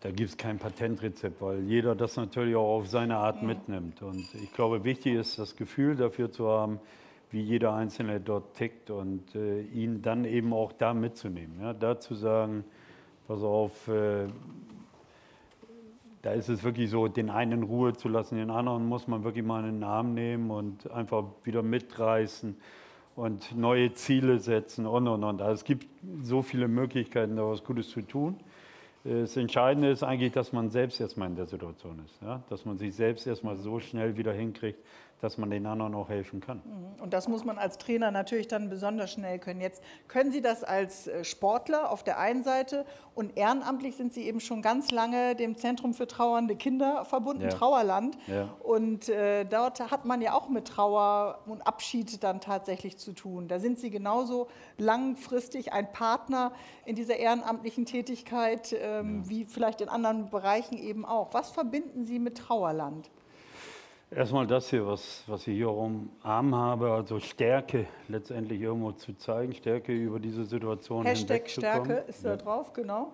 Da 0.00 0.10
gibt 0.10 0.28
es 0.28 0.36
kein 0.36 0.58
Patentrezept, 0.58 1.40
weil 1.40 1.60
jeder 1.60 1.94
das 1.94 2.16
natürlich 2.16 2.56
auch 2.56 2.76
auf 2.76 2.88
seine 2.88 3.16
Art 3.16 3.36
ja. 3.36 3.46
mitnimmt. 3.46 4.02
Und 4.02 4.34
ich 4.34 4.52
glaube, 4.52 4.84
wichtig 4.84 5.14
ist, 5.14 5.38
das 5.38 5.56
Gefühl 5.56 5.96
dafür 5.96 6.30
zu 6.30 6.48
haben, 6.48 6.78
wie 7.30 7.40
jeder 7.40 7.72
Einzelne 7.72 8.20
dort 8.20 8.54
tickt 8.54 8.90
und 8.90 9.34
äh, 9.34 9.62
ihn 9.62 10.02
dann 10.02 10.24
eben 10.24 10.52
auch 10.52 10.72
da 10.72 10.92
mitzunehmen. 10.92 11.58
Ja? 11.60 11.72
Da 11.72 11.98
zu 11.98 12.14
sagen, 12.14 12.64
pass 13.26 13.42
auf, 13.42 13.88
äh, 13.88 14.26
da 16.22 16.32
ist 16.32 16.48
es 16.48 16.62
wirklich 16.62 16.90
so, 16.90 17.06
den 17.08 17.28
einen 17.30 17.52
in 17.52 17.62
Ruhe 17.62 17.92
zu 17.92 18.08
lassen, 18.08 18.36
den 18.36 18.50
anderen 18.50 18.86
muss 18.86 19.06
man 19.08 19.24
wirklich 19.24 19.44
mal 19.44 19.64
in 19.64 19.80
den 19.80 19.84
Arm 19.84 20.14
nehmen 20.14 20.50
und 20.50 20.90
einfach 20.90 21.24
wieder 21.42 21.62
mitreißen 21.62 22.56
und 23.16 23.56
neue 23.56 23.92
Ziele 23.92 24.38
setzen 24.38 24.86
und 24.86 25.06
und 25.06 25.22
und. 25.22 25.42
Also 25.42 25.54
es 25.54 25.64
gibt 25.64 25.86
so 26.22 26.42
viele 26.42 26.66
Möglichkeiten, 26.68 27.36
da 27.36 27.46
was 27.46 27.62
Gutes 27.62 27.90
zu 27.90 28.02
tun. 28.02 28.36
Das 29.04 29.36
Entscheidende 29.36 29.90
ist 29.90 30.02
eigentlich, 30.02 30.32
dass 30.32 30.54
man 30.54 30.70
selbst 30.70 30.98
erstmal 30.98 31.28
in 31.28 31.36
der 31.36 31.44
Situation 31.44 32.00
ist. 32.06 32.22
Ja? 32.22 32.42
Dass 32.48 32.64
man 32.64 32.78
sich 32.78 32.94
selbst 32.94 33.26
erstmal 33.26 33.56
so 33.56 33.78
schnell 33.78 34.16
wieder 34.16 34.32
hinkriegt, 34.32 34.78
dass 35.20 35.38
man 35.38 35.50
den 35.50 35.66
anderen 35.66 35.94
auch 35.94 36.08
helfen 36.08 36.40
kann. 36.40 36.62
Mhm. 36.64 37.02
Und 37.02 37.12
das 37.14 37.28
muss 37.28 37.44
man 37.44 37.58
als 37.58 37.78
Trainer 37.78 38.10
natürlich 38.10 38.48
dann 38.48 38.68
besonders 38.68 39.12
schnell 39.12 39.38
können. 39.38 39.60
Jetzt 39.60 39.82
können 40.08 40.32
Sie 40.32 40.40
das 40.40 40.64
als 40.64 41.06
äh, 41.06 41.24
Sportler 41.24 41.90
auf 41.90 42.02
der 42.02 42.18
einen 42.18 42.42
Seite 42.44 42.84
und 43.14 43.36
ehrenamtlich 43.36 43.96
sind 43.96 44.12
Sie 44.12 44.22
eben 44.22 44.40
schon 44.40 44.62
ganz 44.62 44.90
lange 44.90 45.34
dem 45.34 45.56
Zentrum 45.56 45.94
für 45.94 46.06
trauernde 46.06 46.56
Kinder 46.56 47.04
verbunden, 47.04 47.44
ja. 47.44 47.48
Trauerland. 47.48 48.18
Ja. 48.26 48.48
Und 48.62 49.08
äh, 49.08 49.44
dort 49.44 49.90
hat 49.90 50.04
man 50.04 50.20
ja 50.20 50.34
auch 50.34 50.48
mit 50.48 50.66
Trauer 50.66 51.38
und 51.46 51.66
Abschied 51.66 52.22
dann 52.22 52.40
tatsächlich 52.40 52.98
zu 52.98 53.12
tun. 53.12 53.48
Da 53.48 53.58
sind 53.60 53.78
Sie 53.78 53.90
genauso 53.90 54.48
langfristig 54.78 55.72
ein 55.72 55.92
Partner 55.92 56.52
in 56.84 56.96
dieser 56.96 57.16
ehrenamtlichen 57.16 57.86
Tätigkeit 57.86 58.74
ähm, 58.78 59.22
ja. 59.22 59.30
wie 59.30 59.44
vielleicht 59.44 59.80
in 59.80 59.88
anderen 59.88 60.30
Bereichen 60.30 60.76
eben 60.76 61.04
auch. 61.04 61.32
Was 61.34 61.50
verbinden 61.50 62.04
Sie 62.04 62.18
mit 62.18 62.36
Trauerland? 62.38 63.10
Erstmal 64.14 64.46
das 64.46 64.70
hier, 64.70 64.86
was, 64.86 65.24
was 65.26 65.46
ich 65.48 65.56
hier 65.56 65.68
am 65.68 66.08
Arm 66.22 66.54
habe, 66.54 66.92
also 66.92 67.18
Stärke 67.18 67.86
letztendlich 68.06 68.60
irgendwo 68.60 68.92
zu 68.92 69.14
zeigen, 69.14 69.52
Stärke 69.54 69.92
über 69.92 70.20
diese 70.20 70.44
Situation 70.44 71.04
Hashtag 71.04 71.50
Stärke 71.50 72.04
ist 72.06 72.24
da 72.24 72.36
drauf, 72.36 72.72
genau. 72.72 73.12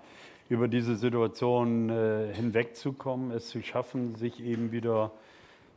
Über 0.50 0.68
diese 0.68 0.96
Situation 0.96 1.88
äh, 1.88 2.34
hinwegzukommen, 2.34 3.30
es 3.30 3.48
zu 3.48 3.62
schaffen, 3.62 4.14
sich 4.16 4.44
eben 4.44 4.72
wieder 4.72 5.12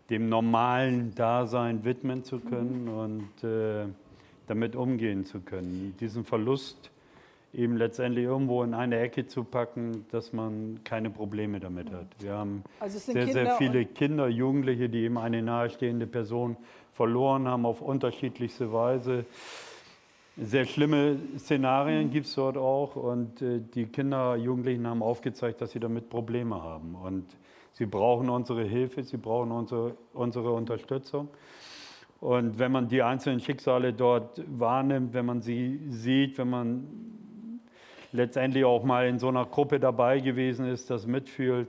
dem 0.09 0.27
normalen 0.27 1.15
Dasein 1.15 1.85
widmen 1.85 2.25
zu 2.25 2.39
können 2.39 2.85
mhm. 2.85 2.97
und 2.97 3.43
äh, 3.45 3.85
damit 4.47 4.75
umgehen 4.75 5.23
zu 5.23 5.39
können. 5.39 5.95
Diesen 6.01 6.25
Verlust 6.25 6.91
eben 7.53 7.77
letztendlich 7.77 8.25
irgendwo 8.25 8.63
in 8.63 8.73
eine 8.73 8.99
Ecke 8.99 9.27
zu 9.27 9.43
packen, 9.43 10.05
dass 10.11 10.33
man 10.33 10.79
keine 10.83 11.09
Probleme 11.09 11.59
damit 11.59 11.91
hat. 11.91 12.07
Wir 12.19 12.33
haben 12.33 12.63
also 12.79 12.97
sehr, 12.97 13.25
Kinder 13.25 13.33
sehr 13.33 13.55
viele 13.57 13.85
Kinder, 13.85 14.27
Jugendliche, 14.27 14.89
die 14.89 15.03
eben 15.03 15.17
eine 15.17 15.41
nahestehende 15.41 16.07
Person 16.07 16.57
verloren 16.93 17.47
haben 17.47 17.65
auf 17.65 17.81
unterschiedlichste 17.81 18.73
Weise. 18.73 19.25
Sehr 20.35 20.65
schlimme 20.65 21.17
Szenarien 21.37 22.07
mhm. 22.07 22.11
gibt 22.11 22.25
es 22.25 22.33
dort 22.33 22.57
auch 22.57 22.95
und 22.95 23.41
äh, 23.43 23.59
die 23.61 23.85
Kinder, 23.85 24.35
Jugendlichen 24.35 24.87
haben 24.87 25.03
aufgezeigt, 25.03 25.61
dass 25.61 25.71
sie 25.71 25.79
damit 25.79 26.09
Probleme 26.09 26.61
haben 26.61 26.95
und 26.95 27.25
sie 27.73 27.85
brauchen 27.85 28.29
unsere 28.29 28.63
Hilfe, 28.63 29.03
sie 29.03 29.17
brauchen 29.17 29.51
unsere, 29.51 29.95
unsere 30.13 30.51
Unterstützung. 30.51 31.27
Und 32.19 32.57
wenn 32.57 32.71
man 32.71 32.87
die 32.87 33.03
einzelnen 33.03 33.41
Schicksale 33.41 33.93
dort 33.93 34.41
wahrnimmt, 34.47 35.13
wenn 35.13 35.25
man 35.25 35.41
sie 35.41 35.81
sieht, 35.89 36.37
wenn 36.37 36.49
man 36.49 36.87
letztendlich 38.13 38.63
auch 38.63 38.83
mal 38.83 39.07
in 39.07 39.19
so 39.19 39.27
einer 39.27 39.45
Gruppe 39.45 39.79
dabei 39.79 40.19
gewesen 40.19 40.65
ist, 40.65 40.89
das 40.89 41.05
mitfühlt, 41.05 41.67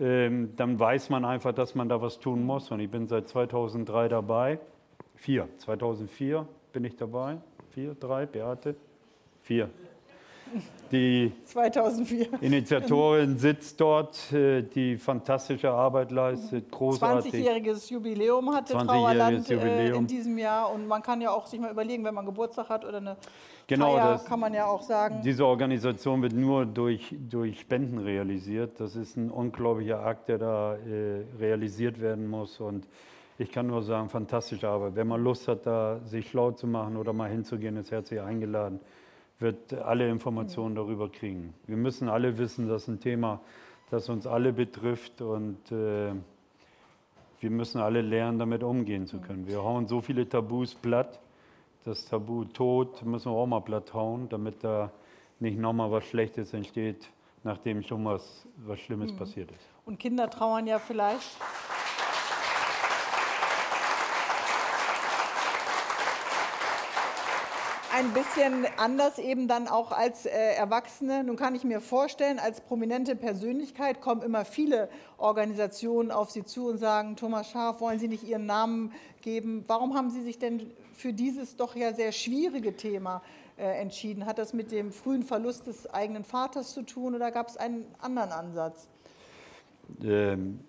ähm, 0.00 0.54
dann 0.56 0.78
weiß 0.78 1.10
man 1.10 1.24
einfach, 1.24 1.52
dass 1.52 1.74
man 1.74 1.88
da 1.88 2.00
was 2.00 2.18
tun 2.18 2.42
muss. 2.44 2.70
Und 2.70 2.80
ich 2.80 2.90
bin 2.90 3.06
seit 3.06 3.28
2003 3.28 4.08
dabei. 4.08 4.58
Vier. 5.16 5.48
2004 5.58 6.46
bin 6.72 6.84
ich 6.84 6.96
dabei. 6.96 7.36
Vier, 7.70 7.94
drei, 7.94 8.26
Beate? 8.26 8.76
Vier. 9.42 9.68
Die 10.92 11.32
2004. 11.44 12.40
Initiatorin 12.40 13.36
sitzt 13.38 13.80
dort, 13.80 14.32
äh, 14.32 14.62
die 14.62 14.96
fantastische 14.96 15.70
Arbeit 15.70 16.10
leistet, 16.10 16.70
großartig. 16.70 17.32
20-jähriges 17.32 17.92
Jubiläum 17.92 18.54
hatte 18.54 18.74
20 18.74 18.88
Trauerland 18.88 19.50
äh, 19.50 19.54
Jubiläum. 19.54 19.98
in 19.98 20.06
diesem 20.06 20.38
Jahr 20.38 20.70
und 20.72 20.86
man 20.86 21.02
kann 21.02 21.20
ja 21.20 21.30
auch 21.30 21.46
sich 21.46 21.58
mal 21.58 21.70
überlegen, 21.70 22.04
wenn 22.04 22.14
man 22.14 22.26
Geburtstag 22.26 22.68
hat 22.68 22.84
oder 22.84 22.98
eine 22.98 23.16
genau, 23.66 23.94
Feier, 23.94 24.12
das, 24.12 24.24
kann 24.24 24.38
man 24.38 24.54
ja 24.54 24.66
auch 24.66 24.82
sagen. 24.82 25.20
Diese 25.24 25.44
Organisation 25.46 26.22
wird 26.22 26.32
nur 26.32 26.66
durch, 26.66 27.14
durch 27.28 27.60
Spenden 27.60 27.98
realisiert. 27.98 28.78
Das 28.78 28.94
ist 28.94 29.16
ein 29.16 29.30
unglaublicher 29.30 30.04
Akt, 30.04 30.28
der 30.28 30.38
da 30.38 30.74
äh, 30.76 31.24
realisiert 31.40 32.00
werden 32.00 32.28
muss 32.28 32.60
und 32.60 32.86
ich 33.36 33.50
kann 33.50 33.66
nur 33.66 33.82
sagen, 33.82 34.10
fantastische 34.10 34.68
Arbeit. 34.68 34.94
Wenn 34.94 35.08
man 35.08 35.24
Lust 35.24 35.48
hat, 35.48 35.66
da 35.66 35.98
sich 36.04 36.28
schlau 36.28 36.52
zu 36.52 36.68
machen 36.68 36.96
oder 36.96 37.12
mal 37.12 37.28
hinzugehen, 37.28 37.76
ist 37.76 37.90
herzlich 37.90 38.20
eingeladen 38.20 38.78
wird 39.38 39.72
alle 39.74 40.08
Informationen 40.08 40.74
darüber 40.74 41.10
kriegen. 41.10 41.54
Wir 41.66 41.76
müssen 41.76 42.08
alle 42.08 42.38
wissen, 42.38 42.68
das 42.68 42.82
ist 42.82 42.88
ein 42.88 43.00
Thema, 43.00 43.40
das 43.90 44.08
uns 44.08 44.26
alle 44.26 44.52
betrifft 44.52 45.20
und 45.20 45.70
äh, 45.70 46.12
wir 47.40 47.50
müssen 47.50 47.80
alle 47.80 48.00
lernen, 48.00 48.38
damit 48.38 48.62
umgehen 48.62 49.06
zu 49.06 49.20
können. 49.20 49.46
Wir 49.46 49.62
hauen 49.62 49.86
so 49.86 50.00
viele 50.00 50.28
Tabus 50.28 50.74
platt. 50.74 51.20
Das 51.84 52.06
Tabu 52.06 52.44
Tod 52.44 53.04
müssen 53.04 53.30
wir 53.30 53.36
auch 53.36 53.46
mal 53.46 53.60
platt 53.60 53.92
hauen, 53.92 54.28
damit 54.30 54.64
da 54.64 54.90
nicht 55.40 55.58
nochmal 55.58 55.90
was 55.90 56.04
Schlechtes 56.06 56.54
entsteht, 56.54 57.10
nachdem 57.42 57.82
schon 57.82 58.04
was, 58.06 58.46
was 58.56 58.80
Schlimmes 58.80 59.12
mhm. 59.12 59.18
passiert 59.18 59.50
ist. 59.50 59.68
Und 59.84 59.98
Kinder 59.98 60.30
trauern 60.30 60.66
ja 60.66 60.78
vielleicht 60.78 61.36
ein 68.04 68.12
bisschen 68.12 68.66
anders 68.76 69.18
eben 69.18 69.48
dann 69.48 69.66
auch 69.66 69.90
als 69.90 70.26
äh, 70.26 70.30
Erwachsene. 70.30 71.24
Nun 71.24 71.36
kann 71.36 71.54
ich 71.54 71.64
mir 71.64 71.80
vorstellen, 71.80 72.38
als 72.38 72.60
prominente 72.60 73.16
Persönlichkeit 73.16 74.02
kommen 74.02 74.20
immer 74.20 74.44
viele 74.44 74.90
Organisationen 75.16 76.10
auf 76.10 76.30
Sie 76.30 76.44
zu 76.44 76.68
und 76.68 76.78
sagen, 76.78 77.16
Thomas 77.16 77.50
Schaaf, 77.50 77.80
wollen 77.80 77.98
Sie 77.98 78.08
nicht 78.08 78.22
Ihren 78.24 78.44
Namen 78.44 78.92
geben? 79.22 79.64
Warum 79.68 79.94
haben 79.94 80.10
Sie 80.10 80.22
sich 80.22 80.38
denn 80.38 80.70
für 80.92 81.14
dieses 81.14 81.56
doch 81.56 81.74
ja 81.76 81.94
sehr 81.94 82.12
schwierige 82.12 82.76
Thema 82.76 83.22
äh, 83.56 83.80
entschieden? 83.80 84.26
Hat 84.26 84.38
das 84.38 84.52
mit 84.52 84.70
dem 84.70 84.92
frühen 84.92 85.22
Verlust 85.22 85.66
des 85.66 85.88
eigenen 85.92 86.24
Vaters 86.24 86.74
zu 86.74 86.82
tun 86.82 87.14
oder 87.14 87.30
gab 87.30 87.48
es 87.48 87.56
einen 87.56 87.86
anderen 88.00 88.32
Ansatz? 88.32 88.88
Ähm 90.02 90.60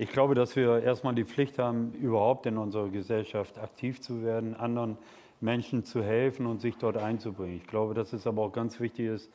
ich 0.00 0.10
glaube, 0.10 0.36
dass 0.36 0.54
wir 0.54 0.80
erstmal 0.80 1.14
die 1.16 1.24
Pflicht 1.24 1.58
haben, 1.58 1.92
überhaupt 1.94 2.46
in 2.46 2.56
unserer 2.56 2.88
Gesellschaft 2.88 3.58
aktiv 3.58 4.00
zu 4.00 4.22
werden, 4.22 4.54
anderen 4.54 4.96
Menschen 5.40 5.84
zu 5.84 6.02
helfen 6.02 6.46
und 6.46 6.60
sich 6.60 6.76
dort 6.76 6.96
einzubringen. 6.96 7.56
Ich 7.56 7.66
glaube, 7.66 7.94
dass 7.94 8.12
es 8.12 8.26
aber 8.26 8.42
auch 8.42 8.52
ganz 8.52 8.80
wichtig 8.80 9.06
ist, 9.06 9.30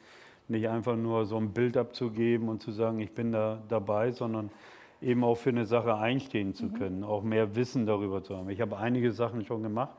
nicht 0.48 0.68
einfach 0.68 0.96
nur 0.96 1.26
so 1.26 1.38
ein 1.38 1.54
Bild 1.54 1.78
abzugeben 1.78 2.50
und 2.50 2.62
zu 2.62 2.72
sagen, 2.72 3.00
ich 3.00 3.14
bin 3.14 3.32
da 3.32 3.62
dabei, 3.70 4.12
sondern 4.12 4.52
eben 5.02 5.24
auch 5.24 5.36
für 5.36 5.50
eine 5.50 5.66
Sache 5.66 5.96
einstehen 5.96 6.54
zu 6.54 6.66
mhm. 6.66 6.74
können, 6.74 6.98
mhm. 7.00 7.04
auch 7.06 7.24
mehr 7.24 7.56
Wissen 7.56 7.86
darüber 7.86 8.24
zu 8.24 8.38
haben. 8.38 8.50
Ich 8.50 8.62
habe 8.62 8.78
einige 8.78 9.12
Sachen 9.12 9.46
schon 9.46 9.64
gemacht, 9.64 9.96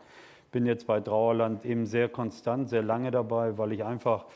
bin 0.52 0.66
jetzt 0.66 0.86
bei 0.86 1.00
Trauerland 1.00 1.64
eben 1.64 1.86
sehr 1.86 2.08
konstant, 2.08 2.68
sehr 2.68 2.82
lange 2.82 3.10
dabei, 3.10 3.58
weil 3.58 3.72
ich 3.72 3.84
einfach 3.84 4.26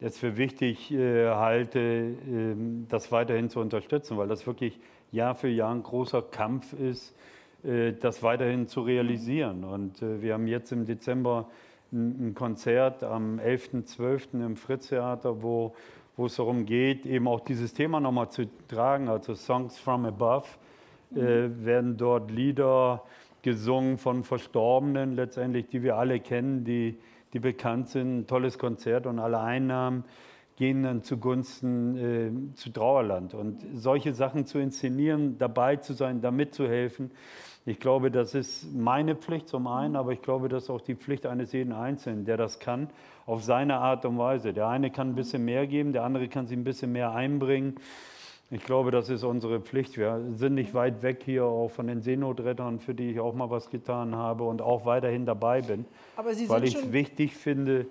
es 0.00 0.18
für 0.18 0.36
wichtig 0.36 0.90
äh, 0.92 1.28
halte, 1.28 1.78
äh, 1.78 2.54
das 2.88 3.12
weiterhin 3.12 3.50
zu 3.50 3.60
unterstützen, 3.60 4.16
weil 4.16 4.28
das 4.28 4.46
wirklich 4.46 4.78
Jahr 5.12 5.34
für 5.34 5.48
Jahr 5.48 5.74
ein 5.74 5.82
großer 5.82 6.22
Kampf 6.22 6.72
ist, 6.72 7.14
das 7.62 8.22
weiterhin 8.22 8.66
zu 8.68 8.82
realisieren. 8.82 9.64
Und 9.64 10.02
äh, 10.02 10.22
wir 10.22 10.34
haben 10.34 10.46
jetzt 10.46 10.72
im 10.72 10.86
Dezember 10.86 11.48
ein 11.92 12.34
Konzert 12.34 13.02
am 13.02 13.38
11.12. 13.38 14.44
im 14.44 14.56
Fritz-Theater, 14.56 15.42
wo, 15.42 15.74
wo 16.16 16.26
es 16.26 16.36
darum 16.36 16.64
geht, 16.64 17.04
eben 17.04 17.26
auch 17.26 17.40
dieses 17.40 17.74
Thema 17.74 18.00
nochmal 18.00 18.30
zu 18.30 18.44
tragen, 18.68 19.08
also 19.08 19.34
Songs 19.34 19.78
from 19.78 20.04
Above, 20.04 20.46
äh, 21.14 21.48
mhm. 21.48 21.64
werden 21.64 21.96
dort 21.96 22.30
Lieder 22.30 23.02
gesungen 23.42 23.98
von 23.98 24.22
Verstorbenen 24.22 25.16
letztendlich, 25.16 25.66
die 25.66 25.82
wir 25.82 25.96
alle 25.96 26.20
kennen, 26.20 26.64
die, 26.64 26.98
die 27.32 27.40
bekannt 27.40 27.88
sind. 27.88 28.18
Ein 28.18 28.26
tolles 28.26 28.58
Konzert 28.58 29.06
und 29.06 29.18
alle 29.18 29.40
Einnahmen 29.40 30.04
gehen 30.56 30.82
dann 30.82 31.02
zugunsten 31.02 32.52
äh, 32.52 32.54
zu 32.54 32.70
Trauerland. 32.70 33.32
Und 33.32 33.64
solche 33.74 34.12
Sachen 34.12 34.44
zu 34.44 34.58
inszenieren, 34.58 35.38
dabei 35.38 35.76
zu 35.76 35.94
sein, 35.94 36.20
da 36.20 36.30
mitzuhelfen, 36.30 37.10
Ich 37.66 37.78
glaube, 37.78 38.10
das 38.10 38.34
ist 38.34 38.74
meine 38.74 39.14
Pflicht 39.14 39.48
zum 39.48 39.66
einen, 39.66 39.94
aber 39.94 40.12
ich 40.12 40.22
glaube, 40.22 40.48
das 40.48 40.64
ist 40.64 40.70
auch 40.70 40.80
die 40.80 40.94
Pflicht 40.94 41.26
eines 41.26 41.52
jeden 41.52 41.72
Einzelnen, 41.72 42.24
der 42.24 42.38
das 42.38 42.58
kann, 42.58 42.88
auf 43.26 43.44
seine 43.44 43.76
Art 43.76 44.04
und 44.06 44.16
Weise. 44.18 44.52
Der 44.52 44.68
eine 44.68 44.90
kann 44.90 45.10
ein 45.10 45.14
bisschen 45.14 45.44
mehr 45.44 45.66
geben, 45.66 45.92
der 45.92 46.04
andere 46.04 46.28
kann 46.28 46.46
sich 46.46 46.56
ein 46.56 46.64
bisschen 46.64 46.92
mehr 46.92 47.12
einbringen. 47.12 47.76
Ich 48.50 48.64
glaube, 48.64 48.90
das 48.90 49.10
ist 49.10 49.22
unsere 49.22 49.60
Pflicht. 49.60 49.96
Wir 49.96 50.20
sind 50.32 50.54
nicht 50.54 50.74
weit 50.74 51.02
weg 51.02 51.22
hier 51.24 51.44
auch 51.44 51.70
von 51.70 51.86
den 51.86 52.00
Seenotrettern, 52.00 52.80
für 52.80 52.94
die 52.94 53.10
ich 53.10 53.20
auch 53.20 53.34
mal 53.34 53.50
was 53.50 53.70
getan 53.70 54.16
habe 54.16 54.44
und 54.44 54.62
auch 54.62 54.86
weiterhin 54.86 55.26
dabei 55.26 55.60
bin, 55.60 55.84
weil 56.16 56.64
ich 56.64 56.74
es 56.74 56.92
wichtig 56.92 57.36
finde, 57.36 57.86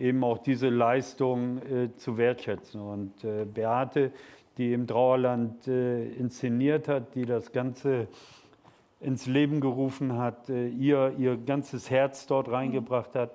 eben 0.00 0.24
auch 0.24 0.38
diese 0.38 0.70
Leistung 0.70 1.58
äh, 1.58 1.94
zu 1.96 2.16
wertschätzen. 2.16 2.80
Und 2.80 3.24
äh, 3.24 3.44
Beate, 3.44 4.10
die 4.56 4.72
im 4.72 4.86
Trauerland 4.86 5.68
äh, 5.68 6.08
inszeniert 6.14 6.88
hat, 6.88 7.14
die 7.14 7.24
das 7.24 7.52
Ganze 7.52 8.08
ins 9.02 9.26
Leben 9.26 9.60
gerufen 9.60 10.16
hat, 10.16 10.48
äh, 10.48 10.68
ihr 10.68 11.14
ihr 11.18 11.36
ganzes 11.36 11.90
Herz 11.90 12.26
dort 12.26 12.50
reingebracht 12.50 13.14
hat, 13.14 13.32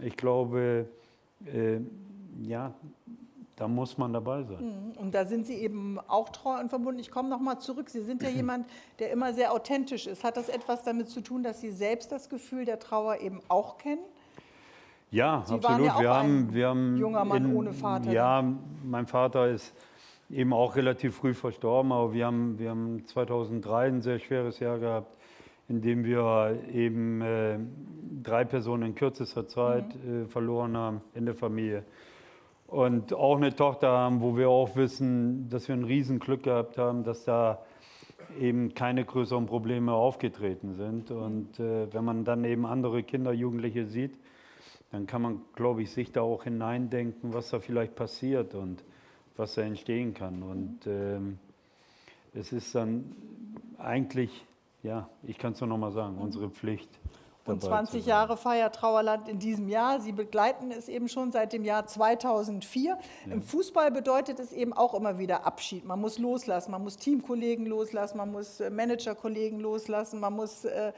ich 0.00 0.16
glaube, 0.16 0.88
äh, 1.46 1.78
ja, 2.42 2.72
da 3.56 3.66
muss 3.68 3.96
man 3.96 4.12
dabei 4.12 4.42
sein. 4.42 4.58
Mhm. 4.60 4.98
Und 4.98 5.14
da 5.14 5.24
sind 5.24 5.46
Sie 5.46 5.54
eben 5.54 5.98
auch 6.08 6.28
treu 6.28 6.60
und 6.60 6.68
verbunden. 6.68 7.00
Ich 7.00 7.10
komme 7.10 7.30
noch 7.30 7.40
mal 7.40 7.58
zurück. 7.58 7.88
Sie 7.88 8.02
sind 8.02 8.22
ja 8.22 8.28
jemand, 8.42 8.66
der 8.98 9.10
immer 9.10 9.32
sehr 9.32 9.52
authentisch 9.52 10.06
ist. 10.06 10.24
Hat 10.24 10.36
das 10.36 10.48
etwas 10.48 10.82
damit 10.82 11.08
zu 11.08 11.22
tun, 11.22 11.42
dass 11.42 11.60
Sie 11.60 11.70
selbst 11.70 12.12
das 12.12 12.28
Gefühl 12.28 12.64
der 12.66 12.78
Trauer 12.78 13.20
eben 13.20 13.40
auch 13.48 13.78
kennen? 13.78 14.02
Ja, 15.10 15.42
Sie 15.46 15.54
absolut. 15.54 15.86
Ja 15.86 16.00
wir, 16.00 16.10
haben, 16.10 16.52
wir 16.52 16.68
haben 16.68 16.96
junger 16.96 17.24
Mann 17.24 17.46
in, 17.46 17.56
ohne 17.56 17.72
Vater. 17.72 18.12
Ja, 18.12 18.44
mein 18.84 19.06
Vater 19.06 19.48
ist 19.48 19.72
eben 20.30 20.52
auch 20.52 20.76
relativ 20.76 21.16
früh 21.16 21.34
verstorben, 21.34 21.92
aber 21.92 22.12
wir 22.12 22.26
haben, 22.26 22.58
wir 22.58 22.70
haben 22.70 23.04
2003 23.06 23.86
ein 23.86 24.02
sehr 24.02 24.18
schweres 24.18 24.58
Jahr 24.60 24.78
gehabt, 24.78 25.16
in 25.68 25.80
dem 25.80 26.04
wir 26.04 26.58
eben 26.72 27.20
äh, 27.20 27.58
drei 28.22 28.44
Personen 28.44 28.84
in 28.84 28.94
kürzester 28.94 29.46
Zeit 29.46 29.94
mhm. 29.94 30.24
äh, 30.24 30.26
verloren 30.26 30.76
haben 30.76 31.00
in 31.14 31.26
der 31.26 31.34
Familie 31.34 31.84
und 32.66 33.14
auch 33.14 33.36
eine 33.36 33.54
Tochter 33.54 33.88
haben, 33.88 34.20
wo 34.20 34.36
wir 34.36 34.48
auch 34.48 34.74
wissen, 34.76 35.48
dass 35.48 35.68
wir 35.68 35.74
ein 35.74 35.84
Riesenglück 35.84 36.42
gehabt 36.44 36.78
haben, 36.78 37.04
dass 37.04 37.24
da 37.24 37.62
eben 38.40 38.74
keine 38.74 39.04
größeren 39.04 39.46
Probleme 39.46 39.92
aufgetreten 39.92 40.74
sind. 40.74 41.10
Und 41.10 41.60
äh, 41.60 41.92
wenn 41.92 42.04
man 42.04 42.24
dann 42.24 42.44
eben 42.44 42.66
andere 42.66 43.02
Kinder, 43.02 43.32
Jugendliche 43.32 43.86
sieht, 43.86 44.18
dann 44.90 45.06
kann 45.06 45.22
man, 45.22 45.40
glaube 45.54 45.82
ich, 45.82 45.90
sich 45.90 46.12
da 46.12 46.22
auch 46.22 46.44
hineindenken, 46.44 47.32
was 47.32 47.50
da 47.50 47.60
vielleicht 47.60 47.94
passiert 47.94 48.54
und 48.54 48.84
was 49.36 49.54
da 49.54 49.62
entstehen 49.62 50.14
kann. 50.14 50.42
Und 50.42 50.80
ähm, 50.86 51.38
es 52.34 52.52
ist 52.52 52.74
dann 52.74 53.14
eigentlich, 53.78 54.44
ja, 54.82 55.08
ich 55.22 55.38
kann 55.38 55.52
es 55.52 55.60
nur 55.60 55.68
noch 55.68 55.78
mal 55.78 55.92
sagen, 55.92 56.18
unsere 56.18 56.50
Pflicht, 56.50 56.90
und 57.46 57.62
20 57.62 58.06
Jahre 58.06 58.36
feiert 58.36 58.74
Trauerland 58.74 59.28
in 59.28 59.38
diesem 59.38 59.68
Jahr. 59.68 60.00
Sie 60.00 60.12
begleiten 60.12 60.72
es 60.72 60.88
eben 60.88 61.08
schon 61.08 61.30
seit 61.30 61.52
dem 61.52 61.64
Jahr 61.64 61.86
2004. 61.86 62.90
Ja. 62.90 63.32
Im 63.32 63.42
Fußball 63.42 63.90
bedeutet 63.90 64.40
es 64.40 64.52
eben 64.52 64.72
auch 64.72 64.94
immer 64.94 65.18
wieder 65.18 65.46
Abschied. 65.46 65.84
Man 65.84 66.00
muss 66.00 66.18
loslassen, 66.18 66.72
man 66.72 66.82
muss 66.82 66.96
Teamkollegen 66.96 67.66
loslassen, 67.66 68.18
man 68.18 68.32
muss 68.32 68.60
äh, 68.60 68.70
Managerkollegen 68.70 69.60
loslassen, 69.60 70.20
man 70.20 70.34
muss 70.34 70.64
äh, 70.64 70.92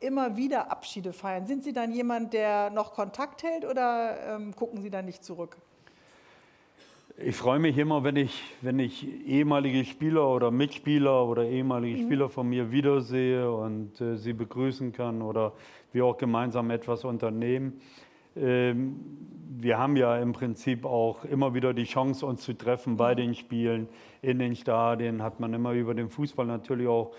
immer 0.00 0.36
wieder 0.36 0.70
Abschiede 0.70 1.12
feiern. 1.12 1.46
Sind 1.46 1.62
Sie 1.62 1.72
dann 1.72 1.92
jemand, 1.92 2.32
der 2.32 2.70
noch 2.70 2.92
Kontakt 2.92 3.42
hält 3.42 3.64
oder 3.64 4.16
ähm, 4.34 4.56
gucken 4.56 4.82
Sie 4.82 4.90
da 4.90 5.02
nicht 5.02 5.24
zurück? 5.24 5.56
Ich 7.22 7.36
freue 7.36 7.58
mich 7.58 7.76
immer, 7.76 8.02
wenn 8.02 8.16
ich, 8.16 8.42
wenn 8.62 8.78
ich 8.78 9.06
ehemalige 9.26 9.84
Spieler 9.84 10.26
oder 10.26 10.50
Mitspieler 10.50 11.26
oder 11.26 11.44
ehemalige 11.44 11.98
mhm. 11.98 12.06
Spieler 12.06 12.28
von 12.30 12.48
mir 12.48 12.70
wiedersehe 12.72 13.52
und 13.52 14.00
äh, 14.00 14.16
sie 14.16 14.32
begrüßen 14.32 14.92
kann 14.92 15.20
oder 15.20 15.52
wir 15.92 16.06
auch 16.06 16.16
gemeinsam 16.16 16.70
etwas 16.70 17.04
unternehmen. 17.04 17.78
Ähm, 18.36 18.96
wir 19.58 19.76
haben 19.76 19.96
ja 19.96 20.16
im 20.16 20.32
Prinzip 20.32 20.86
auch 20.86 21.24
immer 21.26 21.52
wieder 21.52 21.74
die 21.74 21.84
Chance, 21.84 22.24
uns 22.24 22.40
zu 22.40 22.54
treffen 22.54 22.96
bei 22.96 23.12
mhm. 23.12 23.18
den 23.18 23.34
Spielen, 23.34 23.88
in 24.22 24.38
den 24.38 24.56
Stadien, 24.56 25.22
hat 25.22 25.40
man 25.40 25.52
immer 25.52 25.72
über 25.72 25.92
den 25.92 26.08
Fußball 26.08 26.46
natürlich 26.46 26.88
auch 26.88 27.12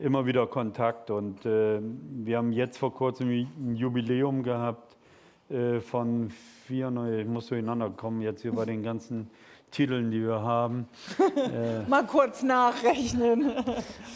immer 0.00 0.26
wieder 0.26 0.48
Kontakt. 0.48 1.10
Und 1.10 1.46
äh, 1.46 1.80
wir 1.80 2.38
haben 2.38 2.50
jetzt 2.50 2.78
vor 2.78 2.92
kurzem 2.92 3.28
ein 3.28 3.76
Jubiläum 3.76 4.42
gehabt 4.42 4.96
äh, 5.50 5.80
von 5.80 6.30
vier, 6.66 6.92
ich 7.18 7.26
muss 7.26 7.46
durcheinander 7.46 7.90
kommen 7.90 8.20
jetzt 8.22 8.42
hier 8.42 8.52
bei 8.52 8.64
den 8.64 8.82
ganzen 8.82 9.30
Titeln, 9.70 10.10
die 10.10 10.22
wir 10.22 10.40
haben. 10.40 10.88
äh, 11.36 11.88
Mal 11.88 12.06
kurz 12.06 12.42
nachrechnen. 12.42 13.52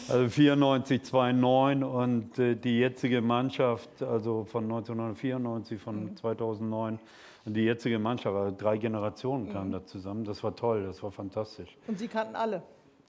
also 0.09 0.29
94, 0.29 1.03
2009 1.03 1.83
und 1.83 2.39
äh, 2.39 2.55
die 2.55 2.79
jetzige 2.79 3.21
Mannschaft, 3.21 4.01
also 4.01 4.43
von 4.45 4.63
1994, 4.63 5.79
von 5.79 6.03
mhm. 6.03 6.15
2009 6.15 6.99
und 7.45 7.53
die 7.55 7.63
jetzige 7.63 7.99
Mannschaft, 7.99 8.35
also 8.35 8.55
drei 8.57 8.77
Generationen 8.77 9.51
kamen 9.51 9.69
mhm. 9.69 9.73
da 9.73 9.85
zusammen. 9.85 10.23
Das 10.23 10.43
war 10.43 10.55
toll, 10.55 10.85
das 10.85 11.01
war 11.03 11.11
fantastisch. 11.11 11.77
Und 11.87 11.99
Sie 11.99 12.07
kannten 12.07 12.35
alle? 12.35 12.63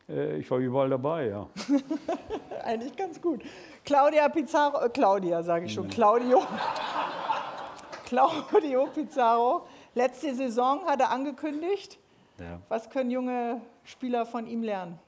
Äh, 0.08 0.38
ich 0.38 0.50
war 0.50 0.58
überall 0.58 0.90
dabei, 0.90 1.28
ja. 1.28 1.46
Eigentlich 2.64 2.96
ganz 2.96 3.20
gut. 3.20 3.42
Claudia 3.84 4.28
Pizarro, 4.28 4.84
äh, 4.84 4.88
Claudia 4.88 5.42
sage 5.42 5.66
ich 5.66 5.74
schon, 5.74 5.88
Claudio. 5.88 6.42
Claudio 8.12 8.86
Pizarro. 8.94 9.66
Letzte 9.94 10.34
Saison 10.34 10.84
hat 10.84 11.00
er 11.00 11.10
angekündigt. 11.10 11.98
Ja. 12.38 12.60
Was 12.68 12.90
können 12.90 13.10
junge 13.10 13.62
Spieler 13.84 14.26
von 14.26 14.46
ihm 14.46 14.62
lernen? 14.62 14.98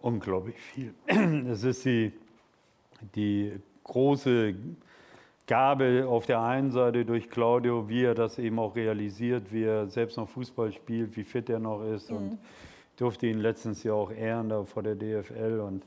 Unglaublich 0.00 0.60
viel. 0.60 0.94
Es 1.50 1.64
ist 1.64 1.84
die, 1.84 2.12
die 3.16 3.60
große 3.82 4.54
Gabe 5.48 6.06
auf 6.08 6.26
der 6.26 6.40
einen 6.40 6.70
Seite 6.70 7.04
durch 7.04 7.28
Claudio, 7.28 7.88
wie 7.88 8.04
er 8.04 8.14
das 8.14 8.38
eben 8.38 8.60
auch 8.60 8.76
realisiert, 8.76 9.52
wie 9.52 9.64
er 9.64 9.88
selbst 9.88 10.16
noch 10.16 10.28
Fußball 10.28 10.70
spielt, 10.70 11.16
wie 11.16 11.24
fit 11.24 11.50
er 11.50 11.58
noch 11.58 11.82
ist. 11.82 12.12
Mhm. 12.12 12.16
Und 12.16 12.38
durfte 12.96 13.26
ihn 13.26 13.40
letztens 13.40 13.82
ja 13.82 13.92
auch 13.92 14.12
ehren 14.12 14.48
da 14.48 14.62
vor 14.62 14.84
der 14.84 14.94
DFL. 14.94 15.58
Und 15.58 15.82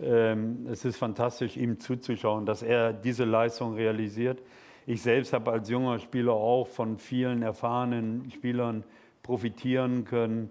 ähm, 0.00 0.66
es 0.68 0.84
ist 0.84 0.96
fantastisch, 0.96 1.56
ihm 1.56 1.78
zuzuschauen, 1.78 2.44
dass 2.44 2.64
er 2.64 2.92
diese 2.92 3.24
Leistung 3.24 3.74
realisiert. 3.74 4.42
Ich 4.88 5.02
selbst 5.02 5.34
habe 5.34 5.52
als 5.52 5.68
junger 5.68 5.98
Spieler 5.98 6.32
auch 6.32 6.66
von 6.66 6.96
vielen 6.96 7.42
erfahrenen 7.42 8.30
Spielern 8.30 8.84
profitieren 9.22 10.06
können, 10.06 10.48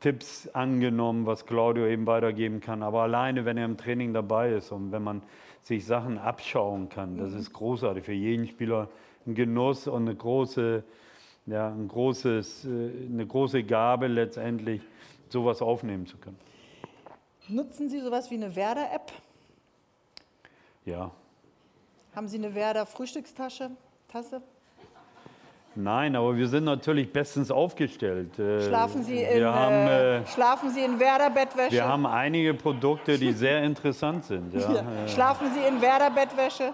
Tipps 0.00 0.48
angenommen, 0.48 1.24
was 1.24 1.46
Claudio 1.46 1.86
eben 1.86 2.04
weitergeben 2.04 2.58
kann. 2.58 2.82
Aber 2.82 3.02
alleine, 3.02 3.44
wenn 3.44 3.56
er 3.56 3.64
im 3.64 3.76
Training 3.76 4.12
dabei 4.12 4.54
ist 4.54 4.72
und 4.72 4.90
wenn 4.90 5.04
man 5.04 5.22
sich 5.62 5.86
Sachen 5.86 6.18
abschauen 6.18 6.88
kann, 6.88 7.16
das 7.16 7.30
mhm. 7.30 7.38
ist 7.38 7.52
großartig 7.52 8.04
für 8.04 8.12
jeden 8.12 8.48
Spieler 8.48 8.88
ein 9.24 9.36
Genuss 9.36 9.86
und 9.86 10.08
eine 10.08 10.16
große, 10.16 10.82
ja, 11.46 11.68
ein 11.68 11.86
großes, 11.86 12.64
äh, 12.64 12.90
eine 13.08 13.24
große 13.24 13.62
Gabe 13.62 14.08
letztendlich, 14.08 14.82
sowas 15.28 15.62
aufnehmen 15.62 16.06
zu 16.06 16.16
können. 16.16 16.40
Nutzen 17.46 17.88
Sie 17.88 18.00
sowas 18.00 18.32
wie 18.32 18.34
eine 18.34 18.56
Werder-App? 18.56 19.12
Ja, 20.84 21.12
haben 22.16 22.28
Sie 22.28 22.38
eine 22.38 22.54
Werder 22.54 22.86
Frühstückstasche? 22.86 23.70
Tasse? 24.08 24.40
Nein, 25.74 26.16
aber 26.16 26.34
wir 26.34 26.48
sind 26.48 26.64
natürlich 26.64 27.12
bestens 27.12 27.50
aufgestellt. 27.50 28.38
Äh, 28.38 28.62
schlafen 28.62 29.02
Sie 29.04 29.18
in, 29.18 29.44
haben, 29.44 29.74
äh, 29.74 30.16
äh, 30.20 30.26
schlafen 30.26 30.70
Sie 30.70 30.80
in 30.80 30.98
Werder-Bettwäsche? 30.98 31.72
Wir 31.72 31.86
haben 31.86 32.06
einige 32.06 32.54
Produkte, 32.54 33.18
die 33.18 33.32
sehr 33.34 33.62
interessant 33.62 34.24
sind. 34.24 34.54
Ja. 34.54 34.72
Ja. 34.72 35.08
Schlafen 35.08 35.52
Sie 35.52 35.60
in 35.60 35.82
Werder-Bettwäsche? 35.82 36.72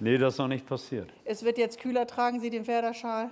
Nee, 0.00 0.18
das 0.18 0.34
ist 0.34 0.38
noch 0.38 0.48
nicht 0.48 0.66
passiert. 0.66 1.08
Es 1.24 1.42
wird 1.42 1.56
jetzt 1.56 1.80
kühler, 1.80 2.06
tragen 2.06 2.38
Sie 2.38 2.50
den 2.50 2.66
Werder-Schal? 2.66 3.30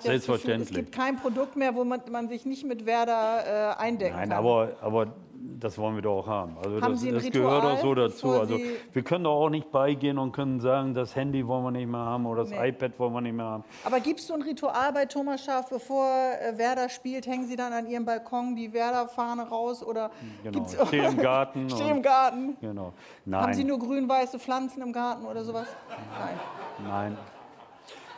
Selbstverständlich. 0.00 0.68
Gefühl, 0.68 0.80
es 0.80 0.90
gibt 0.90 0.94
kein 0.94 1.16
Produkt 1.16 1.56
mehr, 1.56 1.74
wo 1.74 1.84
man, 1.84 2.02
man 2.10 2.28
sich 2.28 2.44
nicht 2.44 2.66
mit 2.66 2.84
Werder 2.84 3.76
äh, 3.78 3.82
eindecken 3.82 4.16
Nein, 4.16 4.28
kann. 4.28 4.38
aber, 4.38 4.72
aber 4.82 5.14
das 5.60 5.78
wollen 5.78 5.94
wir 5.94 6.02
doch 6.02 6.18
auch 6.18 6.26
haben. 6.26 6.56
Also 6.58 6.80
haben 6.80 6.92
das, 6.92 7.00
Sie 7.00 7.08
ein 7.08 7.14
das 7.14 7.24
Ritual, 7.24 7.60
gehört 7.60 7.64
auch 7.64 7.80
so 7.80 7.94
dazu. 7.94 8.30
Also 8.30 8.58
wir 8.92 9.02
können 9.02 9.24
doch 9.24 9.34
auch 9.34 9.50
nicht 9.50 9.70
beigehen 9.70 10.18
und 10.18 10.32
können 10.32 10.60
sagen, 10.60 10.94
das 10.94 11.16
Handy 11.16 11.46
wollen 11.46 11.64
wir 11.64 11.70
nicht 11.70 11.88
mehr 11.88 12.00
haben 12.00 12.26
oder 12.26 12.42
das 12.42 12.50
nee. 12.50 12.68
iPad 12.68 12.98
wollen 12.98 13.12
wir 13.14 13.20
nicht 13.20 13.34
mehr 13.34 13.46
haben. 13.46 13.64
Aber 13.84 14.00
gibt 14.00 14.20
es 14.20 14.26
so 14.26 14.34
ein 14.34 14.42
Ritual 14.42 14.92
bei 14.92 15.06
Thomas 15.06 15.44
Schaaf, 15.44 15.70
bevor 15.70 16.06
äh, 16.06 16.56
Werder 16.58 16.88
spielt, 16.88 17.26
hängen 17.26 17.46
Sie 17.46 17.56
dann 17.56 17.72
an 17.72 17.86
Ihrem 17.86 18.04
Balkon 18.04 18.56
die 18.56 18.72
Werder-Fahne 18.72 19.48
raus 19.48 19.82
oder 19.82 20.10
genau. 20.42 20.66
Steh 20.86 21.04
im 21.04 21.16
Garten. 21.16 21.70
Steh 21.70 21.90
im 21.90 22.02
Garten. 22.02 22.56
Genau. 22.60 22.92
Nein. 23.24 23.42
Haben 23.42 23.54
Sie 23.54 23.64
nur 23.64 23.78
grün-weiße 23.78 24.38
Pflanzen 24.38 24.82
im 24.82 24.92
Garten 24.92 25.24
oder 25.24 25.44
sowas? 25.44 25.66
Nein. 25.88 26.88
Nein. 26.88 27.18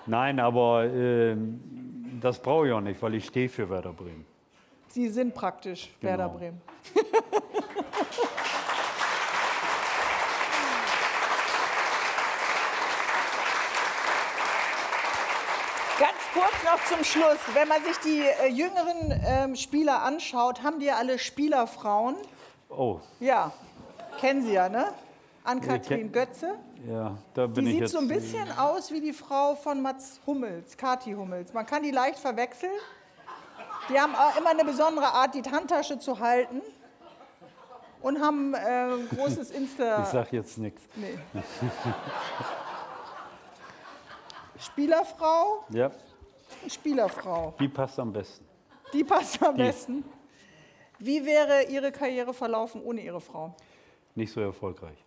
Nein, 0.07 0.41
aber 0.41 0.85
äh, 0.87 1.37
das 2.21 2.41
brauche 2.41 2.67
ich 2.67 2.73
auch 2.73 2.81
nicht, 2.81 3.01
weil 3.03 3.15
ich 3.15 3.27
stehe 3.27 3.49
für 3.49 3.69
Werder 3.71 3.93
Bremen. 3.93 4.25
Sie 4.93 5.09
sind 5.09 5.35
praktisch 5.35 5.89
genau. 6.01 6.11
Werder 6.11 6.29
Bremen. 6.29 6.61
Ganz 16.01 16.19
kurz 16.33 16.65
noch 16.65 16.85
zum 16.87 17.05
Schluss. 17.05 17.39
Wenn 17.55 17.69
man 17.69 17.85
sich 17.85 17.99
die 17.99 18.23
äh, 18.23 18.49
jüngeren 18.49 19.21
ähm, 19.25 19.55
Spieler 19.55 20.03
anschaut, 20.03 20.65
haben 20.65 20.81
die 20.81 20.87
ja 20.87 20.97
alle 20.97 21.21
Spielerfrauen. 21.21 22.17
Oh. 22.69 22.99
Ja. 23.21 23.53
Kennen 24.19 24.43
Sie 24.43 24.55
ja, 24.55 24.69
ne? 24.69 24.89
Ann-Kathrin 25.45 26.11
Götze. 26.11 26.59
Ja, 26.89 27.17
da 27.35 27.47
bin 27.47 27.65
die 27.65 27.71
ich 27.71 27.75
sieht 27.75 27.81
jetzt. 27.83 27.93
so 27.93 27.99
ein 27.99 28.09
bisschen 28.09 28.51
aus 28.59 28.91
wie 28.91 29.01
die 29.01 29.13
Frau 29.13 29.55
von 29.55 29.81
Mats 29.83 30.21
Hummels, 30.27 30.77
Kati 30.77 31.13
Hummels. 31.13 31.53
Man 31.53 31.65
kann 31.65 31.83
die 31.83 31.91
leicht 31.93 32.19
verwechseln. 32.19 32.73
Die 33.91 33.99
haben 33.99 34.15
immer 34.39 34.51
eine 34.51 34.65
besondere 34.65 35.07
Art, 35.13 35.35
die 35.35 35.43
Handtasche 35.43 35.99
zu 35.99 36.19
halten. 36.19 36.63
Und 38.03 38.19
haben 38.21 38.55
äh, 38.55 38.89
großes 39.15 39.51
Insta. 39.59 40.03
Ich 40.03 40.09
sag 40.09 40.33
jetzt 40.33 40.57
nichts. 40.59 40.83
Nee. 40.97 41.19
Spielerfrau, 44.59 45.65
Ja, 45.71 45.91
Spielerfrau. 46.69 47.55
die 47.59 47.69
passt 47.69 47.99
am 47.99 48.13
besten. 48.13 48.47
Die 48.93 49.05
passt 49.05 49.43
am 49.43 49.57
Die. 49.57 49.63
besten. 49.63 50.05
Wie 50.99 51.25
wäre 51.25 51.65
Ihre 51.65 51.93
Karriere 51.93 52.35
verlaufen 52.35 52.83
ohne 52.83 53.01
Ihre 53.01 53.21
Frau? 53.21 53.55
Nicht 54.15 54.33
so 54.33 54.41
erfolgreich. 54.41 54.99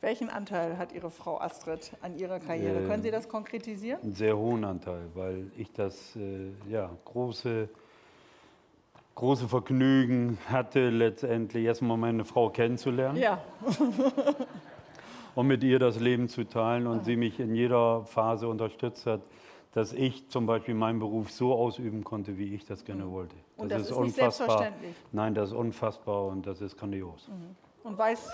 Welchen 0.00 0.30
Anteil 0.30 0.78
hat 0.78 0.92
Ihre 0.92 1.10
Frau 1.10 1.40
Astrid 1.40 1.92
an 2.02 2.16
Ihrer 2.16 2.38
Karriere? 2.38 2.78
Ähm. 2.78 2.88
Können 2.88 3.02
Sie 3.02 3.10
das 3.10 3.28
konkretisieren? 3.28 4.00
Einen 4.02 4.14
sehr 4.14 4.36
hohen 4.36 4.64
Anteil, 4.64 5.06
weil 5.14 5.50
ich 5.56 5.72
das 5.72 6.14
äh, 6.14 6.52
ja, 6.70 6.88
große, 7.04 7.68
große 9.16 9.48
Vergnügen 9.48 10.38
hatte, 10.48 10.90
letztendlich 10.90 11.64
erstmal 11.64 11.96
meine 11.96 12.24
Frau 12.24 12.50
kennenzulernen 12.50 13.18
Ja. 13.18 13.42
und 15.34 15.48
mit 15.48 15.64
ihr 15.64 15.80
das 15.80 15.98
Leben 15.98 16.28
zu 16.28 16.44
teilen 16.44 16.86
und 16.86 17.04
sie 17.04 17.16
mich 17.16 17.40
in 17.40 17.56
jeder 17.56 18.04
Phase 18.04 18.46
unterstützt 18.46 19.04
hat, 19.06 19.22
dass 19.72 19.92
ich 19.92 20.28
zum 20.28 20.46
Beispiel 20.46 20.74
meinen 20.74 21.00
Beruf 21.00 21.32
so 21.32 21.54
ausüben 21.54 22.04
konnte, 22.04 22.38
wie 22.38 22.54
ich 22.54 22.64
das 22.64 22.84
gerne 22.84 23.10
wollte. 23.10 23.34
Und 23.56 23.72
das 23.72 23.90
ist 23.90 23.98
nicht 23.98 24.14
selbstverständlich. 24.14 24.94
Nein, 25.10 25.34
das 25.34 25.50
ist 25.50 25.56
unfassbar 25.56 26.26
und 26.26 26.46
das 26.46 26.60
ist 26.60 26.76
grandios. 26.76 27.28
Und 27.82 27.98
weiß. 27.98 28.28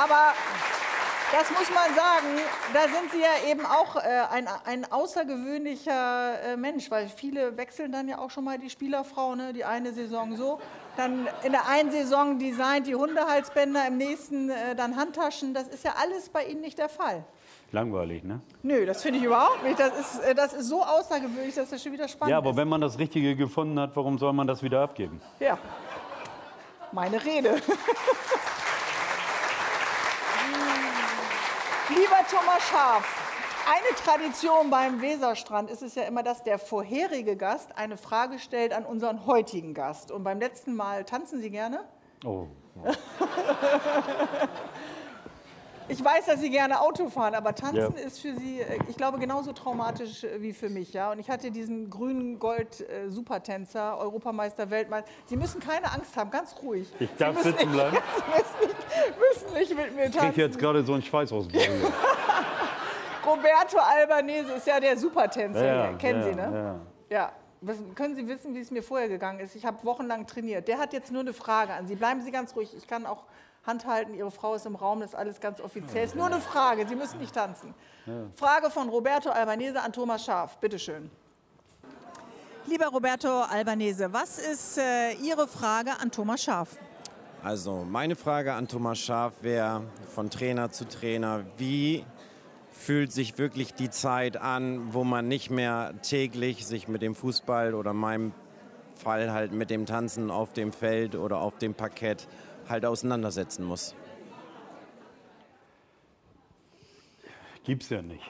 Aber 0.00 0.32
das 1.32 1.50
muss 1.50 1.68
man 1.70 1.92
sagen, 1.94 2.26
da 2.72 2.82
sind 2.82 3.10
Sie 3.10 3.18
ja 3.20 3.50
eben 3.50 3.66
auch 3.66 3.96
äh, 3.96 4.00
ein, 4.30 4.48
ein 4.64 4.90
außergewöhnlicher 4.90 6.52
äh, 6.52 6.56
Mensch, 6.56 6.88
weil 6.90 7.08
viele 7.08 7.56
wechseln 7.56 7.90
dann 7.90 8.08
ja 8.08 8.18
auch 8.18 8.30
schon 8.30 8.44
mal 8.44 8.58
die 8.58 8.70
Spielerfrau, 8.70 9.34
ne? 9.34 9.52
die 9.52 9.64
eine 9.64 9.92
Saison 9.92 10.36
so, 10.36 10.60
dann 10.96 11.28
in 11.42 11.50
der 11.52 11.68
einen 11.68 11.90
Saison 11.90 12.38
designt 12.38 12.86
die 12.86 12.94
Hundehalsbänder, 12.94 13.88
im 13.88 13.96
nächsten 13.96 14.50
äh, 14.50 14.76
dann 14.76 14.96
Handtaschen. 14.96 15.52
Das 15.52 15.66
ist 15.66 15.84
ja 15.84 15.94
alles 16.00 16.28
bei 16.28 16.44
Ihnen 16.44 16.60
nicht 16.60 16.78
der 16.78 16.88
Fall. 16.88 17.24
Langweilig, 17.72 18.22
ne? 18.22 18.40
Nö, 18.62 18.86
das 18.86 19.02
finde 19.02 19.18
ich 19.18 19.24
überhaupt 19.24 19.64
nicht. 19.64 19.78
Das 19.80 19.98
ist, 19.98 20.20
äh, 20.20 20.34
das 20.34 20.54
ist 20.54 20.68
so 20.68 20.82
außergewöhnlich, 20.84 21.56
dass 21.56 21.70
das 21.70 21.82
schon 21.82 21.92
wieder 21.92 22.06
spannend 22.06 22.30
Ja, 22.30 22.38
aber 22.38 22.50
ist. 22.50 22.56
wenn 22.56 22.68
man 22.68 22.80
das 22.80 22.98
Richtige 23.00 23.34
gefunden 23.34 23.78
hat, 23.80 23.96
warum 23.96 24.16
soll 24.18 24.32
man 24.32 24.46
das 24.46 24.62
wieder 24.62 24.80
abgeben? 24.80 25.20
Ja, 25.40 25.58
meine 26.92 27.22
Rede. 27.24 27.60
Lieber 31.88 32.18
Thomas 32.30 32.68
Scharf, 32.68 33.06
eine 33.66 33.96
Tradition 33.96 34.68
beim 34.68 35.00
Weserstrand 35.00 35.70
ist 35.70 35.82
es 35.82 35.94
ja 35.94 36.02
immer, 36.02 36.22
dass 36.22 36.42
der 36.42 36.58
vorherige 36.58 37.34
Gast 37.34 37.78
eine 37.78 37.96
Frage 37.96 38.38
stellt 38.38 38.74
an 38.74 38.84
unseren 38.84 39.24
heutigen 39.24 39.72
Gast. 39.72 40.10
Und 40.10 40.22
beim 40.22 40.38
letzten 40.38 40.76
Mal 40.76 41.04
tanzen 41.04 41.40
Sie 41.40 41.48
gerne? 41.48 41.80
Oh, 42.26 42.46
Ich 45.90 46.04
weiß, 46.04 46.26
dass 46.26 46.40
Sie 46.40 46.50
gerne 46.50 46.80
Auto 46.80 47.08
fahren, 47.08 47.34
aber 47.34 47.54
tanzen 47.54 47.76
Ja. 47.76 47.88
ist 48.06 48.20
für 48.20 48.34
Sie, 48.34 48.60
äh, 48.60 48.78
ich 48.88 48.96
glaube, 48.96 49.18
genauso 49.18 49.52
traumatisch 49.52 50.22
äh, 50.24 50.40
wie 50.42 50.52
für 50.52 50.68
mich. 50.68 50.92
Ja? 50.92 51.10
Und 51.12 51.18
ich 51.18 51.30
hatte 51.30 51.50
diesen 51.50 51.88
grünen 51.88 52.38
Gold-Supertänzer, 52.38 53.96
Europameister, 53.98 54.68
Weltmeister. 54.70 55.08
Sie 55.26 55.36
müssen 55.36 55.60
keine 55.60 55.90
Angst 55.90 56.14
haben, 56.16 56.30
ganz 56.30 56.54
ruhig. 56.62 56.88
Ich 57.00 57.08
darf 57.16 57.34
müssen 57.36 57.52
sitzen 57.52 57.72
bleiben? 57.72 57.96
Sie 58.16 58.22
müssen 58.30 58.68
nicht, 58.68 59.18
müssen 59.18 59.54
nicht 59.58 59.76
mit 59.76 59.96
mir 59.96 60.04
ich 60.04 60.10
kriege 60.12 60.18
tanzen. 60.24 60.40
jetzt 60.40 60.58
gerade 60.58 60.84
so 60.84 60.92
einen 60.92 61.02
Schweißausbruch. 61.02 61.58
hier. 61.60 61.92
Roberto 63.26 63.78
Albanese 63.78 64.52
ist 64.52 64.66
ja 64.66 64.80
der 64.80 64.96
Supertänzer. 64.96 65.64
Ja. 65.64 65.92
Kennen 65.94 66.20
ja, 66.20 66.28
Sie, 66.28 66.34
ne? 66.34 66.80
ja. 67.10 67.16
Ja. 67.16 67.32
Wissen- 67.60 67.94
Können 67.94 68.14
Sie 68.14 68.26
wissen, 68.28 68.54
wie 68.54 68.60
es 68.60 68.70
mir 68.70 68.82
vorher 68.82 69.08
gegangen 69.08 69.40
ist? 69.40 69.56
Ich 69.56 69.64
habe 69.66 69.82
wochenlang 69.84 70.26
trainiert. 70.26 70.68
Der 70.68 70.78
hat 70.78 70.92
jetzt 70.92 71.10
nur 71.10 71.22
eine 71.22 71.32
Frage 71.32 71.72
an 71.72 71.86
Sie. 71.86 71.96
Bleiben 71.96 72.20
Sie 72.22 72.30
ganz 72.30 72.54
ruhig. 72.54 72.72
Ich 72.76 72.86
kann 72.86 73.04
auch 73.06 73.24
Hand 73.68 73.86
halten. 73.86 74.14
Ihre 74.14 74.30
Frau 74.30 74.54
ist 74.54 74.66
im 74.66 74.74
Raum. 74.74 75.00
Das 75.00 75.10
ist 75.10 75.14
alles 75.14 75.40
ganz 75.40 75.60
offiziell. 75.60 76.04
Es 76.04 76.10
ist 76.10 76.16
nur 76.16 76.26
eine 76.26 76.40
Frage. 76.40 76.88
Sie 76.88 76.96
müssen 76.96 77.20
nicht 77.20 77.34
tanzen. 77.34 77.74
Frage 78.34 78.70
von 78.70 78.88
Roberto 78.88 79.28
Albanese 79.30 79.80
an 79.80 79.92
Thomas 79.92 80.24
Scharf. 80.24 80.56
Bitte 80.58 80.78
schön. 80.78 81.10
Lieber 82.66 82.86
Roberto 82.88 83.42
Albanese, 83.42 84.12
was 84.12 84.38
ist 84.38 84.76
äh, 84.76 85.12
Ihre 85.22 85.48
Frage 85.48 85.90
an 86.00 86.10
Thomas 86.10 86.42
Scharf? 86.42 86.76
Also 87.42 87.86
meine 87.88 88.16
Frage 88.16 88.52
an 88.52 88.68
Thomas 88.68 88.98
Schaaf 88.98 89.32
wäre 89.42 89.84
von 90.14 90.28
Trainer 90.28 90.70
zu 90.70 90.86
Trainer, 90.86 91.44
wie 91.56 92.04
fühlt 92.72 93.12
sich 93.12 93.38
wirklich 93.38 93.74
die 93.74 93.90
Zeit 93.90 94.36
an, 94.36 94.92
wo 94.92 95.04
man 95.04 95.28
nicht 95.28 95.50
mehr 95.50 95.94
täglich 96.02 96.66
sich 96.66 96.88
mit 96.88 97.00
dem 97.00 97.14
Fußball 97.14 97.74
oder 97.74 97.92
in 97.92 97.96
meinem 97.96 98.32
Fall 98.96 99.32
halt 99.32 99.52
mit 99.52 99.70
dem 99.70 99.86
Tanzen 99.86 100.30
auf 100.30 100.52
dem 100.52 100.72
Feld 100.72 101.14
oder 101.14 101.38
auf 101.38 101.56
dem 101.58 101.74
Parkett 101.74 102.28
halt 102.68 102.84
auseinandersetzen 102.84 103.64
muss? 103.64 103.94
Gibt's 107.64 107.90
ja 107.90 108.02
nicht. 108.02 108.22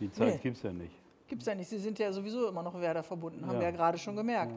Die 0.00 0.10
Zeit 0.10 0.34
Nee. 0.34 0.40
gibt's 0.42 0.62
ja 0.62 0.72
nicht. 0.72 0.92
Gibt 1.28 1.42
es 1.42 1.48
ja 1.48 1.54
nicht. 1.54 1.68
Sie 1.68 1.78
sind 1.78 1.98
ja 1.98 2.12
sowieso 2.12 2.48
immer 2.48 2.62
noch 2.62 2.78
Werder 2.80 3.02
verbunden. 3.02 3.44
Haben 3.46 3.54
Ja. 3.54 3.60
wir 3.60 3.66
ja 3.68 3.70
gerade 3.72 3.98
schon 3.98 4.16
gemerkt. 4.16 4.52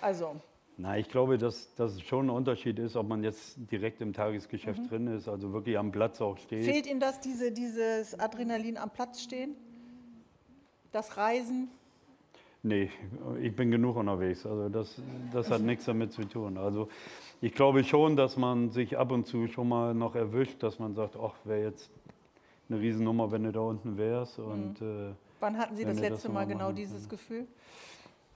Also, 0.00 0.36
Na, 0.80 0.96
ich 0.96 1.08
glaube, 1.08 1.38
dass, 1.38 1.74
dass 1.74 1.94
es 1.94 2.02
schon 2.02 2.26
ein 2.26 2.30
Unterschied 2.30 2.78
ist, 2.78 2.94
ob 2.94 3.08
man 3.08 3.24
jetzt 3.24 3.56
direkt 3.72 4.00
im 4.00 4.12
Tagesgeschäft 4.12 4.88
drin 4.88 5.08
ist, 5.08 5.26
also 5.28 5.52
wirklich 5.52 5.76
am 5.76 5.90
Platz 5.90 6.20
auch 6.20 6.38
steht. 6.38 6.64
fehlt 6.64 6.86
Ihnen 6.86 7.00
das, 7.00 7.18
diese, 7.18 7.50
dieses 7.50 8.16
Adrenalin 8.18 8.76
am 8.76 8.90
Platz 8.90 9.20
stehen? 9.22 9.56
Das 10.92 11.16
Reisen? 11.16 11.68
Nee, 12.62 12.90
ich 13.40 13.54
bin 13.56 13.72
genug 13.72 13.96
unterwegs. 13.96 14.46
Also 14.46 14.68
das, 14.68 15.00
das 15.32 15.50
hat 15.50 15.62
nichts 15.62 15.84
damit 15.86 16.12
zu 16.12 16.24
tun. 16.24 16.56
Also 16.56 16.88
ich 17.40 17.54
glaube 17.54 17.84
schon, 17.84 18.16
dass 18.16 18.36
man 18.36 18.70
sich 18.70 18.98
ab 18.98 19.12
und 19.12 19.26
zu 19.26 19.46
schon 19.48 19.68
mal 19.68 19.94
noch 19.94 20.14
erwischt, 20.14 20.62
dass 20.62 20.78
man 20.78 20.94
sagt, 20.94 21.16
ach, 21.16 21.34
wäre 21.44 21.62
jetzt 21.62 21.90
eine 22.68 22.80
Riesennummer, 22.80 23.30
wenn 23.30 23.44
du 23.44 23.52
da 23.52 23.60
unten 23.60 23.96
wärst. 23.96 24.38
Und 24.38 24.80
äh, 24.82 25.14
Wann 25.40 25.56
hatten 25.56 25.76
Sie 25.76 25.84
das 25.84 26.00
letzte 26.00 26.28
das 26.28 26.34
Mal 26.34 26.46
genau 26.46 26.72
dieses 26.72 27.08
Gefühl? 27.08 27.46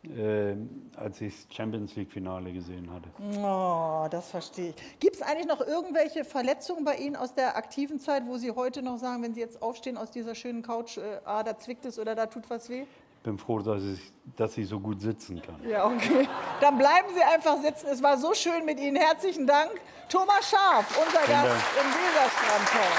äh, 0.05 0.55
als 0.97 1.21
ich 1.21 1.47
das 1.47 1.57
Champions 1.57 1.95
League-Finale 1.95 2.53
gesehen 2.53 2.91
hatte. 2.91 3.09
Oh, 3.41 4.09
das 4.11 4.31
verstehe 4.31 4.71
ich. 4.71 4.99
Gibt 4.99 5.17
es 5.17 5.23
eigentlich 5.23 5.47
noch 5.47 5.61
irgendwelche 5.61 6.25
Verletzungen 6.25 6.85
bei 6.85 6.97
Ihnen 6.97 7.17
aus 7.17 7.35
der 7.35 7.57
aktiven 7.57 8.01
Zeit, 8.01 8.27
wo 8.27 8.37
Sie 8.37 8.51
heute 8.51 8.83
noch 8.83 8.99
sagen, 8.99 9.23
wenn 9.23 9.35
Sie 9.35 9.41
jetzt 9.41 9.63
aufstehen 9.63 9.97
aus 9.97 10.11
dieser 10.11 10.35
schönen 10.35 10.63
Couch, 10.63 10.99
äh, 10.99 11.21
ah, 11.25 11.43
da 11.43 11.57
zwickt 11.57 11.85
es 11.85 11.99
oder 11.99 12.15
da 12.15 12.27
tut 12.27 12.51
was 12.51 12.69
weh? 12.69 12.85
Ich 13.23 13.25
bin 13.25 13.39
froh, 13.39 13.61
dass 13.61 13.85
ich, 13.85 14.01
dass 14.37 14.59
ich 14.59 14.67
so 14.69 14.81
gut 14.81 15.01
sitzen 15.01 15.41
kann. 15.41 15.55
Ja, 15.63 15.87
okay. 15.87 16.29
Dann 16.61 16.77
bleiben 16.77 17.07
Sie 17.15 17.23
einfach 17.23 17.63
sitzen. 17.63 17.87
Es 17.87 18.03
war 18.03 18.19
so 18.19 18.35
schön 18.35 18.65
mit 18.65 18.81
Ihnen. 18.81 18.97
Herzlichen 18.97 19.47
Dank. 19.47 19.71
Thomas 20.09 20.51
Scharf, 20.51 20.85
unser 20.99 21.21
Gast 21.21 21.55
im 21.81 21.87
Weserstrand 21.87 22.69
Talk. 22.69 22.99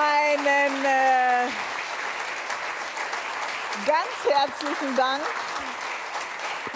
Einen 0.00 0.84
äh, 0.86 1.46
ganz 3.84 4.34
herzlichen 4.34 4.96
Dank. 4.96 5.20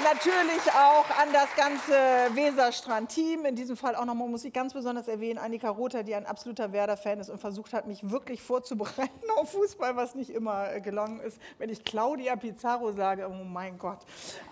Natürlich 0.05 0.73
auch 0.73 1.07
an 1.21 1.33
das 1.33 1.49
ganze 1.57 1.93
Weserstrand-Team. 2.35 3.45
In 3.45 3.57
diesem 3.57 3.77
Fall 3.77 3.97
auch 3.97 4.05
nochmal 4.05 4.29
muss 4.29 4.45
ich 4.45 4.53
ganz 4.53 4.73
besonders 4.73 5.09
erwähnen, 5.09 5.39
Annika 5.39 5.69
Rother, 5.71 6.05
die 6.05 6.15
ein 6.15 6.25
absoluter 6.25 6.73
Werder-Fan 6.73 7.19
ist 7.19 7.31
und 7.31 7.39
versucht 7.39 7.73
hat, 7.73 7.87
mich 7.87 8.09
wirklich 8.09 8.41
vorzubereiten 8.41 9.31
auf 9.37 9.51
Fußball, 9.51 9.97
was 9.97 10.15
nicht 10.15 10.31
immer 10.31 10.73
äh, 10.73 10.81
gelungen 10.81 11.21
ist. 11.21 11.41
Wenn 11.59 11.69
ich 11.69 11.85
Claudia 11.85 12.37
Pizarro 12.37 12.93
sage, 12.93 13.29
oh 13.29 13.45
mein 13.45 13.77
Gott. 13.77 13.99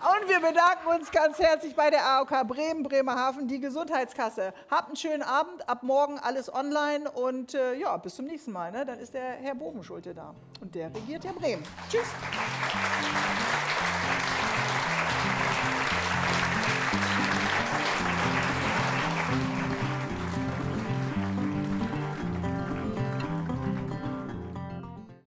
Und 0.01 0.29
wir 0.29 0.41
bedanken 0.41 0.89
uns 0.99 1.11
ganz 1.13 1.39
herzlich 1.39 1.77
bei 1.77 1.91
der 1.91 2.05
AOK 2.05 2.49
Bremen, 2.49 2.83
Bremerhaven, 2.83 3.47
die 3.47 3.61
Gesundheitskasse. 3.61 4.53
Habt 4.69 4.89
einen 4.89 4.97
schönen 4.97 5.23
Abend. 5.23 5.69
Ab 5.69 5.85
morgen 5.85 6.19
alles 6.19 6.53
online 6.53 7.09
und 7.11 7.55
äh, 7.55 7.75
ja, 7.75 7.97
bis 7.99 8.17
zum 8.17 8.27
nächsten 8.27 8.51
Mal. 8.51 8.73
Ne? 8.73 8.85
Dann 8.85 8.99
ist 8.99 9.15
der 9.15 9.23
Herr 9.23 9.55
Bogenschulte 9.55 10.13
da. 10.13 10.35
Und 10.61 10.75
der 10.75 10.93
regiert 10.93 11.25
ja 11.25 11.33
Bremen. 11.33 11.63
Tschüss. 11.89 12.07